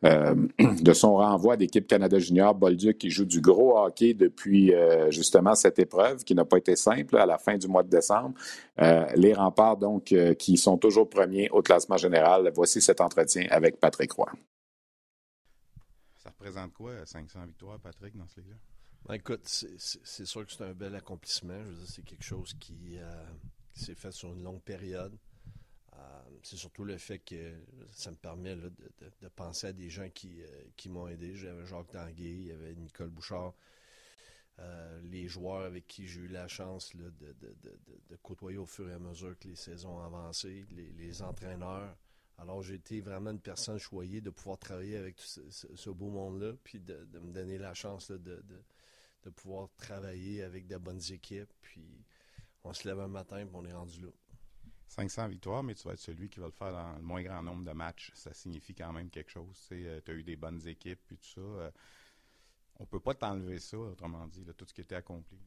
euh, 0.06 0.36
de 0.82 0.94
son 0.94 1.16
renvoi 1.16 1.58
d'équipe 1.58 1.88
Canada 1.88 2.20
Junior. 2.20 2.54
Bolduc 2.54 2.98
qui 2.98 3.10
joue 3.10 3.26
du 3.26 3.42
gros 3.42 3.78
hockey 3.78 4.14
depuis 4.14 4.74
euh, 4.74 5.10
justement 5.12 5.56
cette 5.56 5.80
épreuve 5.80 6.24
qui 6.24 6.36
n'a 6.36 6.46
pas 6.46 6.58
été 6.58 6.76
simple 6.76 7.18
à 7.18 7.26
la 7.26 7.38
fin 7.38 7.58
du 7.58 7.68
mois 7.68 7.84
de 7.84 7.90
décembre. 7.90 8.36
les 9.16 9.34
remparts, 9.34 9.78
donc, 9.78 10.14
qui 10.40 10.58
sont 10.58 10.78
toujours 10.78 11.10
premiers 11.10 11.50
au 11.50 11.62
classement 11.62 11.98
général 11.98 12.52
Voici 12.56 12.82
cet 12.82 13.02
entretien 13.02 13.46
avec 13.50 13.80
Patrick 13.80 14.12
Roy. 14.12 14.32
Ça 16.18 16.30
représente 16.30 16.74
quoi, 16.74 16.92
500 17.06 17.46
victoires, 17.46 17.80
Patrick, 17.80 18.16
dans 18.16 18.28
ce 18.28 18.40
livre-là? 18.40 18.58
Ben, 19.06 19.16
écoute, 19.16 19.42
c'est 19.44 20.26
sûr 20.26 20.46
que 20.46 20.52
c'est 20.54 20.64
un 20.64 20.74
bel 20.74 20.96
accomplissement. 20.96 21.62
Je 21.66 21.70
veux 21.70 21.76
dire, 21.76 21.88
c'est 21.88 22.04
quelque 22.04 22.24
chose 22.24 22.54
qui, 22.60 22.98
euh, 22.98 23.26
s'est 23.74 23.96
fait 23.96 24.12
sur 24.12 24.32
une 24.32 24.44
longue 24.44 24.62
période. 24.62 25.18
C'est 26.42 26.58
surtout 26.58 26.84
le 26.84 26.98
fait 26.98 27.20
que 27.20 27.54
ça 27.92 28.12
me 28.12 28.16
permet 28.16 28.56
de, 28.56 28.72
penser 29.36 29.68
à 29.68 29.74
des 29.74 29.90
gens 29.90 30.10
qui, 30.10 30.42
qui 30.76 30.90
m'ont 30.90 31.08
aidé. 31.08 31.36
J'avais 31.36 31.66
Jacques 31.66 31.92
Tanguay, 31.92 32.32
il 32.32 32.48
y 32.48 32.52
avait 32.52 32.76
Nicole 32.76 33.10
Bouchard, 33.10 33.54
les 35.04 35.28
joueurs 35.28 35.64
avec 35.64 35.88
qui 35.88 36.08
j'ai 36.08 36.22
eu 36.22 36.28
la 36.28 36.48
chance 36.48 36.96
de, 36.96 38.16
côtoyer 38.22 38.58
au 38.58 38.66
fur 38.66 38.90
et 38.90 38.94
à 38.94 39.00
mesure 39.00 39.38
que 39.40 39.48
les 39.48 39.56
saisons 39.56 40.00
avancées, 40.00 40.66
les, 40.72 40.92
les 40.92 41.22
entraîneurs. 41.22 41.96
Alors, 42.38 42.62
j'ai 42.62 42.76
été 42.76 43.00
vraiment 43.00 43.32
une 43.32 43.40
personne 43.40 43.78
choyée 43.78 44.20
de 44.22 44.30
pouvoir 44.30 44.58
travailler 44.58 44.98
avec 44.98 45.20
ce, 45.20 45.90
beau 45.90 46.10
monde-là, 46.10 46.54
puis 46.64 46.80
de, 46.80 47.08
me 47.20 47.32
donner 47.32 47.58
la 47.58 47.74
chance 47.74 48.12
de, 48.12 48.18
de, 48.18 49.30
pouvoir 49.30 49.70
travailler 49.78 50.44
avec 50.44 50.68
de 50.68 50.78
bonnes 50.78 51.02
équipes. 51.12 51.52
Puis, 51.62 52.04
on 52.64 52.74
se 52.74 52.88
lève 52.88 53.00
un 53.00 53.08
matin, 53.08 53.40
et 53.40 53.48
on 53.54 53.66
est 53.66 53.74
rendu 53.74 54.02
là. 54.02 54.10
500 54.94 55.28
victoires, 55.28 55.64
mais 55.64 55.74
tu 55.74 55.88
vas 55.88 55.94
être 55.94 56.00
celui 56.00 56.30
qui 56.30 56.40
va 56.40 56.46
le 56.46 56.52
faire 56.52 56.72
dans 56.72 56.94
le 56.94 57.02
moins 57.02 57.24
grand 57.24 57.42
nombre 57.42 57.66
de 57.66 57.72
matchs. 57.72 58.12
Ça 58.14 58.34
signifie 58.34 58.76
quand 58.76 58.94
même 58.94 59.10
quelque 59.10 59.32
chose. 59.32 59.60
Tu 59.68 59.88
as 59.88 60.14
eu 60.14 60.24
des 60.24 60.36
bonnes 60.36 60.66
équipes, 60.68 61.00
puis 61.08 61.18
tout 61.18 61.30
ça. 61.36 61.42
Euh, 61.42 61.72
on 62.80 62.86
peut 62.86 63.00
pas 63.00 63.14
t'enlever 63.14 63.60
ça, 63.60 63.78
autrement 63.78 64.28
dit, 64.28 64.44
tout 64.58 64.66
ce 64.68 64.74
qui 64.74 64.82
était 64.82 64.96
accompli. 64.96 65.38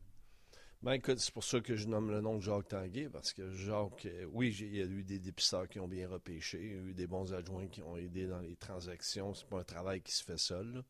Ben 0.83 0.93
écoute, 0.93 1.19
c'est 1.19 1.33
pour 1.33 1.45
ça 1.45 1.61
que 1.61 1.75
je 1.75 1.89
nomme 1.89 2.11
le 2.11 2.21
nom 2.21 2.37
de 2.37 2.43
Jacques 2.43 2.69
Tanguay, 2.69 3.09
parce 3.09 3.33
que 3.33 3.51
Jacques, 3.53 4.07
euh, 4.07 4.27
oui, 4.33 4.55
il 4.61 4.77
y 4.77 4.83
a 4.83 4.85
eu 4.85 5.05
des 5.05 5.19
dépisteurs 5.19 5.69
qui 5.69 5.81
ont 5.81 5.89
bien 5.89 6.09
repêché, 6.09 6.59
il 6.61 6.73
y 6.73 6.79
a 6.79 6.83
eu 6.91 6.95
des 6.95 7.07
bons 7.07 7.33
adjoints 7.33 7.69
qui 7.69 7.83
ont 7.83 7.97
aidé 7.97 8.27
dans 8.27 8.41
les 8.41 8.57
transactions. 8.57 9.33
C'est 9.33 9.49
pas 9.49 9.61
un 9.61 9.65
travail 9.65 10.03
qui 10.03 10.13
se 10.13 10.25
fait 10.25 10.39
seul. 10.39 10.85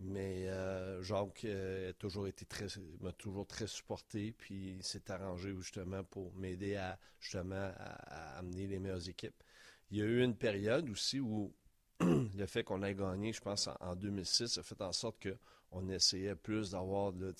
Mais 0.00 0.48
euh, 0.48 1.02
Jacques 1.02 1.44
euh, 1.44 1.90
a 1.90 1.92
toujours 1.94 2.28
été 2.28 2.44
très 2.44 2.66
m'a 3.00 3.12
toujours 3.12 3.46
très 3.46 3.66
supporté, 3.66 4.32
puis 4.32 4.78
s'est 4.80 5.10
arrangé 5.10 5.52
justement 5.56 6.04
pour 6.04 6.32
m'aider 6.34 6.76
à 6.76 6.98
justement 7.18 7.72
à, 7.76 8.38
amener 8.38 8.68
les 8.68 8.78
meilleures 8.78 9.08
équipes. 9.08 9.42
Il 9.90 9.98
y 9.98 10.02
a 10.02 10.04
eu 10.04 10.22
une 10.22 10.36
période 10.36 10.88
aussi 10.88 11.18
où 11.18 11.52
le 12.00 12.46
fait 12.46 12.62
qu'on 12.62 12.82
ait 12.84 12.94
gagné, 12.94 13.32
je 13.32 13.40
pense, 13.40 13.68
en, 13.80 13.96
2006, 13.96 14.58
a 14.58 14.62
fait 14.62 14.80
en 14.82 14.92
sorte 14.92 15.26
qu'on 15.26 15.88
essayait 15.88 16.36
plus 16.36 16.70
d'avoir 16.70 17.12
des, 17.12 17.32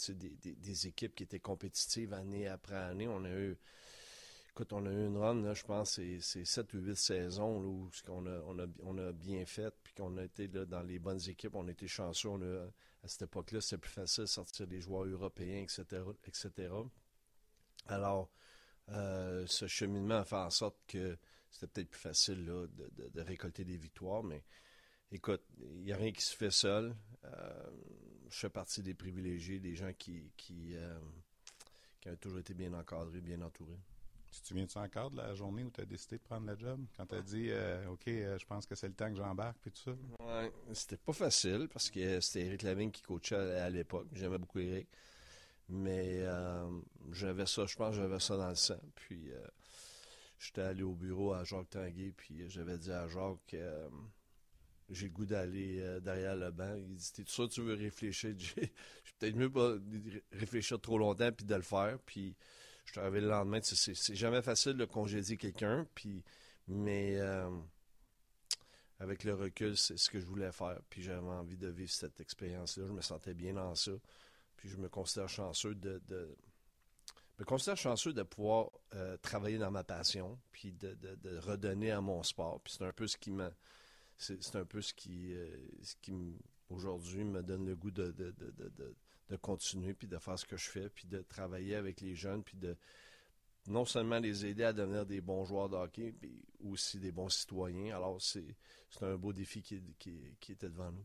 des, 0.56 0.86
équipes 0.88 1.14
qui 1.14 1.22
étaient 1.22 1.38
compétitives 1.38 2.12
année 2.12 2.48
après 2.48 2.74
année. 2.74 3.06
On 3.06 3.24
a 3.24 3.30
eu, 3.30 3.56
écoute, 4.50 4.72
on 4.72 4.84
a 4.84 4.90
eu 4.90 5.06
une 5.06 5.16
run, 5.16 5.54
je 5.54 5.62
pense, 5.62 6.00
c'est 6.20 6.44
7 6.44 6.74
ou 6.74 6.78
8 6.78 6.96
saisons 6.96 7.62
où 7.62 7.90
on 8.08 8.26
a, 8.26 8.40
on, 8.46 8.58
a, 8.58 8.66
on 8.82 8.98
a 8.98 9.12
bien 9.12 9.46
fait, 9.46 9.72
qu'on 9.98 10.16
a 10.16 10.24
été 10.24 10.48
dans 10.48 10.82
les 10.82 10.98
bonnes 10.98 11.20
équipes, 11.28 11.54
on 11.54 11.66
a 11.66 11.72
été 11.72 11.88
chanceux. 11.88 12.30
à 13.02 13.08
cette 13.08 13.22
époque-là, 13.22 13.60
c'était 13.60 13.78
plus 13.78 13.90
facile 13.90 14.24
de 14.24 14.28
sortir 14.28 14.66
des 14.66 14.80
joueurs 14.80 15.04
européens, 15.04 15.62
etc. 15.62 16.02
etc. 16.26 16.70
Alors, 17.86 18.30
euh, 18.90 19.46
ce 19.46 19.66
cheminement 19.66 20.18
a 20.18 20.24
fait 20.24 20.36
en 20.36 20.50
sorte 20.50 20.76
que 20.86 21.18
c'était 21.50 21.66
peut-être 21.66 21.90
plus 21.90 22.00
facile 22.00 22.44
de, 22.44 23.20
récolter 23.20 23.64
des 23.64 23.76
victoires, 23.76 24.22
mais 24.22 24.44
écoute, 25.10 25.42
il 25.60 25.82
n'y 25.82 25.92
a 25.92 25.96
rien 25.96 26.12
qui 26.12 26.22
se 26.22 26.36
fait 26.36 26.50
seul. 26.50 26.94
Euh, 27.24 27.70
je 28.30 28.38
fais 28.38 28.50
partie 28.50 28.82
des 28.82 28.94
privilégiés, 28.94 29.58
des 29.58 29.74
gens 29.74 29.92
qui, 29.92 30.30
qui, 30.36 30.76
euh, 30.76 30.98
qui 32.00 32.08
ont 32.10 32.16
toujours 32.16 32.38
été 32.38 32.54
bien 32.54 32.72
encadrés, 32.74 33.20
bien 33.20 33.40
entourés. 33.40 33.80
Tu 34.30 34.40
te 34.40 34.46
souviens-tu 34.48 34.78
encore 34.78 35.10
de 35.10 35.16
la 35.16 35.34
journée 35.34 35.64
où 35.64 35.70
tu 35.70 35.80
as 35.80 35.84
décidé 35.84 36.18
de 36.18 36.22
prendre 36.22 36.46
le 36.46 36.58
job? 36.58 36.84
Quand 36.96 37.06
tu 37.06 37.14
as 37.14 37.22
dit, 37.22 37.46
euh, 37.50 37.88
OK, 37.88 38.04
je 38.06 38.44
pense 38.44 38.66
que 38.66 38.74
c'est 38.74 38.88
le 38.88 38.94
temps 38.94 39.08
que 39.08 39.16
j'embarque, 39.16 39.56
puis 39.62 39.72
tout 39.72 39.82
ça? 39.82 40.24
Ouais, 40.24 40.52
c'était 40.72 40.98
pas 40.98 41.12
facile 41.12 41.68
parce 41.72 41.90
que 41.90 42.20
c'était 42.20 42.46
Eric 42.46 42.62
Lavigne 42.62 42.90
qui 42.90 43.02
coachait 43.02 43.36
à, 43.36 43.70
l'époque. 43.70 44.08
J'aimais 44.12 44.38
beaucoup 44.38 44.58
Eric. 44.58 44.88
Mais 45.70 46.24
j'avais 47.12 47.46
ça, 47.46 47.66
je 47.66 47.76
pense 47.76 47.94
j'avais 47.94 48.20
ça 48.20 48.36
dans 48.36 48.48
le 48.48 48.54
sang. 48.54 48.80
Puis 48.94 49.32
j'étais 50.38 50.62
allé 50.62 50.82
au 50.82 50.94
bureau 50.94 51.32
à 51.32 51.44
Jacques 51.44 51.70
Tanguay, 51.70 52.12
puis 52.16 52.48
j'avais 52.48 52.78
dit 52.78 52.92
à 52.92 53.08
Jacques, 53.08 53.54
euh, 53.54 53.88
j'ai 54.88 55.06
le 55.06 55.12
goût 55.12 55.26
d'aller 55.26 55.80
euh, 55.80 56.00
derrière 56.00 56.36
le 56.36 56.50
banc. 56.50 56.74
Il 56.76 56.94
dit, 56.94 57.12
t'es 57.12 57.24
sûr 57.26 57.48
tu 57.48 57.60
veux 57.60 57.74
réfléchir? 57.74 58.34
J'ai 58.38 58.72
peut-être 59.18 59.36
mieux 59.36 59.50
pas 59.50 59.74
réfléchir 60.32 60.80
trop 60.80 60.98
longtemps 60.98 61.30
puis 61.32 61.44
de 61.44 61.54
le 61.54 61.62
faire. 61.62 61.98
Puis 62.06 62.36
je 62.92 63.00
arrivé 63.00 63.20
le 63.20 63.28
lendemain. 63.28 63.60
C'est 63.62 64.14
jamais 64.14 64.42
facile 64.42 64.74
de 64.74 64.84
congédier 64.84 65.36
quelqu'un, 65.36 65.86
puis 65.94 66.22
mais 66.66 67.16
euh, 67.18 67.50
avec 69.00 69.24
le 69.24 69.34
recul, 69.34 69.76
c'est 69.76 69.96
ce 69.96 70.10
que 70.10 70.20
je 70.20 70.26
voulais 70.26 70.52
faire. 70.52 70.80
Puis 70.90 71.02
j'avais 71.02 71.26
envie 71.26 71.56
de 71.56 71.68
vivre 71.68 71.90
cette 71.90 72.20
expérience-là. 72.20 72.86
Je 72.86 72.92
me 72.92 73.00
sentais 73.00 73.34
bien 73.34 73.54
dans 73.54 73.74
ça. 73.74 73.92
Puis 74.56 74.68
je 74.68 74.76
me 74.76 74.88
considère 74.88 75.28
chanceux 75.28 75.74
de 75.74 76.00
me 77.38 77.44
considère 77.44 77.76
chanceux 77.76 78.12
de 78.12 78.22
pouvoir 78.22 78.70
euh, 78.94 79.16
travailler 79.18 79.58
dans 79.58 79.70
ma 79.70 79.84
passion, 79.84 80.38
puis 80.50 80.72
de, 80.72 80.96
redonner 81.38 81.90
à 81.90 82.00
mon 82.00 82.22
sport. 82.22 82.60
Puis 82.60 82.74
c'est 82.76 82.84
un 82.84 82.92
peu 82.92 83.06
ce 83.06 83.16
qui 83.16 83.30
m'a. 83.30 83.50
C'est 84.16 84.56
un 84.56 84.64
peu 84.64 84.82
ce 84.82 84.92
qui, 84.92 85.32
euh, 85.32 85.56
qui 86.02 86.12
aujourd'hui 86.70 87.22
me 87.22 87.40
donne 87.40 87.66
le 87.66 87.76
goût 87.76 87.92
de, 87.92 88.10
de, 88.10 88.34
continuer, 89.36 89.94
puis 89.94 90.06
de 90.06 90.18
faire 90.18 90.38
ce 90.38 90.46
que 90.46 90.56
je 90.56 90.68
fais, 90.68 90.88
puis 90.88 91.06
de 91.06 91.22
travailler 91.22 91.76
avec 91.76 92.00
les 92.00 92.14
jeunes, 92.14 92.42
puis 92.42 92.56
de 92.56 92.76
non 93.66 93.84
seulement 93.84 94.18
les 94.18 94.46
aider 94.46 94.64
à 94.64 94.72
devenir 94.72 95.04
des 95.04 95.20
bons 95.20 95.44
joueurs 95.44 95.68
de 95.68 95.76
hockey, 95.76 96.14
mais 96.22 96.30
aussi 96.60 96.98
des 96.98 97.12
bons 97.12 97.28
citoyens. 97.28 97.94
Alors, 97.94 98.20
c'est 98.20 98.56
un 99.02 99.16
beau 99.16 99.32
défi 99.32 99.62
qui, 99.62 99.82
qui, 99.98 100.36
qui 100.40 100.52
était 100.52 100.68
devant 100.70 100.90
nous. 100.90 101.04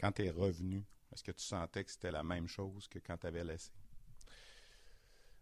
Quand 0.00 0.10
tu 0.12 0.24
es 0.24 0.30
revenu, 0.30 0.84
est-ce 1.12 1.22
que 1.22 1.32
tu 1.32 1.44
sentais 1.44 1.84
que 1.84 1.90
c'était 1.90 2.10
la 2.10 2.24
même 2.24 2.48
chose 2.48 2.88
que 2.88 2.98
quand 2.98 3.16
tu 3.18 3.26
avais 3.26 3.44
laissé? 3.44 3.70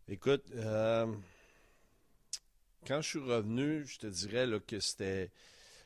Écoute, 0.09 0.51
euh, 0.55 1.15
quand 2.87 3.01
je 3.01 3.09
suis 3.09 3.19
revenu, 3.21 3.87
je 3.87 3.99
te 3.99 4.07
dirais 4.07 4.47
que 4.67 4.81
c'était. 4.81 5.31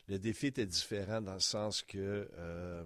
Le 0.07 0.19
défi 0.19 0.47
était 0.47 0.65
différent 0.65 1.21
dans 1.21 1.33
le 1.33 1.39
sens 1.39 1.81
que 1.81 2.29
euh, 2.33 2.83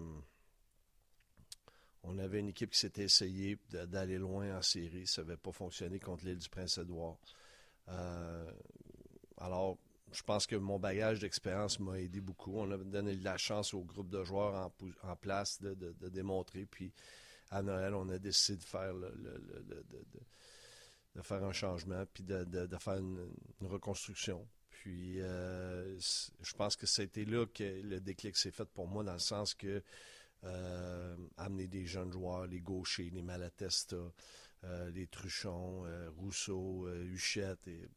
on 2.03 2.17
avait 2.17 2.39
une 2.39 2.49
équipe 2.49 2.71
qui 2.71 2.79
s'était 2.79 3.03
essayée 3.03 3.57
d'aller 3.69 4.17
loin 4.17 4.57
en 4.57 4.61
série. 4.61 5.05
Ça 5.05 5.23
n'avait 5.23 5.37
pas 5.37 5.51
fonctionné 5.51 5.99
contre 5.99 6.25
l'île 6.25 6.37
du 6.37 6.49
Prince-Édouard. 6.49 7.17
Euh, 7.89 8.51
alors, 9.37 9.77
je 10.11 10.23
pense 10.23 10.47
que 10.47 10.55
mon 10.55 10.79
bagage 10.79 11.19
d'expérience 11.19 11.79
m'a 11.79 11.99
aidé 11.99 12.21
beaucoup. 12.21 12.53
On 12.55 12.71
a 12.71 12.77
donné 12.77 13.15
la 13.15 13.37
chance 13.37 13.73
au 13.73 13.83
groupe 13.83 14.09
de 14.09 14.23
joueurs 14.23 14.71
en, 15.03 15.15
place 15.15 15.61
de, 15.61 16.09
démontrer. 16.09 16.65
Puis 16.65 16.93
à 17.51 17.61
Noël, 17.61 17.93
on 17.93 18.09
a 18.09 18.17
décidé 18.17 18.57
de 18.57 18.63
faire 18.63 18.93
le, 18.93 19.11
faire 21.21 21.43
un 21.43 21.51
changement, 21.51 22.05
puis 22.13 22.23
de, 22.23 22.67
faire 22.79 22.97
une, 22.97 23.29
reconstruction. 23.61 24.47
Puis 24.69 25.19
euh, 25.21 25.99
je 25.99 26.53
pense 26.53 26.75
que 26.77 26.87
c'était 26.87 27.25
là 27.25 27.45
que 27.45 27.81
le 27.83 27.99
déclic 27.99 28.37
s'est 28.37 28.51
fait 28.51 28.65
pour 28.65 28.87
moi, 28.87 29.03
dans 29.03 29.13
le 29.13 29.19
sens 29.19 29.53
que 29.53 29.83
euh, 30.43 31.15
amener 31.37 31.67
des 31.67 31.85
jeunes 31.85 32.11
joueurs, 32.11 32.47
les 32.47 32.61
gauchers, 32.61 33.09
les 33.09 33.21
Malatesta, 33.21 33.97
euh, 34.63 34.89
les 34.91 35.07
Truchons, 35.07 35.83
Rousseau, 36.17 36.89
Huchette 36.89 37.67
et 37.67 37.87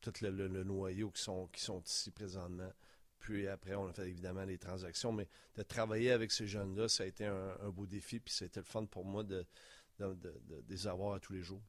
tout 0.00 0.12
le, 0.22 0.64
noyau 0.64 1.10
qui 1.10 1.22
sont, 1.22 1.48
qui 1.48 1.60
sont 1.60 1.82
ici 1.82 2.10
présentement. 2.10 2.72
Puis 3.18 3.48
après, 3.48 3.74
on 3.74 3.88
a 3.88 3.92
fait 3.92 4.08
évidemment 4.08 4.44
les 4.44 4.58
transactions, 4.58 5.12
mais 5.12 5.28
de 5.56 5.62
travailler 5.62 6.12
avec 6.12 6.30
ces 6.30 6.46
jeunes-là, 6.46 6.88
ça 6.88 7.02
a 7.02 7.06
été 7.06 7.26
un, 7.26 7.70
beau 7.70 7.86
défi, 7.86 8.20
puis 8.20 8.32
c'était 8.32 8.60
le 8.60 8.66
fun 8.66 8.84
pour 8.86 9.04
moi 9.04 9.24
de, 9.24 9.44
de, 9.98 10.34
les 10.68 10.86
avoir 10.86 11.14
à 11.14 11.20
tous 11.20 11.32
les 11.32 11.42
jours 11.42 11.62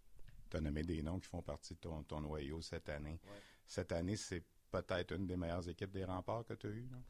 tu 0.50 0.58
as 0.58 0.62
nommé 0.62 0.84
des 0.84 1.02
noms 1.02 1.20
qui 1.20 1.28
font 1.28 1.42
partie 1.42 1.76
de 1.76 1.80
ton, 1.80 2.22
noyau 2.22 2.62
cette 2.62 2.90
année. 2.90 3.20
Cette 3.66 3.92
année, 3.92 4.16
c'est 4.16 4.44
peut-être 4.72 5.14
une 5.14 5.28
des 5.28 5.38
meilleures 5.38 5.68
équipes 5.70 5.92
des 5.92 6.06
remparts 6.06 6.46
que 6.46 6.54
tu 6.54 6.68
as 6.68 6.72
eues, 6.72 6.88
non? 6.92 7.04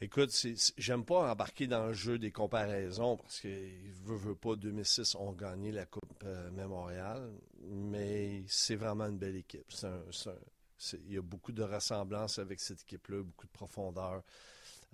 Écoute, 0.00 0.34
j'aime 0.76 1.04
pas 1.04 1.30
embarquer 1.30 1.66
dans 1.66 1.86
le 1.86 1.92
jeu 1.92 2.18
des 2.18 2.32
comparaisons 2.32 3.16
parce 3.16 3.40
que 3.40 3.48
veut, 4.04 4.16
veut 4.16 4.34
pas 4.34 4.56
2006 4.56 5.14
ont 5.14 5.32
gagné 5.32 5.72
la 5.72 5.86
Coupe 5.86 6.04
euh, 6.24 6.50
Mémorial, 6.50 7.32
mais 7.62 8.42
c'est 8.48 8.76
vraiment 8.76 9.06
une 9.06 9.18
belle 9.18 9.36
équipe. 9.36 9.72
il 11.06 11.12
y 11.12 11.16
a 11.16 11.22
beaucoup 11.22 11.52
de 11.52 11.62
ressemblances 11.62 12.38
avec 12.38 12.60
cette 12.60 12.82
équipe-là, 12.82 13.22
beaucoup 13.22 13.46
de 13.46 13.52
profondeur. 13.52 14.22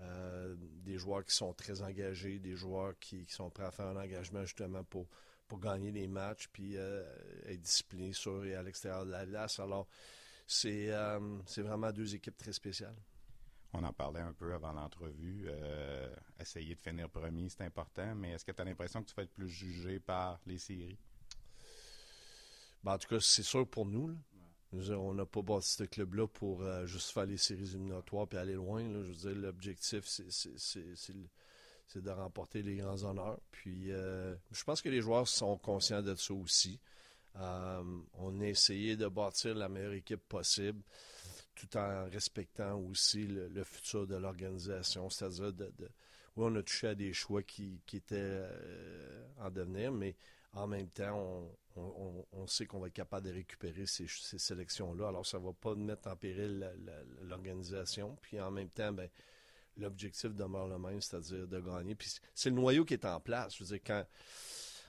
Euh, 0.00 0.54
des 0.58 0.96
joueurs 0.96 1.24
qui 1.24 1.34
sont 1.34 1.52
très 1.52 1.82
engagés, 1.82 2.38
des 2.38 2.56
joueurs 2.56 2.98
qui, 2.98 3.26
sont 3.28 3.50
prêts 3.50 3.64
à 3.64 3.70
faire 3.70 3.86
un 3.86 3.96
engagement 3.96 4.44
justement 4.44 4.84
pour 4.84 5.06
pour 5.50 5.58
gagner 5.58 5.90
les 5.90 6.06
matchs, 6.06 6.48
puis 6.52 6.76
euh, 6.76 7.04
être 7.44 7.60
discipliné 7.60 8.12
sur 8.12 8.44
et 8.44 8.54
à 8.54 8.62
l'extérieur 8.62 9.04
de 9.04 9.10
la 9.10 9.26
glace. 9.26 9.58
Alors, 9.58 9.88
euh, 10.64 11.38
c'est 11.44 11.62
vraiment 11.62 11.90
deux 11.90 12.14
équipes 12.14 12.36
très 12.36 12.52
spéciales. 12.52 12.94
On 13.72 13.84
en 13.84 13.92
parlait 13.92 14.20
un 14.20 14.32
peu 14.32 14.52
avant 14.52 14.72
l'entrevue. 14.72 15.44
Euh, 15.46 16.12
essayer 16.40 16.74
de 16.74 16.80
finir 16.80 17.08
premier, 17.08 17.48
c'est 17.48 17.62
important, 17.62 18.14
mais 18.14 18.32
est-ce 18.32 18.44
que 18.44 18.52
tu 18.52 18.60
as 18.60 18.64
l'impression 18.64 19.02
que 19.02 19.08
tu 19.08 19.14
vas 19.14 19.22
être 19.22 19.32
plus 19.32 19.48
jugé 19.48 20.00
par 20.00 20.40
les 20.46 20.58
séries? 20.58 20.98
Ben, 22.82 22.94
en 22.94 22.98
tout 22.98 23.08
cas, 23.08 23.20
c'est 23.20 23.42
sûr 23.42 23.68
pour 23.68 23.86
nous. 23.86 24.16
on 24.72 25.14
n'a 25.14 25.26
pas 25.26 25.42
bâti 25.42 25.68
ce 25.68 25.84
club-là 25.84 26.26
pour 26.26 26.64
juste 26.86 27.10
faire 27.10 27.26
les 27.26 27.36
séries 27.36 27.70
éliminatoires 27.74 28.26
et 28.32 28.36
aller 28.36 28.54
loin. 28.54 28.82
Je 28.82 29.12
veux 29.12 29.32
dire, 29.32 29.34
l'objectif, 29.36 30.04
c'est 30.06 32.02
de 32.02 32.10
remporter 32.10 32.62
les 32.62 32.76
grands 32.76 33.02
honneurs. 33.04 33.40
Puis 33.50 33.90
euh, 33.90 34.34
je 34.52 34.62
pense 34.64 34.80
que 34.80 34.88
les 34.88 35.00
joueurs 35.00 35.26
sont 35.26 35.56
conscients 35.58 36.02
de 36.02 36.14
ça 36.14 36.34
aussi. 36.34 36.78
Euh, 37.36 37.82
on 38.14 38.40
a 38.40 38.46
essayé 38.46 38.96
de 38.96 39.08
bâtir 39.08 39.54
la 39.54 39.68
meilleure 39.68 39.92
équipe 39.92 40.28
possible. 40.28 40.80
Tout 41.60 41.76
en 41.76 42.08
respectant 42.08 42.78
aussi 42.78 43.26
le, 43.26 43.64
futur 43.64 44.06
de 44.06 44.16
l'organisation. 44.16 45.10
C'est-à-dire, 45.10 45.52
de, 45.52 45.70
oui, 46.36 46.46
on 46.48 46.56
a 46.56 46.62
touché 46.62 46.88
à 46.88 46.94
des 46.94 47.12
choix 47.12 47.42
qui, 47.42 47.80
étaient 47.92 48.16
euh, 48.18 49.26
en 49.38 49.50
devenir, 49.50 49.92
mais 49.92 50.16
en 50.52 50.66
même 50.66 50.88
temps, 50.88 51.50
on, 51.76 52.46
sait 52.46 52.66
qu'on 52.66 52.80
va 52.80 52.88
être 52.88 52.94
capable 52.94 53.26
de 53.26 53.32
récupérer 53.32 53.86
ces, 53.86 54.06
sélections-là. 54.08 55.08
Alors, 55.08 55.26
ça 55.26 55.38
ne 55.38 55.44
va 55.44 55.52
pas 55.52 55.74
mettre 55.74 56.08
en 56.08 56.16
péril 56.16 56.68
l'organisation. 57.22 58.16
Puis 58.22 58.40
en 58.40 58.50
même 58.50 58.70
temps, 58.70 58.92
ben, 58.92 59.08
l'objectif 59.76 60.34
demeure 60.34 60.66
le 60.66 60.78
même, 60.78 61.00
c'est-à-dire 61.00 61.46
de 61.46 61.60
gagner. 61.60 61.94
Puis 61.94 62.14
c'est 62.34 62.50
le 62.50 62.56
noyau 62.56 62.84
qui 62.84 62.94
est 62.94 63.04
en 63.04 63.20
place. 63.20 63.56
Je 63.56 63.64
veux 63.64 63.76
dire, 63.76 63.80
quand 63.86 64.04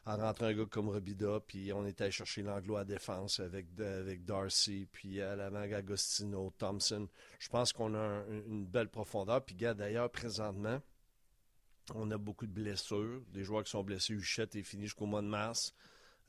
en 0.06 0.18
rentrant 0.18 0.46
un 0.46 0.54
gars 0.54 0.66
comme 0.66 0.90
Robida, 0.90 1.40
puis 1.46 1.72
on 1.74 1.86
était 1.86 2.06
allé 2.06 2.12
chercher 2.12 2.42
l'anglo 2.42 2.76
à 2.78 2.86
défense 2.86 3.40
avec, 3.40 3.68
avec 3.80 4.26
Darcy, 4.26 4.88
puis 4.92 5.22
à 5.22 5.36
la 5.36 5.52
main 5.52 5.72
Agostino, 5.72 6.52
Thompson. 6.58 7.08
Je 7.40 7.50
pense 7.50 7.72
qu'on 7.72 7.94
a 7.94 8.24
une 8.48 8.66
belle 8.66 8.90
profondeur. 8.90 9.44
Puis, 9.46 9.56
gars, 9.56 9.76
d'ailleurs, 9.76 10.10
présentement, 10.10 10.82
on 11.94 12.10
a 12.12 12.18
beaucoup 12.18 12.48
de 12.48 12.52
blessures. 12.52 13.22
Des 13.28 13.44
joueurs 13.44 13.64
qui 13.64 13.72
sont 13.72 13.84
blessés. 13.84 14.14
Huchette 14.14 14.56
est 14.56 14.64
fini 14.64 14.84
jusqu'au 14.86 15.06
mois 15.06 15.22
de 15.22 15.28
mars. 15.28 15.74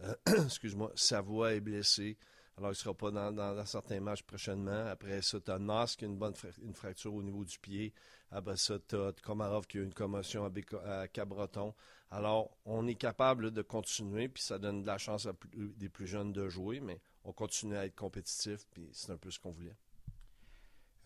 Euh, 0.02 0.14
excuse-moi. 0.44 0.92
Savoie 0.94 1.54
est 1.54 1.60
blessé. 1.60 2.18
Alors, 2.58 2.70
il 2.70 2.72
ne 2.72 2.76
sera 2.76 2.94
pas 2.94 3.10
dans, 3.10 3.64
certains 3.64 4.00
matchs 4.00 4.22
prochainement. 4.22 4.86
Après 4.86 5.22
ça, 5.22 5.40
tu 5.40 5.50
as 5.50 5.54
a 5.54 5.86
une 6.02 6.18
bonne 6.18 6.34
une 6.62 6.74
fracture 6.74 7.14
au 7.14 7.22
niveau 7.22 7.44
du 7.44 7.58
pied. 7.58 7.94
Après 8.30 8.56
ça, 8.56 8.78
tu 8.86 8.96
as 8.96 9.12
Komarov 9.22 9.66
qui 9.66 9.78
a 9.78 9.82
une 9.82 9.94
commotion 9.94 10.50
à, 10.84 11.08
Cabreton. 11.08 11.74
Alors, 12.12 12.50
on 12.66 12.86
est 12.86 12.94
capable 12.94 13.52
de 13.52 13.62
continuer, 13.62 14.28
puis 14.28 14.42
ça 14.42 14.58
donne 14.58 14.82
de 14.82 14.86
la 14.86 14.98
chance 14.98 15.24
à 15.24 15.32
des 15.54 15.88
plus 15.88 16.06
jeunes 16.06 16.30
de 16.30 16.46
jouer, 16.46 16.78
mais 16.78 17.00
on 17.24 17.32
continue 17.32 17.74
à 17.74 17.86
être 17.86 17.96
compétitif, 17.96 18.66
puis 18.70 18.86
c'est 18.92 19.12
un 19.12 19.16
peu 19.16 19.30
ce 19.30 19.40
qu'on 19.40 19.50
voulait. 19.50 19.76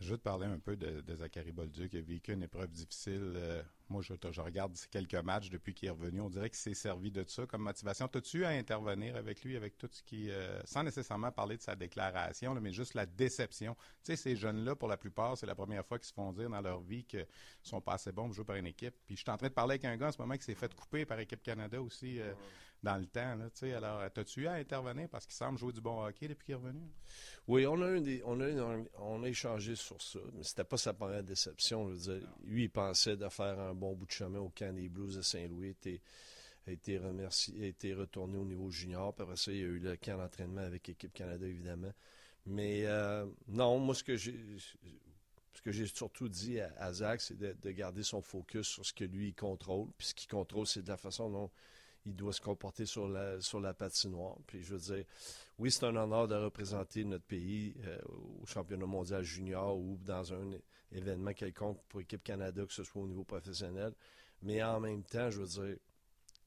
Je 0.01 0.11
veux 0.11 0.19
te 0.19 0.23
parler 0.23 0.47
un 0.47 0.59
peu 0.59 0.77
de, 0.77 1.15
Zachary 1.15 1.53
Bolduc 1.53 1.93
qui 1.93 1.99
a 1.99 2.01
vécu 2.01 2.33
une 2.33 2.43
épreuve 2.43 2.71
difficile. 2.71 3.35
Euh, 3.37 3.63
moi, 3.89 4.03
je, 4.03 4.15
je, 4.31 4.41
regarde 4.41 4.77
quelques 4.91 5.15
matchs 5.15 5.51
depuis 5.51 5.75
qu'il 5.75 5.89
est 5.89 5.93
revenu. 5.93 6.21
On 6.21 6.29
dirait 6.29 6.51
qu'il 6.51 6.59
s'est 6.59 6.75
servi 6.75 7.11
de 7.11 7.25
ça 7.27 7.47
comme 7.47 7.63
motivation. 7.63 8.09
T'as-tu 8.09 8.45
à 8.45 8.51
intervenir 8.51 9.17
avec 9.17 9.45
lui, 9.45 9.57
avec 9.57 9.79
tout 9.79 9.89
ce 9.91 10.03
qui... 10.03 10.31
Euh, 10.31 10.61
sans 10.65 10.83
nécessairement 10.83 11.31
parler 11.31 11.57
de 11.57 11.63
sa 11.63 11.77
déclaration, 11.77 12.55
mais 12.55 12.73
juste 12.73 12.95
la 12.95 13.07
déception? 13.07 13.77
Tu 14.03 14.13
sais, 14.13 14.17
ces 14.17 14.37
jeunes-là, 14.37 14.75
pour 14.75 14.89
la 14.89 14.97
plupart, 14.97 15.37
c'est 15.39 15.47
la 15.47 15.55
première 15.55 15.85
fois 15.87 15.99
qu'ils 15.99 16.09
se 16.09 16.15
font 16.15 16.33
dire 16.33 16.51
dans 16.51 16.61
leur 16.61 16.81
vie 16.81 17.05
qu'ils 17.05 17.27
sont 17.63 17.81
pas 17.81 17.95
assez 17.95 18.13
bons 18.13 18.25
pour 18.25 18.35
jouer 18.35 18.45
par 18.45 18.57
une 18.57 18.67
équipe. 18.67 18.95
Puis 19.07 19.17
je 19.17 19.23
suis 19.23 19.31
en 19.31 19.37
train 19.37 19.49
de 19.49 19.55
parler 19.55 19.73
avec 19.73 19.85
un 19.85 19.97
gars 19.97 20.09
en 20.09 20.13
ce 20.13 20.19
moment 20.19 20.37
qui 20.37 20.45
s'est 20.45 20.55
fait 20.55 20.75
couper 20.75 21.05
par 21.05 21.21
Équipe 21.21 21.43
Canada 21.43 21.81
aussi. 21.81 22.21
Euh, 22.21 22.33
dans 22.83 22.97
le 22.97 23.07
temps. 23.07 23.35
Là, 23.35 23.77
alors, 23.77 24.01
as-tu 24.01 24.43
eu 24.43 24.47
à 24.47 24.55
intervenir? 24.55 25.09
Parce 25.09 25.27
qu'il 25.27 25.35
semble 25.35 25.59
jouer 25.59 25.73
du 25.73 25.81
bon 25.81 26.05
hockey 26.05 26.29
depuis 26.29 26.47
qu'il 26.47 26.53
est 26.53 26.59
revenu? 26.59 26.81
Oui, 27.49 27.67
on 27.67 27.81
a, 27.83 28.01
des, 28.01 28.23
on, 28.25 28.41
a, 28.41 28.47
on 28.99 29.23
a 29.23 29.29
échangé 29.29 29.75
sur 29.75 30.01
ça, 30.01 30.19
mais 30.35 30.43
c'était 30.43 30.65
pas 30.65 30.77
sa 30.77 30.93
première 30.93 31.23
déception. 31.23 31.93
lui, 32.45 32.65
il 32.65 32.71
pensait 32.71 33.17
de 33.17 33.29
faire 33.29 33.59
un 33.59 33.75
bon 33.77 33.95
bout 33.95 34.07
de 34.07 34.13
chemin 34.13 34.41
au 34.41 34.51
camp 34.51 34.75
des 34.75 34.89
Blues 34.89 35.17
de 35.17 35.23
Saint-Louis. 35.23 35.77
a 36.67 36.71
été 36.71 36.99
remercié, 36.99 37.65
a 37.65 37.67
été 37.67 37.95
retourné 37.95 38.37
au 38.37 38.45
niveau 38.45 38.71
junior. 38.71 39.15
Puis 39.15 39.23
après 39.23 39.37
ça, 39.37 39.53
il 39.53 39.59
y 39.59 39.63
a 39.63 39.67
eu 39.67 39.79
le 39.79 39.97
camp 39.97 40.19
d'entraînement 40.19 40.63
avec 40.63 40.87
l'équipe 40.89 41.13
Canada, 41.13 41.47
évidemment. 41.47 41.93
Mais 42.47 42.87
euh, 42.87 43.27
non, 43.49 43.79
moi, 43.79 43.95
ce 43.95 44.05
que 44.05 44.17
j'ai 44.17 45.87
surtout 45.87 46.29
dit 46.29 46.61
à, 46.61 46.93
Zach, 46.93 47.21
c'est 47.21 47.37
de, 47.37 47.57
de, 47.61 47.71
garder 47.71 48.03
son 48.03 48.23
focus 48.23 48.67
sur 48.67 48.87
ce 48.87 48.93
que 48.93 49.05
lui, 49.05 49.35
contrôle. 49.35 49.89
Puis 49.99 50.09
ce 50.09 50.15
qu'il 50.15 50.29
contrôle, 50.29 50.67
c'est 50.67 50.83
de 50.83 50.89
la 50.89 50.97
façon 50.97 51.31
dont 51.31 51.51
il 52.07 52.15
doit 52.15 52.33
se 52.33 52.41
comporter 52.41 52.87
sur 52.87 53.09
la, 53.09 53.41
sur 53.41 53.61
la 53.61 53.75
patinoire. 53.75 54.37
Puis 54.47 54.63
je 54.63 54.75
veux 54.75 54.95
dire, 54.95 55.05
oui, 55.59 55.71
c'est 55.71 55.85
un 55.85 55.97
honneur 55.97 56.29
de 56.29 56.37
représenter 56.37 57.05
notre 57.05 57.25
pays 57.25 57.75
euh, 57.85 57.99
au 58.43 58.47
championnat 58.47 58.87
mondial 58.87 59.23
junior 59.23 59.77
ou 59.77 59.99
dans 60.05 60.33
un 60.33 60.53
événement 60.93 61.33
quelconque 61.33 61.83
pour 61.89 62.01
l'équipe 62.01 62.23
Canada, 62.23 62.65
que 62.65 62.73
ce 62.73 62.85
soit 62.85 63.03
au 63.03 63.09
niveau 63.09 63.25
professionnel. 63.25 63.93
Mais 64.43 64.63
en 64.63 64.81
même 64.81 65.03
temps, 65.03 65.31
je 65.31 65.41
veux 65.41 65.65
dire, 65.65 65.77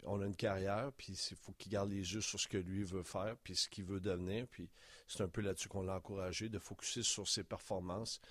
on 0.04 0.22
a 0.22 0.26
une 0.26 0.36
carrière, 0.36 0.92
puis 0.98 1.14
il 1.14 1.38
faut 1.38 1.52
qu'il 1.54 1.72
garde 1.72 1.90
les 1.90 2.14
yeux 2.14 2.22
sur 2.22 2.40
ce 2.40 2.48
que 2.48 2.58
lui 2.58 2.84
veut 2.84 3.04
faire, 3.04 3.36
puis 3.44 3.56
ce 3.56 3.68
qu'il 3.68 3.86
veut 3.86 4.00
devenir. 4.00 4.48
Puis 4.48 4.70
c'est 5.08 5.22
un 5.22 5.28
peu 5.28 5.42
là-dessus 5.42 5.68
qu'on 5.68 5.84
l'a 5.84 5.96
encouragé, 5.96 6.50
de 6.50 6.60
focuser 6.60 7.04
sur 7.04 7.28
ses 7.28 7.44
performances. 7.44 8.22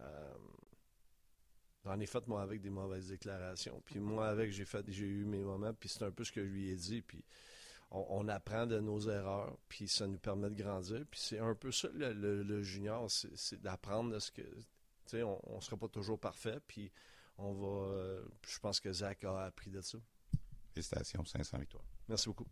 Euh, 0.00 0.34
J'en 1.86 2.00
ai 2.00 2.06
fait, 2.06 2.26
moi, 2.26 2.42
avec 2.42 2.60
des 2.60 2.70
mauvaises 2.70 3.06
déclarations. 3.06 3.80
Puis 3.84 4.00
moi, 4.00 4.26
avec, 4.26 4.50
j'ai 4.50 4.64
fait, 4.64 4.84
j'ai 4.88 5.06
eu 5.06 5.24
mes 5.24 5.44
moments, 5.44 5.72
puis 5.72 5.88
c'est 5.88 6.02
un 6.02 6.10
peu 6.10 6.24
ce 6.24 6.32
que 6.32 6.44
je 6.44 6.50
lui 6.50 6.70
ai 6.70 6.74
dit. 6.74 7.00
Puis 7.00 7.24
on, 7.92 8.26
apprend 8.26 8.66
de 8.66 8.80
nos 8.80 8.98
erreurs, 9.08 9.56
puis 9.68 9.86
ça 9.86 10.08
nous 10.08 10.18
permet 10.18 10.50
de 10.50 10.60
grandir. 10.60 11.04
Puis 11.08 11.20
c'est 11.20 11.38
un 11.38 11.54
peu 11.54 11.70
ça, 11.70 11.88
le, 11.94 12.62
junior, 12.62 13.08
c'est, 13.08 13.62
d'apprendre 13.62 14.12
de 14.12 14.18
ce 14.18 14.32
que... 14.32 14.42
On 15.14 15.56
ne 15.56 15.60
sera 15.60 15.76
pas 15.76 15.88
toujours 15.88 16.18
parfait, 16.18 16.58
puis 16.66 16.90
on 17.38 17.52
va... 17.52 17.92
Euh, 17.92 18.24
je 18.46 18.58
pense 18.58 18.80
que 18.80 18.92
Zach 18.92 19.24
a 19.24 19.44
appris 19.44 19.70
de 19.70 19.80
ça. 19.80 19.98
Félicitations, 20.74 21.24
500 21.24 21.58
victoires. 21.58 21.84
Merci 22.08 22.28
beaucoup. 22.28 22.46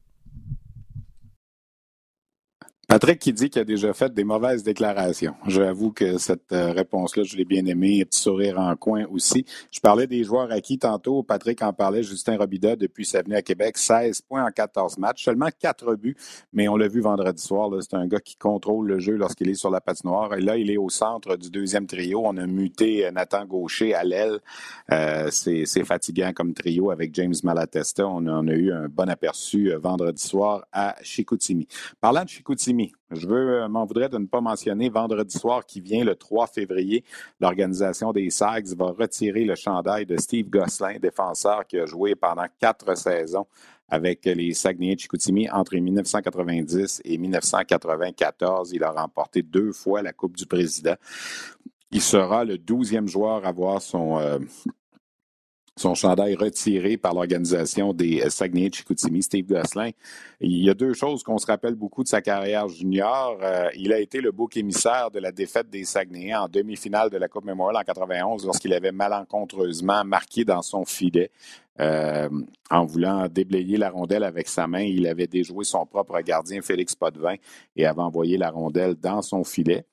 Patrick 3.05 3.20
qui 3.20 3.34
dit 3.34 3.50
qu'il 3.50 3.61
a 3.61 3.66
déjà 3.66 3.92
fait 3.92 4.14
des 4.14 4.24
mauvaises 4.24 4.62
déclarations. 4.62 5.34
J'avoue 5.46 5.92
que 5.92 6.16
cette 6.16 6.50
euh, 6.52 6.72
réponse-là, 6.72 7.22
je 7.22 7.36
l'ai 7.36 7.44
bien 7.44 7.66
aimée. 7.66 8.02
Petit 8.02 8.18
sourire 8.18 8.59
en 8.59 8.74
coin 8.76 9.05
aussi. 9.11 9.44
Je 9.70 9.78
parlais 9.78 10.07
des 10.07 10.24
joueurs 10.24 10.50
acquis 10.50 10.78
tantôt. 10.78 11.22
Patrick 11.22 11.61
en 11.61 11.74
parlait. 11.74 12.02
Justin 12.02 12.38
Robida, 12.38 12.76
depuis 12.76 13.05
sa 13.05 13.20
venue 13.20 13.34
à 13.34 13.42
Québec, 13.42 13.76
16 13.76 14.22
points 14.22 14.46
en 14.46 14.50
14 14.50 14.96
matchs. 14.96 15.22
Seulement 15.22 15.50
4 15.61 15.96
buts, 15.96 16.16
mais 16.55 16.66
on 16.66 16.78
l'a 16.78 16.88
vu 16.88 17.02
vendredi 17.02 17.42
soir. 17.42 17.68
C'est 17.82 17.92
un 17.92 18.07
gars 18.07 18.20
qui 18.20 18.36
contrôle 18.36 18.86
le 18.86 19.00
jeu 19.00 19.16
lorsqu'il 19.16 19.50
est 19.50 19.55
sur 19.55 19.70
la 19.70 19.82
patinoire. 19.82 20.32
Et 20.32 20.40
là, 20.40 20.57
il 20.57 20.70
est 20.70 20.78
au 20.78 20.88
centre 20.88 21.36
du 21.36 21.50
deuxième 21.50 21.86
trio. 21.86 22.22
On 22.24 22.38
a 22.38 22.46
muté 22.46 23.11
Nathan 23.12 23.44
Gaucher 23.44 23.92
à 23.92 24.05
l'aile. 24.05 24.38
Euh, 24.92 25.28
c'est 25.30 25.84
fatigant 25.84 26.32
comme 26.32 26.55
trio 26.55 26.90
avec 26.90 27.14
James 27.14 27.34
Malatesta. 27.42 28.09
On, 28.09 28.26
on 28.26 28.48
a 28.48 28.55
eu 28.55 28.72
un 28.72 28.88
bon 28.88 29.11
aperçu 29.11 29.70
euh, 29.70 29.78
vendredi 29.78 30.22
soir 30.22 30.64
à 30.72 30.96
Chicoutimi. 31.02 31.68
Parlant 32.00 32.24
de 32.24 32.30
Chicoutimi, 32.30 32.93
je 33.11 33.26
veux 33.26 33.62
euh, 33.62 33.68
m'en 33.68 33.84
voudrais 33.84 34.09
de 34.09 34.18
ne 34.18 34.26
pas 34.26 34.40
mentionner 34.40 34.88
vendredi 34.88 35.38
soir 35.38 35.64
qui 35.66 35.80
vient 35.80 36.05
le 36.05 36.14
3 36.14 36.47
février, 36.47 37.05
l'organisation 37.40 38.12
des 38.12 38.30
Sags 38.30 38.74
va 38.76 38.86
retirer 38.86 39.45
le 39.45 39.55
chandail 39.55 40.07
de 40.07 40.16
Steve 40.16 40.49
Gosselin, 40.49 40.99
défenseur 40.99 41.66
qui 41.66 41.78
a 41.78 41.86
joué 41.86 42.14
pendant 42.14 42.47
quatre 42.59 42.97
saisons 42.97 43.47
avec 43.88 44.24
les 44.24 44.55
Saguenay 44.55 44.97
Chicoutimi 44.97 45.49
entre 45.51 45.76
1990 45.76 47.03
et 47.05 47.18
1994. 47.18 48.72
Il 48.72 48.82
a 48.82 48.90
remporté 48.90 49.42
deux 49.42 49.72
fois 49.72 50.03
la 50.03 50.12
Coupe 50.12 50.36
du 50.36 50.47
Président. 50.47 50.95
Il 51.90 52.01
sera 52.01 52.45
le 52.45 52.59
douzième 52.59 53.07
joueur 53.07 53.45
à 53.45 53.49
avoir 53.49 53.80
son, 53.80 54.18
euh, 54.18 54.38
son 55.77 55.95
chandail 55.95 56.37
retiré 56.37 56.97
par 56.97 57.14
l'organisation 57.14 57.93
des 57.93 58.22
euh, 58.22 58.31
Saguenay 58.31 58.70
Chicoutimi, 58.72 59.22
Steve 59.22 59.47
Gosselin. 59.47 59.91
Il 60.41 60.62
y 60.62 60.70
a 60.70 60.75
deux 60.75 60.93
choses 60.93 61.25
qu'on 61.25 61.39
se 61.39 61.47
rappelle 61.47 61.75
beaucoup 61.75 62.05
de 62.05 62.09
sa 62.09 62.22
carrière 62.22 62.68
junior. 62.68 63.39
Euh, 63.43 63.68
il 63.75 63.93
a 63.93 63.99
été 63.99 64.20
le 64.20 64.31
bouc 64.31 64.57
émissaire 64.57 65.11
de 65.11 65.18
la 65.18 65.33
défaite 65.33 65.68
des 65.70 65.85
Saguenayens 65.85 66.43
en 66.43 66.49
demi-finale 66.49 67.11
de 67.11 67.16
la 67.16 67.27
Coupe 67.27 67.45
Memorial 67.45 67.77
en 67.81 67.85
91 67.85 68.47
lorsqu'il 68.47 68.72
avait 68.72 68.93
malencontreusement 68.93 70.05
marqué 70.05 70.45
dans 70.45 70.62
son 70.62 70.85
filet. 70.85 71.33
Euh, 71.81 72.29
en 72.70 72.85
voulant 72.85 73.27
déblayer 73.27 73.77
la 73.77 73.91
rondelle 73.91 74.22
avec 74.22 74.47
sa 74.47 74.68
main, 74.68 74.83
il 74.83 75.09
avait 75.09 75.27
déjoué 75.27 75.64
son 75.64 75.85
propre 75.87 76.20
gardien 76.20 76.62
Félix 76.62 76.95
Potvin 76.95 77.35
et 77.75 77.85
avait 77.85 78.01
envoyé 78.01 78.39
la 78.39 78.51
rondelle 78.51 78.95
dans 78.95 79.22
son 79.22 79.43
filet. 79.43 79.85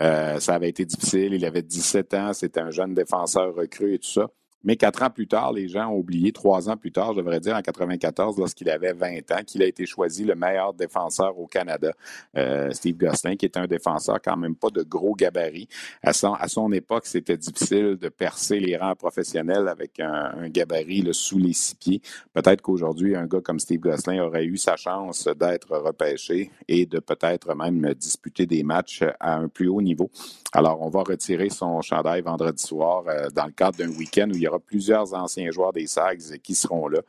ça 0.00 0.54
avait 0.54 0.70
été 0.70 0.86
difficile. 0.86 1.34
Il 1.34 1.44
avait 1.44 1.60
17 1.60 2.14
ans. 2.14 2.32
C'était 2.32 2.60
un 2.60 2.70
jeune 2.70 2.94
défenseur 2.94 3.54
recru 3.54 3.92
et 3.92 3.98
tout 3.98 4.08
ça. 4.08 4.30
Mais 4.64 4.76
quatre 4.76 5.02
ans 5.02 5.10
plus 5.10 5.28
tard, 5.28 5.52
les 5.52 5.68
gens 5.68 5.88
ont 5.88 5.98
oublié, 5.98 6.32
trois 6.32 6.68
ans 6.68 6.76
plus 6.76 6.90
tard, 6.90 7.12
je 7.12 7.18
devrais 7.18 7.40
dire, 7.40 7.54
en 7.54 7.62
94, 7.62 8.36
lorsqu'il 8.38 8.68
avait 8.70 8.92
20 8.92 9.30
ans, 9.30 9.42
qu'il 9.46 9.62
a 9.62 9.66
été 9.66 9.86
choisi 9.86 10.24
le 10.24 10.34
meilleur 10.34 10.74
défenseur 10.74 11.38
au 11.38 11.46
Canada. 11.46 11.92
Euh, 12.36 12.70
Steve 12.72 12.96
Gosselin, 12.96 13.36
qui 13.36 13.44
est 13.44 13.56
un 13.56 13.66
défenseur 13.66 14.20
quand 14.22 14.36
même 14.36 14.56
pas 14.56 14.70
de 14.70 14.82
gros 14.82 15.14
gabarit. 15.14 15.68
À 16.02 16.12
son, 16.12 16.72
époque, 16.72 17.06
c'était 17.06 17.36
difficile 17.36 17.96
de 17.96 18.08
percer 18.08 18.58
les 18.58 18.76
rangs 18.76 18.96
professionnels 18.96 19.68
avec 19.68 20.00
un, 20.00 20.48
gabarit 20.48 21.08
sous 21.12 21.38
les 21.38 21.52
six 21.52 21.74
pieds. 21.74 22.02
Peut-être 22.34 22.60
qu'aujourd'hui, 22.60 23.14
un 23.14 23.26
gars 23.26 23.40
comme 23.40 23.60
Steve 23.60 23.80
Gosselin 23.80 24.24
aurait 24.24 24.44
eu 24.44 24.56
sa 24.56 24.76
chance 24.76 25.28
d'être 25.38 25.76
repêché 25.76 26.50
et 26.66 26.86
de 26.86 26.98
peut-être 26.98 27.54
même 27.54 27.94
disputer 27.94 28.46
des 28.46 28.64
matchs 28.64 29.04
à 29.20 29.36
un 29.36 29.48
plus 29.48 29.68
haut 29.68 29.82
niveau. 29.82 30.10
Alors, 30.52 30.82
on 30.82 30.88
va 30.88 31.02
retirer 31.02 31.48
son 31.48 31.80
chandail 31.82 32.22
vendredi 32.22 32.62
soir 32.62 33.04
euh, 33.06 33.28
dans 33.30 33.46
le 33.46 33.52
cadre 33.52 33.78
d'un 33.78 33.90
week-end 33.90 34.28
où 34.30 34.34
il 34.34 34.42
y 34.42 34.47
aura 34.48 34.58
plusieurs 34.58 35.14
anciens 35.14 35.50
joueurs 35.50 35.72
des 35.72 35.86
Sags 35.86 36.38
qui 36.42 36.54
seront 36.54 36.88
là. 36.88 37.00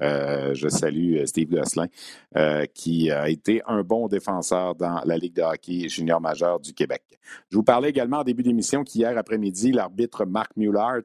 Euh, 0.00 0.54
je 0.54 0.68
salue 0.68 1.18
euh, 1.18 1.26
Steve 1.26 1.50
Gosselin, 1.50 1.88
qui 2.74 3.10
a 3.10 3.28
été 3.28 3.62
un 3.66 3.82
bon 3.82 4.08
défenseur 4.08 4.74
dans 4.74 5.00
la 5.04 5.16
Ligue 5.16 5.34
de 5.34 5.42
hockey 5.42 5.88
junior 5.88 6.20
majeur 6.20 6.60
du 6.60 6.72
Québec. 6.72 7.02
Je 7.50 7.56
vous 7.56 7.62
parlais 7.62 7.90
également 7.90 8.18
en 8.18 8.24
début 8.24 8.42
d'émission 8.42 8.84
qu'hier 8.84 9.16
après-midi, 9.16 9.72
l'arbitre 9.72 10.24
Marc 10.24 10.56
Mullart 10.56 11.02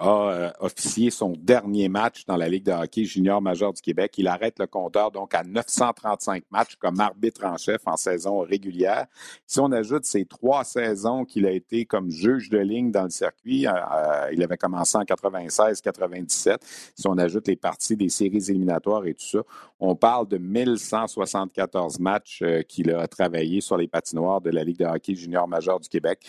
a 0.00 0.32
euh, 0.32 0.50
officié 0.60 1.10
son 1.10 1.34
dernier 1.38 1.88
match 1.88 2.24
dans 2.24 2.36
la 2.36 2.48
Ligue 2.48 2.64
de 2.64 2.72
hockey 2.72 3.04
junior 3.04 3.42
majeur 3.42 3.72
du 3.74 3.82
Québec. 3.82 4.14
Il 4.16 4.28
arrête 4.28 4.58
le 4.58 4.66
compteur 4.66 5.10
donc 5.10 5.34
à 5.34 5.44
935 5.44 6.44
matchs 6.50 6.76
comme 6.76 6.98
arbitre 7.00 7.44
en 7.44 7.58
chef 7.58 7.82
en 7.86 7.96
saison 7.96 8.40
régulière. 8.40 9.06
Si 9.46 9.60
on 9.60 9.70
ajoute 9.70 10.06
ces 10.06 10.24
trois 10.24 10.64
saisons 10.64 11.24
qu'il 11.24 11.46
a 11.46 11.50
été 11.50 11.84
comme 11.84 12.10
juge 12.10 12.48
de 12.48 12.58
ligne 12.58 12.90
dans 12.90 13.04
le 13.04 13.10
circuit, 13.10 13.66
euh, 13.66 13.72
euh, 13.72 14.30
il 14.32 14.42
avait 14.42 14.56
commencé 14.56 14.96
en 14.96 15.02
96-97. 15.02 16.56
Si 16.62 17.06
on 17.06 17.18
ajoute 17.18 17.46
les 17.46 17.56
parties 17.56 17.96
des 17.96 18.08
séries 18.08 18.44
éliminatoires 18.48 19.04
et 19.04 19.12
tout 19.12 19.26
ça, 19.26 19.40
on 19.80 19.94
parle 19.94 20.28
de 20.28 20.38
1174 20.38 22.00
matchs 22.00 22.42
qu'il 22.68 22.90
a 22.92 23.06
travaillé 23.06 23.60
sur 23.60 23.76
les 23.76 23.88
patinoires 23.88 24.40
de 24.40 24.50
la 24.50 24.64
Ligue 24.64 24.78
de 24.78 24.84
hockey 24.84 25.14
junior 25.14 25.46
majeur 25.48 25.80
du 25.80 25.88
Québec. 25.88 26.20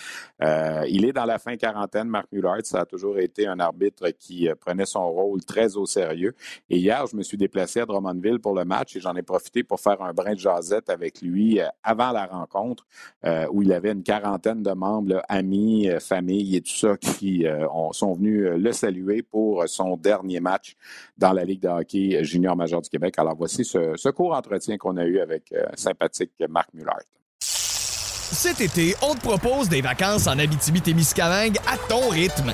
il 0.42 1.06
est 1.06 1.14
dans 1.14 1.26
la 1.26 1.38
fin 1.38 1.58
quarantaine, 1.58 2.08
Marc 2.08 2.28
Mullard. 2.32 2.60
Ça 2.64 2.82
a 2.82 2.86
toujours 2.86 3.18
été 3.18 3.48
un 3.48 3.61
arbitre 3.62 4.10
qui 4.10 4.50
euh, 4.50 4.56
prenait 4.56 4.86
son 4.86 5.10
rôle 5.10 5.44
très 5.44 5.78
au 5.78 5.86
sérieux. 5.86 6.36
Et 6.70 6.78
hier, 6.78 7.06
je 7.08 7.16
me 7.16 7.24
suis 7.24 7.38
déplacé 7.38 7.80
à 7.80 7.86
Drummondville 7.86 8.40
pour 8.40 8.54
le 8.54 8.66
match 8.66 8.96
et 8.96 9.00
j'en 9.00 9.16
ai 9.16 9.22
profité 9.22 9.64
pour 9.64 9.80
faire 9.80 10.02
un 10.02 10.14
brin 10.14 10.34
de 10.34 10.40
jasette 10.40 10.90
avec 10.90 11.22
lui 11.22 11.60
euh, 11.60 11.68
avant 11.84 12.12
la 12.12 12.26
rencontre 12.26 12.86
euh, 13.26 13.48
où 13.52 13.62
il 13.62 13.72
avait 13.72 13.92
une 13.92 14.04
quarantaine 14.04 14.64
de 14.64 14.72
membres, 14.72 15.22
amis, 15.30 15.90
famille 16.00 16.56
et 16.56 16.62
tout 16.62 16.76
ça 16.76 16.98
qui 16.98 17.46
sont 17.92 18.14
venus 18.14 18.50
le 18.50 18.72
saluer 18.72 19.22
pour 19.22 19.68
son 19.68 19.98
dernier 19.98 20.40
match 20.40 20.76
dans 21.18 21.34
la 21.34 21.44
Ligue 21.44 21.62
de 21.62 21.68
hockey 21.68 22.24
junior 22.24 22.56
majeur 22.56 22.82
du 22.82 22.90
Québec. 22.90 23.16
Alors 23.18 23.36
voici 23.36 23.64
ce, 23.64 24.10
court 24.10 24.34
entretien 24.34 24.78
qu'on 24.78 24.98
a 24.98 25.06
eu 25.06 25.20
avec 25.20 25.54
sympathique 25.76 26.32
Marc 26.50 26.74
Mullard. 26.74 27.02
Cet 28.32 28.62
été, 28.62 28.96
on 29.02 29.14
te 29.14 29.20
propose 29.20 29.68
des 29.68 29.82
vacances 29.82 30.26
en 30.26 30.40
Abitibi-Témiscamingue 30.40 31.58
à 31.68 31.78
ton 31.90 32.08
rythme. 32.10 32.54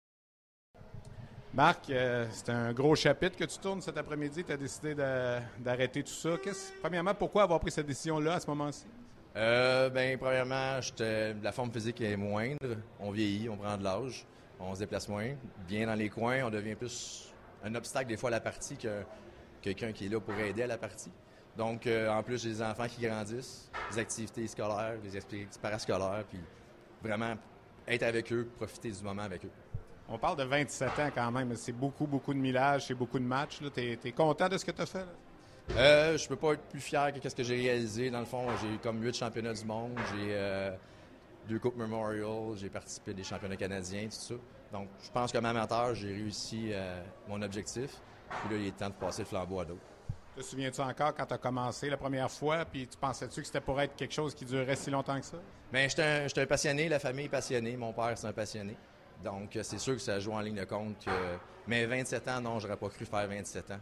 Marc, 1.53 1.89
euh, 1.89 2.25
c'est 2.31 2.49
un 2.49 2.71
gros 2.71 2.95
chapitre 2.95 3.35
que 3.35 3.43
tu 3.43 3.57
tournes 3.57 3.81
cet 3.81 3.97
après-midi. 3.97 4.43
Tu 4.45 4.53
as 4.53 4.57
décidé 4.57 4.95
d'arrêter 5.59 6.01
tout 6.01 6.13
ça. 6.13 6.29
Premièrement, 6.81 7.13
pourquoi 7.13 7.43
avoir 7.43 7.59
pris 7.59 7.71
cette 7.71 7.87
décision-là 7.87 8.35
à 8.35 8.39
ce 8.39 8.47
moment-ci? 8.47 8.85
Euh, 9.35 9.89
ben, 9.89 10.17
premièrement, 10.17 10.79
la 10.99 11.51
forme 11.51 11.69
physique 11.71 11.99
est 11.99 12.15
moindre. 12.15 12.77
On 13.01 13.11
vieillit, 13.11 13.49
on 13.49 13.57
prend 13.57 13.77
de 13.77 13.83
l'âge, 13.83 14.25
on 14.61 14.73
se 14.73 14.79
déplace 14.79 15.09
moins. 15.09 15.31
Bien 15.67 15.87
dans 15.87 15.95
les 15.95 16.07
coins, 16.07 16.43
on 16.45 16.49
devient 16.49 16.75
plus 16.75 17.33
un 17.65 17.75
obstacle 17.75 18.07
des 18.07 18.17
fois 18.17 18.29
à 18.29 18.31
la 18.31 18.39
partie 18.39 18.77
que 18.77 19.03
quelqu'un 19.61 19.91
qui 19.91 20.05
est 20.05 20.09
là 20.09 20.21
pour 20.21 20.33
aider 20.35 20.63
à 20.63 20.67
la 20.67 20.77
partie. 20.77 21.11
Donc, 21.57 21.85
euh, 21.85 22.09
en 22.09 22.23
plus, 22.23 22.41
j'ai 22.43 22.49
des 22.49 22.61
enfants 22.61 22.87
qui 22.87 23.05
grandissent, 23.05 23.69
des 23.91 23.99
activités 23.99 24.47
scolaires, 24.47 24.97
des 25.03 25.17
activités 25.17 25.59
parascolaires, 25.61 26.23
puis 26.29 26.39
vraiment 27.03 27.35
être 27.89 28.03
avec 28.03 28.31
eux, 28.31 28.47
profiter 28.55 28.89
du 28.89 29.03
moment 29.03 29.23
avec 29.23 29.43
eux. 29.43 29.51
On 30.09 30.17
parle 30.17 30.37
de 30.37 30.43
27 30.43 30.99
ans 30.99 31.09
quand 31.13 31.31
même. 31.31 31.55
C'est 31.55 31.71
beaucoup, 31.71 32.05
beaucoup 32.05 32.33
de 32.33 32.39
millage, 32.39 32.87
c'est 32.87 32.93
beaucoup 32.93 33.19
de 33.19 33.23
matchs. 33.23 33.59
Tu 33.73 33.81
es, 33.81 34.11
content 34.11 34.49
de 34.49 34.57
ce 34.57 34.65
que 34.65 34.71
tu 34.71 34.81
as 34.81 34.85
fait? 34.85 35.05
Je 35.69 35.75
Euh, 35.77 36.17
je 36.17 36.27
peux 36.27 36.35
pas 36.35 36.53
être 36.53 36.63
plus 36.63 36.81
fier 36.81 37.13
que 37.13 37.29
ce 37.29 37.35
que 37.35 37.43
j'ai 37.43 37.55
réalisé. 37.55 38.09
Dans 38.09 38.19
le 38.19 38.25
fond, 38.25 38.45
j'ai 38.61 38.67
eu 38.67 38.77
comme 38.77 39.01
huit 39.01 39.15
championnats 39.15 39.53
du 39.53 39.63
monde. 39.63 39.97
J'ai 40.13 40.29
euh, 40.31 40.71
deux 41.47 41.59
Coupes 41.59 41.77
Memorial. 41.77 42.57
J'ai 42.57 42.69
participé 42.69 43.11
à 43.11 43.13
des 43.13 43.23
championnats 43.23 43.55
canadiens, 43.55 44.05
tout 44.05 44.11
ça. 44.11 44.35
Donc, 44.71 44.87
je 45.03 45.09
pense 45.11 45.31
comme 45.31 45.45
amateur, 45.45 45.93
j'ai 45.95 46.13
réussi 46.13 46.69
euh, 46.71 47.01
mon 47.27 47.41
objectif. 47.41 47.91
Puis 48.29 48.55
là, 48.55 48.61
il 48.61 48.67
est 48.67 48.77
temps 48.77 48.89
de 48.89 48.93
passer 48.93 49.23
le 49.23 49.27
flambeau 49.27 49.59
à 49.59 49.65
d'autres. 49.65 49.81
Te 50.35 50.41
souviens-tu 50.41 50.79
encore 50.79 51.13
quand 51.13 51.25
tu 51.25 51.33
as 51.33 51.37
commencé 51.37 51.89
la 51.89 51.97
première 51.97 52.31
fois, 52.31 52.63
puis 52.63 52.87
tu 52.87 52.97
pensais-tu 52.97 53.41
que 53.41 53.47
c'était 53.47 53.59
pour 53.59 53.79
être 53.81 53.95
quelque 53.97 54.13
chose 54.13 54.33
qui 54.33 54.45
durerait 54.45 54.77
si 54.77 54.89
longtemps 54.89 55.19
que 55.19 55.25
ça? 55.25 55.37
Bien, 55.73 55.87
j'étais 55.89 56.03
un, 56.03 56.41
un, 56.41 56.45
passionné, 56.45 56.87
la 56.87 56.99
famille 56.99 57.25
est 57.25 57.29
passionnée, 57.29 57.75
mon 57.75 57.91
père 57.91 58.13
c'est 58.15 58.27
un 58.27 58.31
passionné. 58.31 58.77
Donc, 59.23 59.57
c'est 59.61 59.79
sûr 59.79 59.93
que 59.95 60.01
ça 60.01 60.19
joue 60.19 60.31
en 60.31 60.39
ligne 60.41 60.55
de 60.55 60.65
compte. 60.65 61.07
Mais 61.67 61.85
27 61.85 62.27
ans, 62.27 62.41
non, 62.41 62.59
j'aurais 62.59 62.77
pas 62.77 62.89
cru 62.89 63.05
faire 63.05 63.27
27 63.27 63.71
ans. 63.71 63.79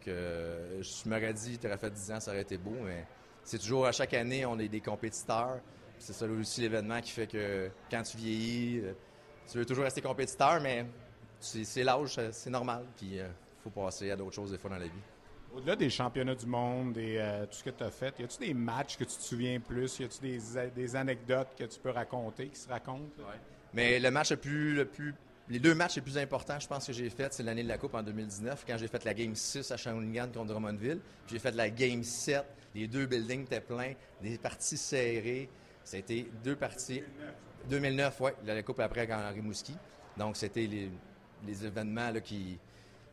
Que 0.00 0.80
je 0.80 1.08
m'aurais 1.08 1.32
dit, 1.32 1.58
tu 1.58 1.66
aurais 1.66 1.78
fait 1.78 1.90
10 1.90 2.12
ans, 2.12 2.20
ça 2.20 2.30
aurait 2.30 2.42
été 2.42 2.58
beau, 2.58 2.76
mais 2.84 3.06
c'est 3.42 3.58
toujours 3.58 3.86
à 3.86 3.92
chaque 3.92 4.14
année, 4.14 4.44
on 4.46 4.58
est 4.58 4.68
des 4.68 4.80
compétiteurs. 4.80 5.60
C'est 5.98 6.12
ça 6.12 6.26
aussi 6.26 6.60
l'événement 6.62 7.00
qui 7.00 7.12
fait 7.12 7.26
que 7.26 7.70
quand 7.90 8.02
tu 8.02 8.16
vieillis, 8.16 8.80
euh, 8.80 8.92
tu 9.50 9.58
veux 9.58 9.66
toujours 9.66 9.84
rester 9.84 10.00
compétiteur, 10.00 10.60
mais 10.60 10.86
c'est 11.40 11.84
l'âge, 11.84 12.18
c'est 12.32 12.50
normal. 12.50 12.84
Puis 12.96 13.10
il 13.12 13.20
euh, 13.20 13.28
faut 13.62 13.70
passer 13.70 14.10
à 14.10 14.16
d'autres 14.16 14.34
choses 14.34 14.50
des 14.50 14.58
fois 14.58 14.70
dans 14.70 14.78
la 14.78 14.86
vie. 14.86 15.02
Au-delà 15.54 15.76
des 15.76 15.88
championnats 15.88 16.34
du 16.34 16.46
monde 16.46 16.98
et 16.98 17.18
euh, 17.18 17.46
tout 17.46 17.54
ce 17.54 17.64
que 17.64 17.70
tu 17.70 17.84
as 17.84 17.90
fait, 17.90 18.18
y 18.18 18.24
a-tu 18.24 18.38
des 18.38 18.54
matchs 18.54 18.96
que 18.96 19.04
tu 19.04 19.16
te 19.16 19.22
souviens 19.22 19.60
plus? 19.60 20.00
Y 20.00 20.04
a-tu 20.04 20.20
des, 20.20 20.70
des, 20.74 20.96
anecdotes 20.96 21.54
que 21.56 21.64
tu 21.64 21.78
peux 21.78 21.90
raconter, 21.90 22.48
qui 22.48 22.58
se 22.58 22.68
racontent? 22.68 23.22
Mais 23.74 23.98
le 23.98 24.10
match 24.10 24.30
le 24.30 24.36
plus, 24.36 24.74
le 24.74 24.84
plus 24.84 25.14
les 25.48 25.58
deux 25.58 25.74
matchs 25.74 25.96
les 25.96 26.02
plus 26.02 26.16
importants, 26.16 26.58
je 26.58 26.66
pense, 26.66 26.86
que 26.86 26.92
j'ai 26.92 27.10
fait, 27.10 27.32
c'est 27.32 27.42
l'année 27.42 27.62
de 27.62 27.68
la 27.68 27.76
Coupe 27.76 27.94
en 27.94 28.02
2019, 28.02 28.64
quand 28.66 28.78
j'ai 28.78 28.88
fait 28.88 29.04
la 29.04 29.12
Game 29.12 29.34
6 29.34 29.70
à 29.70 29.76
Shawinigan 29.76 30.28
contre 30.28 30.46
Drummondville. 30.46 31.00
J'ai 31.26 31.38
fait 31.38 31.50
la 31.52 31.68
Game 31.68 32.02
7. 32.02 32.44
Les 32.74 32.88
deux 32.88 33.06
buildings 33.06 33.42
étaient 33.42 33.60
pleins, 33.60 33.92
des 34.22 34.38
parties 34.38 34.78
serrées. 34.78 35.48
C'était 35.84 36.26
deux 36.42 36.56
parties. 36.56 37.02
2009, 37.68 38.20
oui. 38.20 38.30
La 38.46 38.62
Coupe 38.62 38.80
après 38.80 39.06
quand 39.06 39.20
Rimouski. 39.32 39.76
Donc, 40.16 40.36
c'était 40.36 40.66
les, 40.66 41.66
événements 41.66 42.12
qui, 42.22 42.58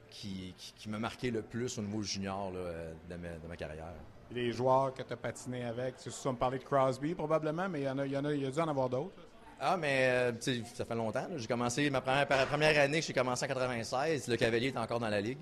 qui, 0.10 0.54
qui, 0.56 0.90
m'ont 0.90 1.00
marqué 1.00 1.32
le 1.32 1.42
plus 1.42 1.78
au 1.78 1.82
niveau 1.82 2.02
junior 2.02 2.52
de, 2.52 3.16
ma, 3.48 3.58
carrière. 3.58 3.94
Les 4.32 4.54
joueurs 4.54 4.94
que 4.94 5.02
tu 5.02 5.12
as 5.12 5.18
patiné 5.18 5.66
avec, 5.66 5.98
tu 5.98 6.10
me 6.10 6.36
parler 6.36 6.60
de 6.60 6.64
Crosby 6.64 7.14
probablement, 7.14 7.68
mais 7.68 7.82
il 7.82 7.84
y, 7.84 7.90
en 7.90 7.98
a, 7.98 8.06
il 8.06 8.14
y, 8.14 8.16
il 8.16 8.44
y 8.44 8.46
a 8.46 8.52
dû 8.52 8.60
en 8.60 8.68
avoir 8.70 8.90
d'autres. 8.90 9.28
Ah, 9.64 9.78
mais 9.78 10.08
euh, 10.10 10.32
ça 10.74 10.86
fait 10.86 10.96
longtemps. 10.96 11.28
J'ai 11.38 11.46
commencé 11.46 11.88
ma 11.92 12.02
première, 12.02 12.28
première 12.48 12.80
année, 12.80 13.00
j'ai 13.00 13.14
commencé 13.14 13.46
en 13.46 13.48
96. 13.48 14.28
Le 14.28 14.36
Cavalier 14.36 14.70
est 14.70 14.78
encore 14.78 15.00
dans 15.00 15.08
la 15.08 15.22
ligue. 15.22 15.38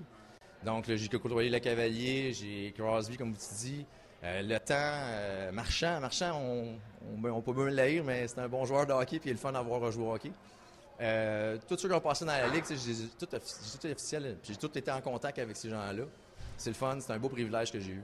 Donc, 0.62 0.84
j'ai 0.94 1.08
côtoyé 1.08 1.48
le 1.48 1.58
Cavalier, 1.58 2.34
j'ai 2.34 2.74
Crosby, 2.76 3.16
comme 3.16 3.32
tu 3.32 3.54
dis. 3.56 3.86
Euh, 4.22 4.42
le 4.42 4.58
temps, 4.58 4.74
euh, 4.76 5.50
Marchand, 5.52 6.00
Marchand, 6.00 6.38
on, 6.38 6.78
on, 7.24 7.40
peut 7.40 7.54
même 7.54 7.74
l'haïr, 7.74 8.04
mais 8.04 8.28
c'est 8.28 8.40
un 8.40 8.48
bon 8.48 8.66
joueur 8.66 8.84
de 8.84 8.92
hockey, 8.92 9.18
puis 9.18 9.28
il 9.28 9.30
est 9.30 9.32
le 9.32 9.38
fun 9.38 9.52
d'avoir 9.52 9.90
joué 9.90 10.04
au 10.04 10.12
hockey. 10.12 10.32
tous 11.66 11.78
ceux 11.78 11.88
qui 11.88 11.94
ont 11.94 12.00
passé 12.00 12.26
dans 12.26 12.32
la 12.32 12.48
ligue, 12.48 12.64
j'ai 12.68 12.94
tout, 13.18 13.24
tout 13.24 13.86
officiel, 13.86 14.36
j'ai 14.42 14.56
tout 14.56 14.76
été 14.76 14.90
en 14.90 15.00
contact 15.00 15.38
avec 15.38 15.56
ces 15.56 15.70
gens-là. 15.70 16.02
C'est 16.58 16.68
le 16.68 16.76
fun, 16.76 16.98
c'est 17.00 17.14
un 17.14 17.18
beau 17.18 17.30
privilège 17.30 17.72
que 17.72 17.80
j'ai 17.80 17.92
eu. 17.92 18.02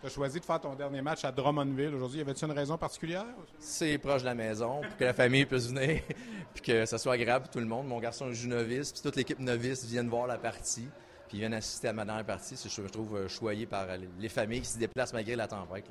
Tu 0.00 0.06
as 0.06 0.10
choisi 0.10 0.38
de 0.38 0.44
faire 0.44 0.60
ton 0.60 0.74
dernier 0.76 1.02
match 1.02 1.24
à 1.24 1.32
Drummondville 1.32 1.92
aujourd'hui. 1.92 2.18
Y 2.18 2.22
avait-il 2.22 2.44
une 2.44 2.52
raison 2.52 2.78
particulière? 2.78 3.26
C'est 3.58 3.98
proche 3.98 4.20
de 4.20 4.26
la 4.26 4.34
maison, 4.34 4.80
pour 4.80 4.96
que 4.96 5.04
la 5.04 5.12
famille 5.12 5.44
puisse 5.44 5.68
venir, 5.68 6.02
puis 6.54 6.62
que 6.62 6.86
ça 6.86 6.98
soit 6.98 7.14
agréable 7.14 7.46
pour 7.46 7.54
tout 7.54 7.58
le 7.58 7.66
monde. 7.66 7.88
Mon 7.88 7.98
garçon 7.98 8.32
joue 8.32 8.46
novice, 8.46 8.92
puis 8.92 9.02
toute 9.02 9.16
l'équipe 9.16 9.40
novice 9.40 9.84
vient 9.86 10.04
voir 10.04 10.28
la 10.28 10.38
partie, 10.38 10.88
puis 11.28 11.38
viennent 11.38 11.54
assister 11.54 11.88
à 11.88 11.92
ma 11.92 12.04
dernière 12.04 12.24
partie. 12.24 12.54
Je 12.56 12.80
me 12.80 12.88
trouve 12.88 13.16
euh, 13.16 13.28
choyé 13.28 13.66
par 13.66 13.86
les 14.20 14.28
familles 14.28 14.60
qui 14.60 14.68
se 14.68 14.78
déplacent 14.78 15.12
malgré 15.12 15.34
la 15.34 15.48
tempête. 15.48 15.90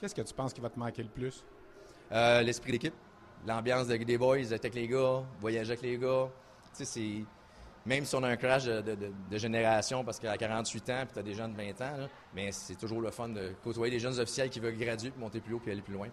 Qu'est-ce 0.00 0.16
que 0.16 0.22
tu 0.22 0.34
penses 0.34 0.52
qui 0.52 0.60
va 0.60 0.68
te 0.68 0.78
manquer 0.78 1.04
le 1.04 1.08
plus? 1.08 1.44
Euh, 2.10 2.42
l'esprit 2.42 2.72
d'équipe, 2.72 2.94
l'ambiance 3.46 3.86
des 3.86 4.18
boys, 4.18 4.38
être 4.38 4.52
avec 4.52 4.74
les 4.74 4.88
gars, 4.88 5.22
voyager 5.40 5.70
avec 5.70 5.82
les 5.82 5.96
gars. 5.96 6.28
Tu 6.76 6.84
sais, 6.84 6.84
c'est 6.84 7.24
même 7.86 8.04
si 8.04 8.14
on 8.14 8.22
a 8.22 8.28
un 8.28 8.36
crash 8.36 8.64
de, 8.64 9.38
génération, 9.38 10.04
parce 10.04 10.18
qu'à 10.18 10.36
48 10.36 10.90
ans, 10.90 11.02
puis 11.04 11.12
tu 11.12 11.18
as 11.18 11.22
des 11.22 11.34
gens 11.34 11.48
de 11.48 11.56
20 11.56 11.80
ans, 11.82 12.08
mais 12.34 12.50
c'est 12.52 12.76
toujours 12.76 13.00
le 13.00 13.10
fun 13.10 13.28
de 13.28 13.52
côtoyer 13.62 13.92
des 13.92 14.00
jeunes 14.00 14.18
officiels 14.18 14.50
qui 14.50 14.60
veulent 14.60 14.76
graduer, 14.76 15.10
puis 15.10 15.20
monter 15.20 15.40
plus 15.40 15.54
haut, 15.54 15.60
puis 15.60 15.70
aller 15.70 15.82
plus 15.82 15.94
loin. 15.94 16.08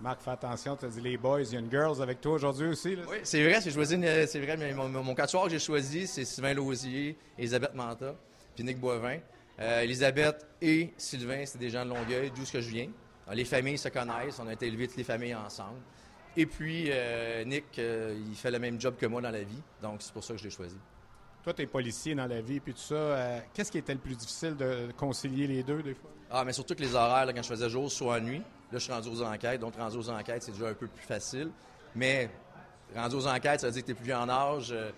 Marc, 0.00 0.20
fais 0.22 0.30
attention, 0.30 0.76
tu 0.76 0.84
as 0.84 0.88
dit 0.88 1.00
les 1.00 1.16
boys, 1.16 1.42
il 1.42 1.52
y 1.52 1.56
a 1.56 1.60
une 1.60 1.70
girls 1.70 2.00
avec 2.00 2.20
toi 2.20 2.34
aujourd'hui 2.34 2.68
aussi. 2.68 2.96
Oui, 3.08 3.16
c'est 3.24 3.42
vrai, 3.42 3.60
c'est 3.60 3.72
choisi, 3.72 3.98
c'est 4.28 4.40
vrai, 4.40 4.56
mais 4.56 4.72
mon, 4.72 4.88
mon 4.88 5.14
quatuor 5.14 5.44
que 5.44 5.50
j'ai 5.50 5.58
choisi, 5.58 6.06
c'est 6.06 6.24
Sylvain 6.24 6.54
Lausier, 6.54 7.18
Elisabeth 7.36 7.74
Manta, 7.74 8.14
puis 8.54 8.62
Nick 8.62 8.78
Boivin. 8.78 9.18
Euh, 9.60 9.80
Elisabeth 9.80 10.46
et 10.62 10.92
Sylvain, 10.96 11.44
c'est 11.44 11.58
des 11.58 11.70
gens 11.70 11.84
de 11.84 11.90
Longueuil, 11.90 12.30
d'où 12.30 12.44
ce 12.44 12.52
que 12.52 12.60
je 12.60 12.70
viens. 12.70 12.88
Les 13.32 13.44
familles 13.44 13.76
se 13.76 13.88
connaissent, 13.88 14.38
on 14.38 14.46
a 14.46 14.52
été 14.52 14.68
élevés 14.68 14.86
toutes 14.86 14.98
les 14.98 15.04
familles 15.04 15.34
ensemble. 15.34 15.80
Et 16.36 16.46
puis, 16.46 16.86
euh, 16.90 17.44
Nick, 17.44 17.78
euh, 17.78 18.16
il 18.28 18.36
fait 18.36 18.50
le 18.50 18.60
même 18.60 18.80
job 18.80 18.94
que 18.96 19.06
moi 19.06 19.20
dans 19.20 19.30
la 19.30 19.42
vie, 19.42 19.62
donc 19.82 20.00
c'est 20.00 20.12
pour 20.12 20.22
ça 20.22 20.34
que 20.34 20.38
je 20.38 20.44
l'ai 20.44 20.50
choisi. 20.50 20.78
Toi, 21.48 21.54
tu 21.54 21.62
es 21.62 21.66
policier 21.66 22.14
dans 22.14 22.26
la 22.26 22.42
vie, 22.42 22.60
puis 22.60 22.74
tout 22.74 22.80
ça. 22.80 22.94
Euh, 22.94 23.40
qu'est-ce 23.54 23.72
qui 23.72 23.78
était 23.78 23.94
le 23.94 24.00
plus 24.00 24.14
difficile 24.14 24.54
de 24.54 24.92
concilier 24.94 25.46
les 25.46 25.62
deux, 25.62 25.82
des 25.82 25.94
fois? 25.94 26.10
Ah, 26.30 26.44
mais 26.44 26.52
surtout 26.52 26.74
que 26.74 26.82
les 26.82 26.94
horaires, 26.94 27.26
quand 27.34 27.42
je 27.42 27.48
faisais 27.48 27.70
jour, 27.70 27.90
soit 27.90 28.20
nuit. 28.20 28.40
Là, 28.70 28.74
je 28.74 28.80
suis 28.80 28.92
rendu 28.92 29.08
aux 29.08 29.22
enquêtes. 29.22 29.58
Donc, 29.58 29.74
rendu 29.74 29.96
aux 29.96 30.10
enquêtes, 30.10 30.42
c'est 30.42 30.52
déjà 30.52 30.68
un 30.68 30.74
peu 30.74 30.88
plus 30.88 31.06
facile. 31.06 31.50
Mais 31.94 32.28
rendu 32.94 33.16
aux 33.16 33.26
enquêtes, 33.26 33.60
ça 33.60 33.68
veut 33.68 33.72
dire 33.72 33.80
que 33.80 33.86
tu 33.86 33.92
es 33.92 33.94
plus 33.94 34.04
vieux 34.04 34.14
en 34.14 34.28
âge. 34.28 34.72
Euh, 34.72 34.90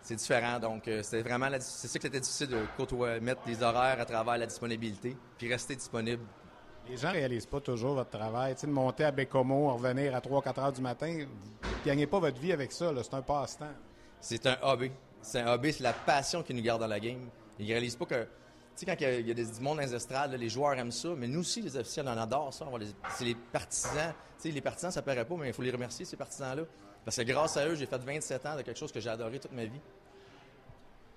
c'est 0.00 0.14
différent. 0.14 0.60
Donc, 0.60 0.86
euh, 0.86 1.02
c'était 1.02 1.22
vraiment 1.22 1.48
c'est 1.58 1.88
ça 1.88 1.98
qui 1.98 2.06
était 2.06 2.20
difficile 2.20 2.50
de 2.50 2.58
côtoyer, 2.76 3.18
mettre 3.18 3.42
des 3.42 3.60
horaires 3.60 4.00
à 4.00 4.04
travers 4.04 4.38
la 4.38 4.46
disponibilité, 4.46 5.16
puis 5.36 5.52
rester 5.52 5.74
disponible. 5.74 6.22
Les 6.88 6.98
gens 6.98 7.08
ne 7.08 7.14
réalisent 7.14 7.46
pas 7.46 7.58
toujours 7.58 7.94
votre 7.94 8.10
travail. 8.10 8.54
Tu 8.54 8.60
sais, 8.60 8.66
de 8.68 8.72
monter 8.72 9.02
à 9.02 9.10
Bécomo, 9.10 9.74
revenir 9.74 10.14
à 10.14 10.20
3-4 10.20 10.60
heures 10.60 10.72
du 10.72 10.82
matin, 10.82 11.12
vous 11.12 11.68
ne 11.68 11.84
gagnez 11.84 12.06
pas 12.06 12.20
votre 12.20 12.40
vie 12.40 12.52
avec 12.52 12.70
ça. 12.70 12.92
C'est 13.02 13.14
un 13.14 13.22
passe-temps. 13.22 13.74
C'est 14.20 14.46
un 14.46 14.56
hobby. 14.62 14.92
C'est 15.22 15.40
un 15.40 15.52
hobby, 15.52 15.72
c'est 15.72 15.82
la 15.82 15.92
passion 15.92 16.42
qui 16.42 16.54
nous 16.54 16.62
garde 16.62 16.80
dans 16.80 16.86
la 16.86 17.00
game. 17.00 17.28
Ils 17.58 17.66
ne 17.66 17.70
réalisent 17.72 17.96
pas 17.96 18.06
que, 18.06 18.22
tu 18.24 18.28
sais, 18.76 18.86
quand 18.86 18.96
il 19.00 19.26
y 19.26 19.30
a, 19.30 19.34
des, 19.34 19.44
du 19.44 19.60
monde 19.60 19.78
dans 19.78 19.82
les 19.82 19.94
estrades, 19.94 20.32
les 20.32 20.48
joueurs 20.48 20.74
aiment 20.74 20.92
ça, 20.92 21.08
mais 21.16 21.26
nous 21.26 21.40
aussi, 21.40 21.62
les 21.62 21.76
officiels, 21.76 22.06
on 22.08 22.18
adore 22.18 22.52
ça. 22.52 22.66
C'est 23.16 23.24
les 23.24 23.34
partisans. 23.34 24.12
Tu 24.36 24.48
sais, 24.48 24.50
les 24.50 24.60
partisans, 24.60 24.90
ça 24.90 25.02
paraît 25.02 25.24
pas, 25.24 25.34
mais 25.36 25.48
il 25.48 25.52
faut 25.52 25.62
les 25.62 25.70
remercier, 25.70 26.04
ces 26.04 26.16
partisans-là. 26.16 26.62
Parce 27.04 27.16
que 27.16 27.22
grâce 27.22 27.56
à 27.56 27.66
eux, 27.66 27.74
j'ai 27.74 27.86
fait 27.86 27.98
27 27.98 28.46
ans 28.46 28.56
de 28.56 28.62
quelque 28.62 28.78
chose 28.78 28.92
que 28.92 29.00
j'ai 29.00 29.08
adoré 29.08 29.38
toute 29.38 29.52
ma 29.52 29.64
vie. 29.64 29.80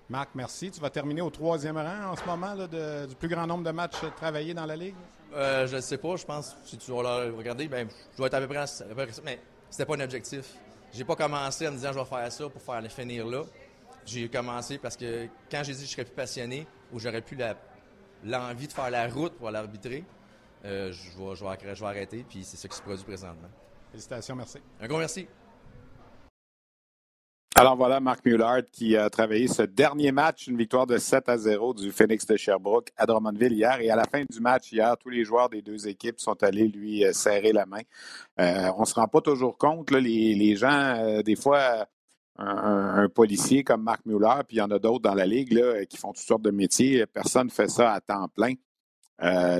Marc, 0.08 0.30
merci. 0.34 0.70
Tu 0.70 0.80
vas 0.80 0.90
terminer 0.90 1.20
au 1.20 1.30
troisième 1.30 1.76
rang 1.76 2.12
en 2.12 2.16
ce 2.16 2.24
moment 2.24 2.56
du 2.56 3.14
plus 3.14 3.28
grand 3.28 3.46
nombre 3.46 3.64
de 3.64 3.70
matchs 3.70 4.00
travaillés 4.16 4.54
dans 4.54 4.66
la 4.66 4.74
Ligue? 4.74 4.94
Euh, 5.32 5.68
je 5.68 5.76
ne 5.76 5.80
sais 5.80 5.98
pas. 5.98 6.16
Je 6.16 6.24
pense 6.24 6.56
si 6.64 6.76
tu 6.78 6.90
vas 6.90 7.26
regarder, 7.26 7.68
ben, 7.68 7.88
je 8.12 8.16
dois 8.16 8.26
être 8.26 8.34
à 8.34 8.40
peu 8.40 8.48
près, 8.48 8.58
à 8.58 8.66
peu 8.66 8.94
près 8.94 9.06
Mais 9.24 9.40
c'était 9.70 9.86
pas 9.86 9.94
un 9.94 10.00
objectif. 10.00 10.54
J'ai 10.92 11.04
pas 11.04 11.14
commencé 11.14 11.68
en 11.68 11.70
me 11.70 11.76
disant 11.76 11.92
je 11.92 11.98
vais 12.00 12.04
faire 12.04 12.32
ça 12.32 12.48
pour 12.48 12.60
faire 12.60 12.80
le 12.80 12.88
finir 12.88 13.24
là. 13.26 13.44
J'ai 14.06 14.28
commencé 14.28 14.78
parce 14.78 14.96
que 14.96 15.26
quand 15.50 15.62
j'ai 15.62 15.72
dit 15.72 15.82
que 15.82 15.86
je 15.86 15.92
serais 15.92 16.04
plus 16.04 16.14
passionné 16.14 16.66
ou 16.92 16.98
j'aurais 16.98 17.22
plus 17.22 17.38
l'envie 18.24 18.66
de 18.66 18.72
faire 18.72 18.90
la 18.90 19.08
route 19.08 19.34
pour 19.34 19.50
l'arbitrer, 19.50 20.04
euh, 20.64 20.92
je, 20.92 21.18
vais, 21.18 21.34
je, 21.34 21.44
vais, 21.44 21.74
je 21.74 21.80
vais 21.80 21.86
arrêter. 21.86 22.24
Puis 22.28 22.44
c'est 22.44 22.56
ce 22.56 22.66
qui 22.66 22.76
se 22.76 22.82
produit 22.82 23.04
présentement. 23.04 23.48
Félicitations, 23.90 24.36
merci. 24.36 24.58
Un 24.80 24.86
gros 24.86 24.98
merci. 24.98 25.26
Alors 27.60 27.76
voilà 27.76 28.00
Marc 28.00 28.24
Mullard 28.24 28.62
qui 28.72 28.96
a 28.96 29.10
travaillé 29.10 29.46
ce 29.46 29.60
dernier 29.60 30.12
match, 30.12 30.46
une 30.46 30.56
victoire 30.56 30.86
de 30.86 30.96
7 30.96 31.28
à 31.28 31.36
0 31.36 31.74
du 31.74 31.92
Phoenix 31.92 32.24
de 32.24 32.34
Sherbrooke 32.34 32.90
à 32.96 33.04
Drummondville 33.04 33.52
hier. 33.52 33.80
Et 33.82 33.90
à 33.90 33.96
la 33.96 34.04
fin 34.04 34.24
du 34.24 34.40
match 34.40 34.72
hier, 34.72 34.96
tous 34.96 35.10
les 35.10 35.24
joueurs 35.24 35.50
des 35.50 35.60
deux 35.60 35.86
équipes 35.86 36.20
sont 36.20 36.42
allés 36.42 36.68
lui 36.68 37.04
euh, 37.04 37.12
serrer 37.12 37.52
la 37.52 37.66
main. 37.66 37.82
Euh, 38.40 38.70
on 38.78 38.80
ne 38.80 38.86
se 38.86 38.94
rend 38.94 39.08
pas 39.08 39.20
toujours 39.20 39.58
compte, 39.58 39.90
les, 39.90 40.56
gens, 40.56 40.70
euh, 40.70 41.22
des 41.22 41.36
fois, 41.36 41.86
un, 42.40 43.08
policier 43.08 43.64
comme 43.64 43.82
Marc 43.82 44.04
Muller, 44.06 44.42
puis 44.46 44.56
il 44.56 44.60
y 44.60 44.62
en 44.62 44.70
a 44.70 44.78
d'autres 44.78 45.02
dans 45.02 45.14
la 45.14 45.26
ligue 45.26 45.86
qui 45.88 45.96
font 45.96 46.12
toutes 46.12 46.24
sortes 46.24 46.42
de 46.42 46.50
métiers. 46.50 47.06
Personne 47.06 47.46
ne 47.46 47.52
fait 47.52 47.68
ça 47.68 47.92
à 47.92 48.00
temps 48.00 48.28
plein. 48.28 48.54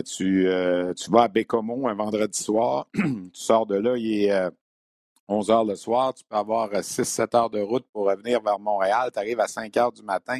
tu, 0.02 0.48
tu 0.96 1.10
vas 1.10 1.22
à 1.22 1.28
Bécomo 1.28 1.88
un 1.88 1.94
vendredi 1.94 2.38
soir, 2.38 2.88
tu 2.94 3.30
sors 3.32 3.66
de 3.66 3.76
là, 3.76 3.96
il 3.96 4.24
est 4.24 4.50
11 5.30 5.50
heures 5.50 5.64
le 5.64 5.76
soir, 5.76 6.12
tu 6.12 6.24
peux 6.28 6.36
avoir 6.36 6.70
6-7 6.72 7.20
euh, 7.20 7.38
heures 7.38 7.50
de 7.50 7.60
route 7.60 7.86
pour 7.92 8.06
revenir 8.06 8.40
vers 8.42 8.58
Montréal. 8.58 9.10
Tu 9.12 9.18
arrives 9.20 9.38
à 9.38 9.46
5 9.46 9.76
heures 9.76 9.92
du 9.92 10.02
matin. 10.02 10.38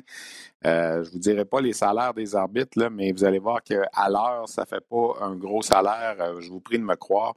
Euh, 0.66 1.05
je 1.05 1.09
ne 1.09 1.12
vous 1.12 1.18
dirai 1.20 1.45
pas 1.45 1.61
les 1.61 1.72
salaires 1.72 2.12
des 2.12 2.34
arbitres, 2.34 2.88
mais 2.91 3.12
vous 3.12 3.24
allez 3.24 3.38
voir 3.38 3.62
qu'à 3.62 4.09
l'heure, 4.09 4.49
ça 4.49 4.62
ne 4.62 4.66
fait 4.66 4.80
pas 4.80 5.14
un 5.20 5.36
gros 5.36 5.62
salaire. 5.62 6.16
Euh, 6.18 6.41
je 6.41 6.51
vous 6.51 6.61
prie 6.61 6.78
de 6.78 6.84
me 6.84 6.97
croire. 6.97 7.34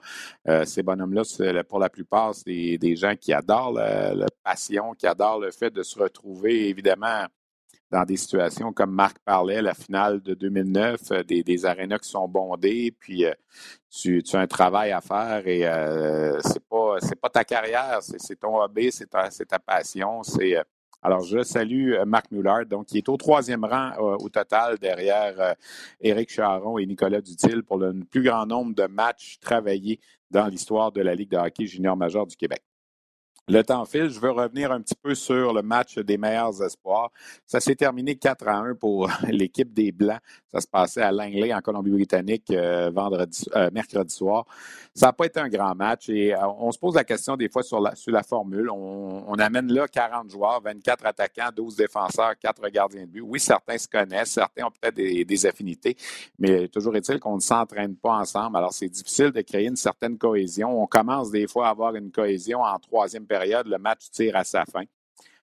ces 0.66 0.82
bonhommes-là, 0.82 1.64
pour 1.70 1.80
la 1.80 1.89
plupart, 1.89 2.34
c'est 2.34 2.78
des, 2.80 2.95
gens 2.95 3.16
qui 3.16 3.32
adorent 3.32 3.74
la, 3.74 4.26
passion, 4.43 4.93
qui 4.93 5.06
adorent 5.06 5.39
le 5.39 5.51
fait 5.51 5.70
de 5.70 5.84
se 5.84 5.99
retrouver, 5.99 6.70
évidemment, 6.70 7.26
dans 7.94 8.06
des 8.06 8.18
situations 8.18 8.74
comme 8.74 8.91
Marc 8.91 9.20
parlait, 9.20 9.62
la 9.62 9.76
finale 9.76 10.20
de 10.22 10.34
2009, 10.34 11.12
euh, 11.12 11.24
des, 11.24 11.44
des 11.44 11.66
arénas 11.66 12.00
qui 12.00 12.10
sont 12.10 12.28
bondés, 12.28 12.91
puis 13.00 13.24
euh, 13.24 13.34
tu, 13.91 14.24
as 14.34 14.39
un 14.39 14.48
travail 14.48 14.91
à 14.91 15.00
faire 15.00 15.48
et 15.48 15.66
euh, 15.68 16.39
c'est 16.41 16.64
pas 16.68 16.98
pas 17.22 17.30
ta 17.30 17.44
carrière, 17.44 18.00
c'est 18.02 18.39
ton 18.39 18.60
hobby, 18.60 18.91
c'est 18.91 19.06
ta, 19.06 19.60
passion. 19.60 20.24
C'est 20.24 20.56
alors 21.04 21.22
je 21.22 21.44
salue 21.44 21.94
Marc 22.06 22.32
Muller, 22.32 22.66
donc 22.68 22.88
qui 22.88 22.98
est 22.98 23.10
au 23.10 23.18
troisième 23.18 23.64
rang 23.64 23.91
au 23.98 24.30
total 24.30 24.80
derrière 24.80 25.56
Éric 26.02 26.32
Charon 26.32 26.80
et 26.80 26.86
Nicolas 26.86 27.22
Dutil 27.22 27.62
pour 27.62 27.78
le 27.78 27.94
plus 28.10 28.24
grand 28.24 28.46
nombre 28.46 28.74
de 28.74 28.88
matchs 28.88 29.38
travaillés 29.39 30.00
dans 30.32 30.48
l'histoire 30.48 30.91
de 30.91 31.02
la 31.02 31.14
Ligue 31.14 31.30
de 31.30 31.38
hockey 31.38 31.68
junior 31.68 31.96
majeur 31.96 32.26
du 32.26 32.36
Québec. 32.36 32.64
Le 33.50 33.62
temps 33.62 33.84
file. 33.84 34.10
Je 34.10 34.22
veux 34.22 34.32
revenir 34.32 34.72
un 34.72 34.80
petit 34.80 34.96
peu 34.96 35.14
sur 35.16 35.52
le 35.52 35.62
match 35.62 35.98
des 35.98 36.18
meilleurs 36.18 36.64
espoirs. 36.64 37.12
Ça 37.46 37.60
s'est 37.60 37.76
terminé 37.76 38.16
4 38.16 38.48
à 38.48 38.56
1 38.56 38.76
pour 38.76 39.10
l'équipe 39.28 39.74
des 39.74 39.91
Blancs. 39.91 40.22
Ça 40.54 40.62
se 40.62 40.68
passait 40.68 41.02
à 41.02 41.12
Langley, 41.12 41.54
en 41.54 41.60
Colombie-Britannique, 41.60 42.52
euh, 42.52 42.89
vendredi, 42.94 43.46
euh, 43.56 43.70
mercredi 43.74 44.16
soir. 44.16 44.46
Ça 44.94 45.08
n'a 45.08 45.14
pas 45.14 45.26
été 45.26 45.41
un 45.41 45.50
grand 45.50 45.76
match 45.76 46.08
et 46.08 46.34
euh, 46.34 46.48
on 46.60 46.72
se 46.72 46.80
pose 46.80 46.96
la 46.96 47.04
question 47.04 47.36
des 47.36 47.50
fois 47.50 47.64
sur 47.64 47.82
la, 47.82 48.24
formule. 48.24 48.70
On, 48.70 49.34
amène 49.39 49.74
là 49.74 49.88
40 49.89 50.30
joueurs, 50.30 50.62
24 50.62 51.06
attaquants, 51.06 51.50
12 51.54 51.76
défenseurs, 51.76 52.38
4 52.39 52.70
gardiens 52.70 53.02
de 53.02 53.08
but. 53.08 53.22
Oui, 53.22 53.41
certains 53.41 53.78
se 53.78 53.89
connaissent, 53.89 54.32
certains 54.32 54.68
ont 54.68 54.72
peut-être 54.72 54.96
des, 54.96 55.26
des 55.26 55.46
affinités, 55.46 55.98
mais 56.39 56.70
toujours 56.70 56.96
est-il 56.96 57.20
qu'on 57.20 57.36
ne 57.36 57.41
s'entraîne 57.41 57.96
pas 57.96 58.20
ensemble. 58.20 58.56
Alors, 58.56 58.72
c'est 58.72 58.88
difficile 58.88 59.32
de 59.32 59.41
créer 59.41 59.68
une 59.68 59.76
certaine 59.76 60.18
cohésion. 60.18 60.82
On 60.82 60.88
commence 60.88 61.30
des 61.32 61.48
fois 61.48 61.68
à 61.68 61.72
avoir 61.72 61.96
une 61.96 62.12
cohésion 62.12 62.62
en 62.62 62.78
troisième 62.78 63.26
période, 63.26 63.33
le 63.40 63.78
match 63.78 64.10
tire 64.12 64.36
à 64.36 64.44
sa 64.44 64.66
fin. 64.66 64.84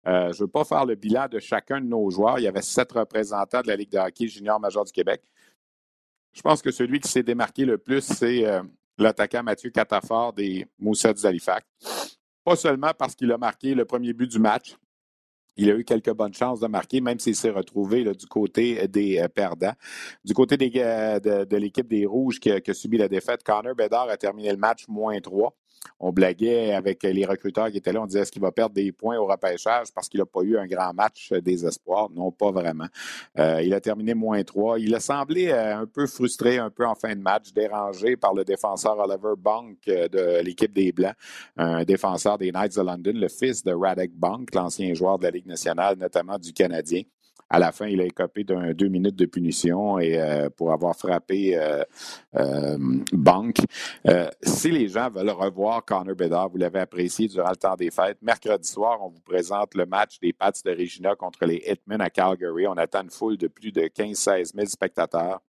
Euh, 0.07 0.33
je 0.33 0.37
ne 0.37 0.41
veux 0.41 0.49
pas 0.49 0.65
faire 0.65 0.85
le 0.85 0.95
bilan 0.95 1.29
de 1.29 1.39
chacun 1.39 1.81
de 1.81 1.87
nos 1.87 2.11
joueurs. 2.11 2.39
Il 2.39 2.43
y 2.43 2.49
avait 2.49 2.63
sept 2.63 2.93
représentants 2.93 3.63
de 3.63 3.69
la 3.69 3.77
Ligue 3.77 3.91
de 3.91 3.99
hockey 3.99 4.29
junior 4.29 4.61
major 4.61 4.85
du 4.85 4.93
Québec. 4.93 5.23
Je 6.33 6.43
pense 6.43 6.61
que 6.61 6.71
celui 6.71 7.01
qui 7.01 7.11
s'est 7.11 7.23
démarqué 7.23 7.65
le 7.65 7.79
plus, 7.79 8.03
c'est 8.03 8.45
euh, 8.45 8.63
l'attaquant 8.99 9.43
Mathieu 9.43 9.71
Catafort 9.71 10.33
des 10.33 10.67
Moussets 10.79 11.15
d'Halifax. 11.15 11.65
Pas 12.45 12.57
seulement 12.57 12.93
parce 12.99 13.15
qu'il 13.15 13.33
a 13.33 13.39
marqué 13.39 13.75
le 13.75 13.85
premier 13.85 14.13
but 14.13 14.31
du 14.31 14.39
match, 14.39 14.77
il 15.57 15.71
a 15.71 15.75
eu 15.75 15.85
quelques 15.85 16.13
bonnes 16.13 16.35
chances 16.35 16.61
de 16.61 16.67
marquer, 16.67 17.01
même 17.01 17.21
s'il 17.21 17.37
s'est 17.37 17.51
retrouvé 17.51 18.05
du 18.05 18.27
côté 18.27 18.87
des 18.89 19.21
euh, 19.21 19.29
perdants. 19.29 19.75
Du 20.25 20.35
côté 20.35 20.57
de, 20.57 21.57
l'équipe 21.57 21.87
des 21.87 22.05
Rouges 22.05 22.41
qui 22.41 22.51
a, 22.51 22.61
qui 22.61 22.73
a, 22.73 22.75
subi 22.75 22.99
la 22.99 23.09
défaite, 23.09 23.43
Connor 23.43 23.75
Bedard 23.75 24.11
a 24.11 24.17
terminé 24.17 24.51
le 24.51 24.59
match 24.59 24.87
moins 24.89 25.19
3 25.19 25.57
on 25.99 26.13
blaguait 26.13 26.73
avec 26.73 27.03
les 27.03 27.25
recruteurs 27.25 27.71
qui 27.71 27.79
étaient 27.79 27.93
là. 27.93 28.03
On 28.03 28.07
disait 28.07 28.21
est-ce 28.21 28.33
qu'il 28.33 28.43
va 28.43 28.53
perdre 28.53 28.75
des 28.75 28.93
points 28.93 29.19
au 29.19 29.27
repêchage 29.27 29.89
parce 29.95 30.09
qu'il 30.09 30.21
n'a 30.21 30.27
pas 30.27 30.43
eu 30.43 30.57
un 30.57 30.67
grand 30.67 30.93
match 30.93 31.33
des 31.33 31.65
espoirs? 31.67 32.11
Non, 32.11 32.31
pas 32.31 32.51
vraiment. 32.51 32.87
Euh, 33.39 33.63
il 33.63 33.73
a 33.75 33.81
terminé 33.81 34.15
moins 34.15 34.43
3. 34.43 34.79
Il 34.79 34.95
a 34.95 35.01
semblé 35.01 35.49
euh, 35.49 35.79
un 35.79 35.87
peu 35.87 36.07
frustré, 36.07 36.59
un 36.59 36.71
peu 36.71 36.87
en 36.87 36.95
fin 36.95 37.15
de 37.15 37.21
match, 37.21 37.53
dérangé 37.53 38.17
par 38.17 38.35
le 38.35 38.45
défenseur 38.45 38.99
Oliver 38.99 39.35
Bunk 39.37 39.79
euh, 39.89 40.09
de 40.09 40.43
l'équipe 40.43 40.73
des 40.73 40.93
Blancs, 40.93 41.15
un 41.57 41.85
défenseur 41.85 42.39
des 42.39 42.53
Knights 42.53 42.77
de 42.77 42.83
London, 42.83 43.13
le 43.15 43.29
fils 43.29 43.63
de 43.63 43.73
Radek 43.73 44.13
Bunk, 44.15 44.55
l'ancien 44.55 44.95
joueur 44.95 45.19
de 45.19 45.25
la 45.25 45.31
Ligue 45.31 45.47
nationale, 45.47 45.97
notamment 45.99 46.39
du 46.39 46.53
Canadien. 46.53 47.03
À 47.51 47.59
la 47.59 47.73
fin, 47.73 47.87
il 47.87 48.01
a 48.01 48.05
écopé 48.05 48.43
d'un 48.45 48.73
deux 48.73 48.89
minutes 48.89 49.17
de 49.17 49.27
punition 49.27 49.99
euh, 49.99 50.49
pour 50.51 50.73
avoir 50.73 50.97
frappé 50.97 51.57
euh, 51.57 51.85
euh, 52.37 52.79
Bank. 53.13 53.59
si 54.43 54.71
les 54.71 54.89
gens 54.89 55.11
veulent 55.11 55.31
revoir 55.31 55.85
Connor 55.85 56.17
Bedard, 56.17 56.49
vous 56.49 56.57
l'avez 56.57 56.81
apprécié 56.81 57.29
durant 57.29 57.51
le 57.51 57.57
temps 57.57 57.77
des 57.77 57.91
fêtes, 57.91 58.19
mercredi 58.23 58.69
soir, 58.69 58.99
on 59.03 59.09
vous 59.09 59.21
présente 59.21 59.75
le 59.75 59.87
match 59.87 60.19
des 60.21 60.33
Pats 60.33 60.53
de 60.65 60.71
Regina 60.71 61.15
contre 61.15 61.45
les 61.45 61.63
Hitmen 61.67 62.01
à 62.01 62.11
Calgary. 62.11 62.67
On 62.67 62.77
attend 62.77 63.03
une 63.03 63.11
foule 63.11 63.37
de 63.37 63.49
plus 63.49 63.73
de 63.73 63.83
15-16 63.83 64.55
000 64.55 64.67
spectateurs. 64.67 65.41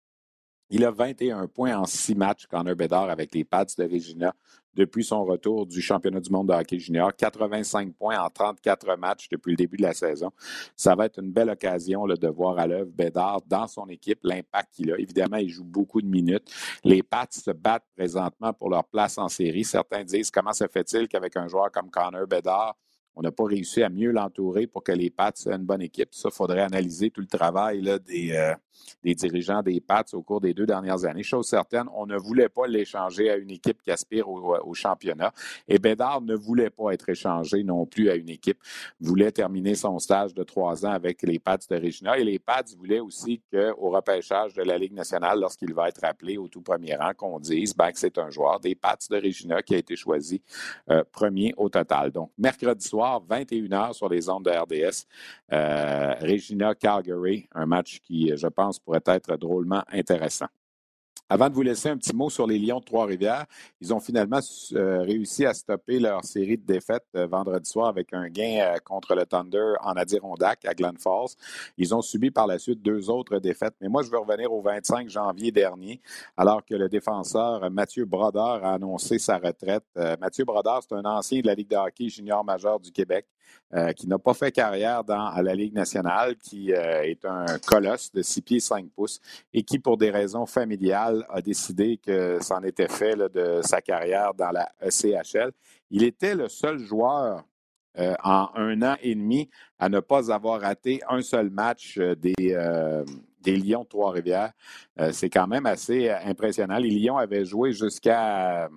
Il 0.70 0.84
a 0.84 0.92
21 0.92 1.48
points 1.48 1.78
en 1.78 1.86
six 1.86 2.16
matchs, 2.16 2.48
Connor 2.48 2.76
Bedard, 2.76 3.10
avec 3.10 3.34
les 3.34 3.44
Pats 3.44 3.66
de 3.78 3.84
Regina 3.84 4.34
depuis 4.76 5.04
son 5.04 5.24
retour 5.24 5.66
du 5.66 5.82
championnat 5.82 6.20
du 6.20 6.30
monde 6.30 6.48
de 6.48 6.54
hockey 6.54 6.80
junior. 6.80 7.16
85 7.16 7.94
points 7.94 8.20
en 8.20 8.30
34 8.30 8.98
matchs 8.98 9.28
depuis 9.30 9.52
le 9.52 9.58
début 9.58 9.78
de 9.78 9.84
la 9.84 9.94
saison. 9.94 10.32
Ça 10.76 10.96
va 10.96 11.06
être 11.06 11.20
une 11.20 11.32
belle 11.32 11.50
occasion 11.50 12.06
de 12.06 12.28
voir 12.28 12.60
à 12.60 12.68
l'œuvre 12.68 12.92
Bédard 12.92 13.42
dans 13.48 13.68
son 13.68 13.88
équipe, 13.88 14.20
l'impact 14.24 14.74
qu'il 14.74 14.92
a. 14.92 15.00
Évidemment, 15.00 15.38
il 15.38 15.50
joue 15.50 15.64
beaucoup 15.64 16.02
de 16.02 16.08
minutes. 16.08 16.52
Les 16.84 17.04
Pats 17.04 17.28
se 17.30 17.52
battent 17.52 17.88
présentement 17.96 18.54
pour 18.54 18.70
leur 18.70 18.86
place 18.86 19.18
en 19.18 19.30
série. 19.30 19.64
Certains 19.64 20.04
disent 20.04 20.32
comment 20.32 20.54
se 20.54 20.68
fait-il 20.68 21.08
qu'avec 21.08 21.36
un 21.38 21.48
joueur 21.48 21.72
comme 21.72 21.90
Connor 21.90 22.28
Bedard, 22.28 22.76
on 23.16 23.22
n'a 23.22 23.32
pas 23.32 23.46
réussi 23.46 23.82
à 23.84 23.90
mieux 23.90 24.12
l'entourer 24.12 24.68
pour 24.68 24.84
que 24.84 24.92
les 24.92 25.10
Pats 25.10 25.32
soient 25.36 25.56
une 25.56 25.64
bonne 25.66 25.82
équipe. 25.82 26.10
Ça, 26.12 26.30
il 26.32 26.36
faudrait 26.36 26.62
analyser 26.62 27.10
tout 27.10 27.22
le 27.22 27.28
travail 27.28 27.88
euh, 27.88 28.56
des 29.04 29.16
dirigeants 29.16 29.62
des 29.62 29.80
Pats 29.80 30.04
au 30.14 30.22
cours 30.22 30.42
des 30.42 30.54
deux 30.54 30.66
dernières 30.66 31.06
années. 31.06 31.24
Chose 31.24 31.48
certaine, 31.48 31.86
on 31.94 32.06
ne 32.06 32.18
voulait 32.18 32.50
pas 32.50 32.68
l'échanger 32.68 33.30
à 33.30 33.38
une 33.38 33.52
équipe 33.52 33.82
qui 33.82 33.92
aspire 33.92 34.28
au, 34.30 34.74
championnat. 34.74 35.32
Et 35.68 35.80
Bédard 35.80 36.22
ne 36.22 36.36
voulait 36.36 36.70
pas 36.70 36.92
être 36.92 37.08
échangé 37.10 37.64
non 37.64 37.86
plus 37.86 38.10
à 38.10 38.16
une 38.16 38.30
équipe. 38.30 38.60
Voulait 39.00 39.32
terminer 39.32 39.76
son 39.76 40.00
stage 40.00 40.34
de 40.34 40.44
trois 40.44 40.86
ans 40.86 40.92
avec 40.92 41.22
les 41.22 41.40
Pats 41.40 41.58
de 41.58 41.76
Regina. 41.76 42.18
Et 42.18 42.24
les 42.24 42.40
Pats 42.40 42.64
voulaient 42.78 43.00
aussi 43.00 43.42
qu'au 43.52 43.90
repêchage 43.92 44.54
de 44.54 44.64
la 44.64 44.78
Ligue 44.78 44.94
nationale, 44.94 45.40
lorsqu'il 45.40 45.74
va 45.74 45.88
être 45.88 46.04
appelé 46.04 46.38
au 46.38 46.48
tout 46.48 46.62
premier 46.62 46.96
rang, 46.96 47.14
qu'on 47.16 47.40
dise 47.40 47.76
ben, 47.76 47.92
que 47.92 48.00
c'est 48.00 48.18
un 48.18 48.30
joueur 48.30 48.60
des 48.60 48.76
Pats 48.76 48.98
de 49.10 49.16
Regina 49.16 49.62
qui 49.62 49.76
a 49.76 49.78
été 49.78 49.96
choisi 49.96 50.42
euh, 50.90 51.04
premier 51.12 51.54
au 51.58 51.70
total. 51.70 52.12
Donc, 52.12 52.32
mercredi 52.38 52.86
soir, 52.86 53.05
21h 53.28 53.94
sur 53.94 54.10
les 54.10 54.30
ondes 54.30 54.46
de 54.46 54.52
RDS, 54.52 55.06
euh, 55.52 56.14
Regina 56.22 56.76
Calgary, 56.76 57.48
un 57.54 57.66
match 57.66 58.00
qui, 58.02 58.32
je 58.36 58.48
pense, 58.48 58.80
pourrait 58.80 59.04
être 59.06 59.38
drôlement 59.38 59.84
intéressant. 59.92 60.48
Avant 61.28 61.50
de 61.50 61.56
vous 61.56 61.64
laisser 61.64 61.90
un 61.90 61.98
petit 61.98 62.16
mot 62.16 62.30
sur 62.30 62.46
les 62.46 62.60
Lions 62.60 62.80
de 62.80 62.86
Trois-Rivières, 62.86 63.48
ils 63.82 63.92
ont 63.96 64.00
finalement 64.00 64.42
euh, 64.74 65.02
réussi 65.02 65.44
à 65.44 65.56
stopper 65.56 65.98
leur 65.98 66.24
série 66.24 66.56
de 66.56 66.64
défaites 66.64 67.08
euh, 67.16 67.26
vendredi 67.26 67.68
soir 67.68 67.88
avec 67.88 68.14
un 68.14 68.30
gain 68.30 68.60
euh, 68.60 68.78
contre 68.86 69.16
le 69.16 69.26
Thunder 69.26 69.74
en 69.82 69.94
Adirondack 69.94 70.64
à 70.66 70.76
Glen 70.76 70.96
Falls. 71.00 71.34
Ils 71.80 71.96
ont 71.96 72.04
subi 72.04 72.30
par 72.30 72.46
la 72.46 72.60
suite 72.60 72.80
deux 72.84 73.10
autres 73.10 73.40
défaites. 73.40 73.74
Mais 73.82 73.90
moi, 73.90 74.04
je 74.04 74.12
veux 74.12 74.20
revenir 74.20 74.54
au 74.54 74.62
25 74.62 75.10
janvier 75.10 75.52
dernier, 75.52 76.00
alors 76.38 76.64
que 76.64 76.76
le 76.76 76.90
défenseur 76.90 77.72
Mathieu 77.72 78.06
Brodeur 78.06 78.64
a 78.64 78.76
annoncé 78.76 79.18
sa 79.18 79.40
retraite. 79.40 79.84
Mathieu 80.20 80.46
Brodeur, 80.46 80.82
c'est 80.88 80.94
un 80.94 81.06
ancien 81.06 81.42
de 81.42 81.48
la 81.48 81.56
Ligue 81.56 81.70
de 81.70 81.76
hockey 81.76 82.08
junior 82.08 82.44
majeur 82.44 82.80
du 82.80 82.92
Québec. 82.92 83.26
Qui 83.98 84.08
n'a 84.08 84.18
pas 84.18 84.34
fait 84.34 84.52
carrière 84.52 85.04
dans 85.04 85.26
à 85.26 85.42
la 85.42 85.54
Ligue 85.54 85.74
nationale, 85.74 86.38
qui 86.38 86.72
est 86.72 87.26
un 87.26 87.46
colosse 87.66 88.12
de 88.14 88.22
6 88.22 88.42
pieds 88.42 88.60
5 88.62 88.88
pouces 88.96 89.20
et 89.54 89.64
qui, 89.64 89.80
pour 89.80 89.98
des 89.98 90.12
raisons 90.12 90.46
familiales, 90.46 91.26
a 91.30 91.42
décidé 91.42 91.98
que 91.98 92.38
c'en 92.42 92.64
était 92.64 92.88
fait 92.88 93.18
de 93.18 93.60
sa 93.64 93.82
carrière 93.82 94.34
dans 94.34 94.52
la 94.52 94.70
ECHL. 94.82 95.52
Il 95.92 96.04
était 96.04 96.36
le 96.36 96.48
seul 96.48 96.78
joueur 96.78 97.44
euh, 97.98 98.14
en 98.24 98.50
un 98.56 98.82
an 98.82 98.96
et 99.02 99.16
demi 99.16 99.50
à 99.80 99.88
ne 99.88 100.02
pas 100.02 100.30
avoir 100.30 100.60
raté 100.60 101.00
un 101.08 101.22
seul 101.22 101.50
match 101.50 101.98
euh, 101.98 102.14
des, 102.14 102.34
euh, 102.42 103.06
des 103.42 103.56
Lions 103.56 103.84
de 103.84 103.88
Trois-Rivières. 103.88 104.52
c'est 105.12 105.30
quand 105.30 105.48
même 105.48 105.66
assez 105.66 106.10
impressionnant. 106.10 106.78
Les 106.78 106.90
Lions 106.90 107.18
avaient 107.18 107.46
joué 107.46 107.72
jusqu'à 107.72 108.70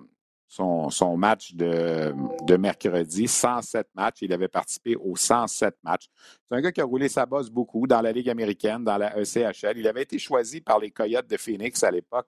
son, 0.49 1.17
match 1.17 1.53
de, 1.53 2.57
mercredi, 2.57 3.27
107 3.27 3.87
matchs. 3.95 4.17
Il 4.21 4.33
avait 4.33 4.47
participé 4.47 4.95
aux 4.95 5.15
107 5.15 5.75
matchs. 5.83 6.09
C'est 6.49 6.57
un 6.57 6.61
gars 6.61 6.71
qui 6.71 6.81
a 6.81 6.85
roulé 6.85 7.07
sa 7.07 7.25
bosse 7.25 7.49
beaucoup 7.49 7.85
dans 7.85 8.01
la 8.01 8.11
Ligue 8.11 8.29
américaine, 8.29 8.83
dans 8.83 8.97
la 8.97 9.15
ECHL. 9.17 9.77
Il 9.77 9.87
avait 9.87 10.01
été 10.01 10.17
choisi 10.17 10.59
par 10.59 10.79
les 10.79 10.89
Coyotes 10.89 11.29
de 11.29 11.37
Phoenix 11.37 11.83
à 11.83 11.91
l'époque 11.91 12.27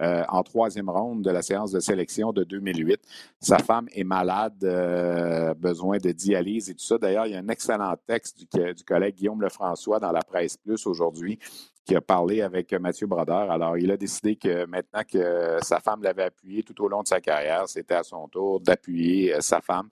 euh, 0.00 0.24
en 0.28 0.42
troisième 0.42 0.88
ronde 0.88 1.22
de 1.22 1.30
la 1.30 1.42
séance 1.42 1.72
de 1.72 1.80
sélection 1.80 2.32
de 2.32 2.44
2008. 2.44 3.00
Sa 3.40 3.58
femme 3.58 3.88
est 3.92 4.04
malade, 4.04 4.62
euh, 4.62 5.52
besoin 5.54 5.98
de 5.98 6.12
dialyse 6.12 6.70
et 6.70 6.74
tout 6.74 6.84
ça. 6.84 6.96
D'ailleurs, 6.96 7.26
il 7.26 7.32
y 7.32 7.36
a 7.36 7.38
un 7.40 7.48
excellent 7.48 7.94
texte 8.06 8.38
du, 8.38 8.74
du 8.74 8.84
collègue 8.84 9.16
Guillaume 9.16 9.42
Lefrançois 9.42 9.98
dans 9.98 10.12
la 10.12 10.22
presse 10.22 10.56
plus 10.56 10.86
aujourd'hui 10.86 11.38
qui 11.84 11.96
a 11.96 12.00
parlé 12.00 12.42
avec 12.42 12.72
Mathieu 12.74 13.06
Brodeur. 13.08 13.50
Alors, 13.50 13.76
il 13.76 13.90
a 13.90 13.96
décidé 13.96 14.36
que 14.36 14.66
maintenant 14.66 15.02
que 15.10 15.58
sa 15.62 15.80
femme 15.80 16.02
l'avait 16.02 16.24
appuyé 16.24 16.62
tout 16.62 16.80
au 16.82 16.88
long 16.88 17.02
de 17.02 17.08
sa 17.08 17.20
carrière, 17.20 17.68
c'était 17.68 17.94
à 17.94 18.04
son 18.04 18.28
tour 18.28 18.60
d'appuyer 18.60 19.34
euh, 19.34 19.40
sa 19.40 19.60
femme. 19.60 19.88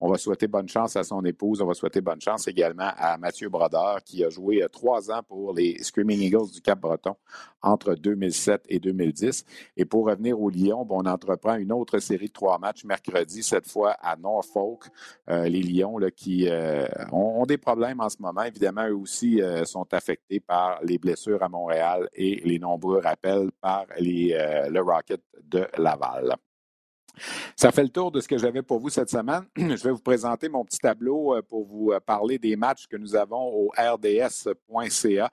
On 0.00 0.08
va 0.08 0.18
souhaiter 0.18 0.46
bonne 0.46 0.68
chance 0.68 0.94
à 0.96 1.02
son 1.02 1.24
épouse. 1.24 1.60
On 1.60 1.66
va 1.66 1.74
souhaiter 1.74 2.00
bonne 2.00 2.20
chance 2.20 2.46
également 2.46 2.90
à 2.96 3.18
Mathieu 3.18 3.48
Brodeur, 3.48 4.02
qui 4.04 4.24
a 4.24 4.30
joué 4.30 4.62
euh, 4.62 4.68
trois 4.68 5.10
ans 5.10 5.22
pour 5.26 5.52
les 5.52 5.82
Screaming 5.82 6.20
Eagles 6.20 6.50
du 6.52 6.60
Cap-Breton 6.60 7.16
entre 7.60 7.94
2007 7.94 8.64
et 8.68 8.78
2010. 8.78 9.44
Et 9.76 9.84
pour 9.84 10.06
revenir 10.06 10.40
au 10.40 10.48
Lyon, 10.48 10.86
on 10.88 11.06
entreprend 11.06 11.56
une 11.56 11.72
autre 11.72 11.98
série 11.98 12.28
de 12.28 12.32
trois 12.32 12.58
matchs 12.58 12.84
mercredi, 12.84 13.42
cette 13.42 13.68
fois 13.68 13.96
à 14.00 14.16
Norfolk. 14.16 14.84
Euh, 15.28 15.48
les 15.48 15.62
Lions 15.62 15.98
là, 15.98 16.10
qui 16.10 16.48
ont, 17.10 17.44
des 17.46 17.58
problèmes 17.58 18.00
en 18.00 18.08
ce 18.08 18.18
moment. 18.20 18.42
Évidemment, 18.42 18.86
eux 18.86 18.94
aussi 18.94 19.40
sont 19.64 19.86
affectés 19.92 20.38
par 20.38 20.80
les 20.84 20.98
blessures 20.98 21.31
à 21.40 21.48
Montréal 21.48 22.08
et 22.14 22.40
les 22.44 22.58
nombreux 22.58 22.98
rappels 22.98 23.50
par 23.60 23.86
les, 23.98 24.32
euh, 24.32 24.68
le 24.68 24.80
Rocket 24.80 25.20
de 25.42 25.66
Laval. 25.78 26.36
Ça 27.56 27.70
fait 27.70 27.82
le 27.82 27.90
tour 27.90 28.10
de 28.10 28.20
ce 28.20 28.28
que 28.28 28.38
j'avais 28.38 28.62
pour 28.62 28.80
vous 28.80 28.88
cette 28.88 29.10
semaine. 29.10 29.44
Je 29.56 29.82
vais 29.82 29.90
vous 29.90 30.00
présenter 30.00 30.48
mon 30.48 30.64
petit 30.64 30.78
tableau 30.78 31.36
euh, 31.36 31.42
pour 31.42 31.66
vous 31.66 31.92
euh, 31.92 32.00
parler 32.00 32.38
des 32.38 32.56
matchs 32.56 32.86
que 32.86 32.96
nous 32.96 33.14
avons 33.14 33.52
au 33.52 33.72
rds.ca. 33.76 35.30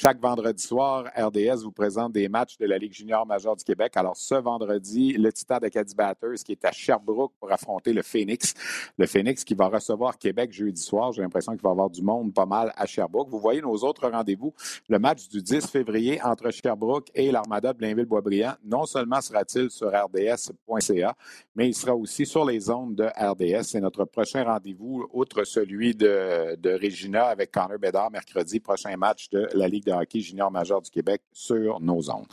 Chaque 0.00 0.20
vendredi 0.20 0.62
soir, 0.62 1.10
RDS 1.16 1.64
vous 1.64 1.72
présente 1.72 2.12
des 2.12 2.28
matchs 2.28 2.56
de 2.56 2.66
la 2.66 2.78
Ligue 2.78 2.92
junior 2.92 3.26
majeure 3.26 3.56
du 3.56 3.64
Québec. 3.64 3.96
Alors, 3.96 4.16
ce 4.16 4.36
vendredi, 4.36 5.14
le 5.14 5.32
Titan 5.32 5.58
de 5.58 5.66
Caddy 5.66 5.92
Batters 5.92 6.36
qui 6.46 6.52
est 6.52 6.64
à 6.64 6.70
Sherbrooke 6.70 7.32
pour 7.40 7.50
affronter 7.50 7.92
le 7.92 8.02
Phoenix. 8.02 8.54
Le 8.96 9.08
Phoenix 9.08 9.42
qui 9.42 9.54
va 9.54 9.66
recevoir 9.66 10.16
Québec 10.16 10.52
jeudi 10.52 10.80
soir. 10.80 11.10
J'ai 11.10 11.22
l'impression 11.22 11.50
qu'il 11.50 11.62
va 11.62 11.70
y 11.70 11.72
avoir 11.72 11.90
du 11.90 12.00
monde 12.00 12.32
pas 12.32 12.46
mal 12.46 12.72
à 12.76 12.86
Sherbrooke. 12.86 13.28
Vous 13.28 13.40
voyez 13.40 13.60
nos 13.60 13.74
autres 13.78 14.08
rendez-vous. 14.08 14.54
Le 14.88 15.00
match 15.00 15.28
du 15.28 15.42
10 15.42 15.66
février 15.66 16.22
entre 16.22 16.52
Sherbrooke 16.52 17.08
et 17.12 17.32
l'Armada 17.32 17.72
de 17.72 17.78
Blainville-Boisbriand. 17.78 18.54
Non 18.64 18.86
seulement 18.86 19.20
sera-t-il 19.20 19.68
sur 19.68 19.88
rds.ca, 19.88 21.16
mais 21.56 21.70
il 21.70 21.74
sera 21.74 21.96
aussi 21.96 22.24
sur 22.24 22.44
les 22.44 22.70
ondes 22.70 22.94
de 22.94 23.06
RDS. 23.16 23.64
C'est 23.64 23.80
notre 23.80 24.04
prochain 24.04 24.44
rendez-vous, 24.44 25.08
outre 25.12 25.42
celui 25.42 25.96
de, 25.96 26.54
de 26.54 26.70
Regina 26.80 27.24
avec 27.24 27.50
Connor 27.50 27.80
Bedard 27.80 28.12
mercredi, 28.12 28.60
prochain 28.60 28.96
match 28.96 29.28
de 29.30 29.48
la 29.54 29.66
Ligue 29.66 29.87
de 29.88 29.94
hockey 29.94 30.20
junior 30.20 30.50
majeur 30.50 30.82
du 30.82 30.90
Québec 30.90 31.22
sur 31.32 31.80
nos 31.80 32.10
ondes. 32.10 32.26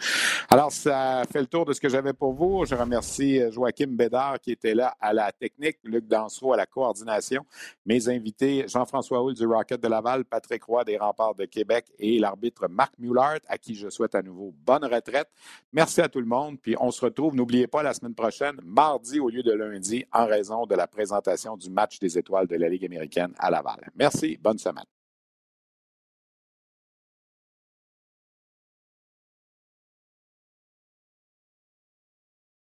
Alors, 0.49 0.71
ça 0.71 1.23
fait 1.31 1.39
le 1.39 1.47
tour 1.47 1.65
de 1.65 1.73
ce 1.73 1.81
que 1.81 1.89
j'avais 1.89 2.13
pour 2.13 2.33
vous. 2.33 2.65
Je 2.65 2.75
remercie 2.75 3.41
euh, 3.41 3.51
Joachim 3.51 3.87
Bédard 3.87 4.39
qui 4.39 4.51
était 4.51 4.75
là 4.75 4.95
à 4.99 5.13
la 5.13 5.31
technique, 5.31 5.77
Luc 5.83 6.07
Dansereau 6.07 6.53
à 6.53 6.57
la 6.57 6.65
coordination, 6.65 7.45
mes 7.85 8.09
invités 8.09 8.65
Jean-François 8.67 9.21
Hull 9.21 9.33
du 9.33 9.45
Rocket 9.45 9.81
de 9.81 9.87
Laval, 9.87 10.25
Patrick 10.25 10.63
Roy 10.63 10.83
des 10.83 10.97
Remparts 10.97 11.35
de 11.35 11.45
Québec 11.45 11.85
et 11.97 12.19
l'arbitre 12.19 12.67
Marc 12.67 12.93
Mullard 12.99 13.39
à 13.47 13.57
qui 13.57 13.75
je 13.75 13.89
souhaite 13.89 14.15
à 14.15 14.21
nouveau 14.21 14.53
bonne 14.65 14.85
retraite. 14.85 15.29
Merci 15.73 16.01
à 16.01 16.09
tout 16.09 16.19
le 16.19 16.25
monde, 16.25 16.59
puis 16.61 16.75
on 16.79 16.91
se 16.91 17.03
retrouve, 17.03 17.35
n'oubliez 17.35 17.67
pas, 17.67 17.83
la 17.83 17.93
semaine 17.93 18.15
prochaine, 18.15 18.55
mardi 18.63 19.19
au 19.19 19.29
lieu 19.29 19.43
de 19.43 19.51
lundi, 19.51 20.05
en 20.11 20.25
raison 20.25 20.65
de 20.65 20.75
la 20.75 20.87
présentation 20.87 21.57
du 21.57 21.69
match 21.69 21.99
des 21.99 22.17
étoiles 22.17 22.47
de 22.47 22.55
la 22.55 22.69
Ligue 22.69 22.85
américaine 22.85 23.33
à 23.37 23.49
Laval. 23.49 23.91
Merci, 23.95 24.37
bonne 24.41 24.57
semaine. 24.57 24.94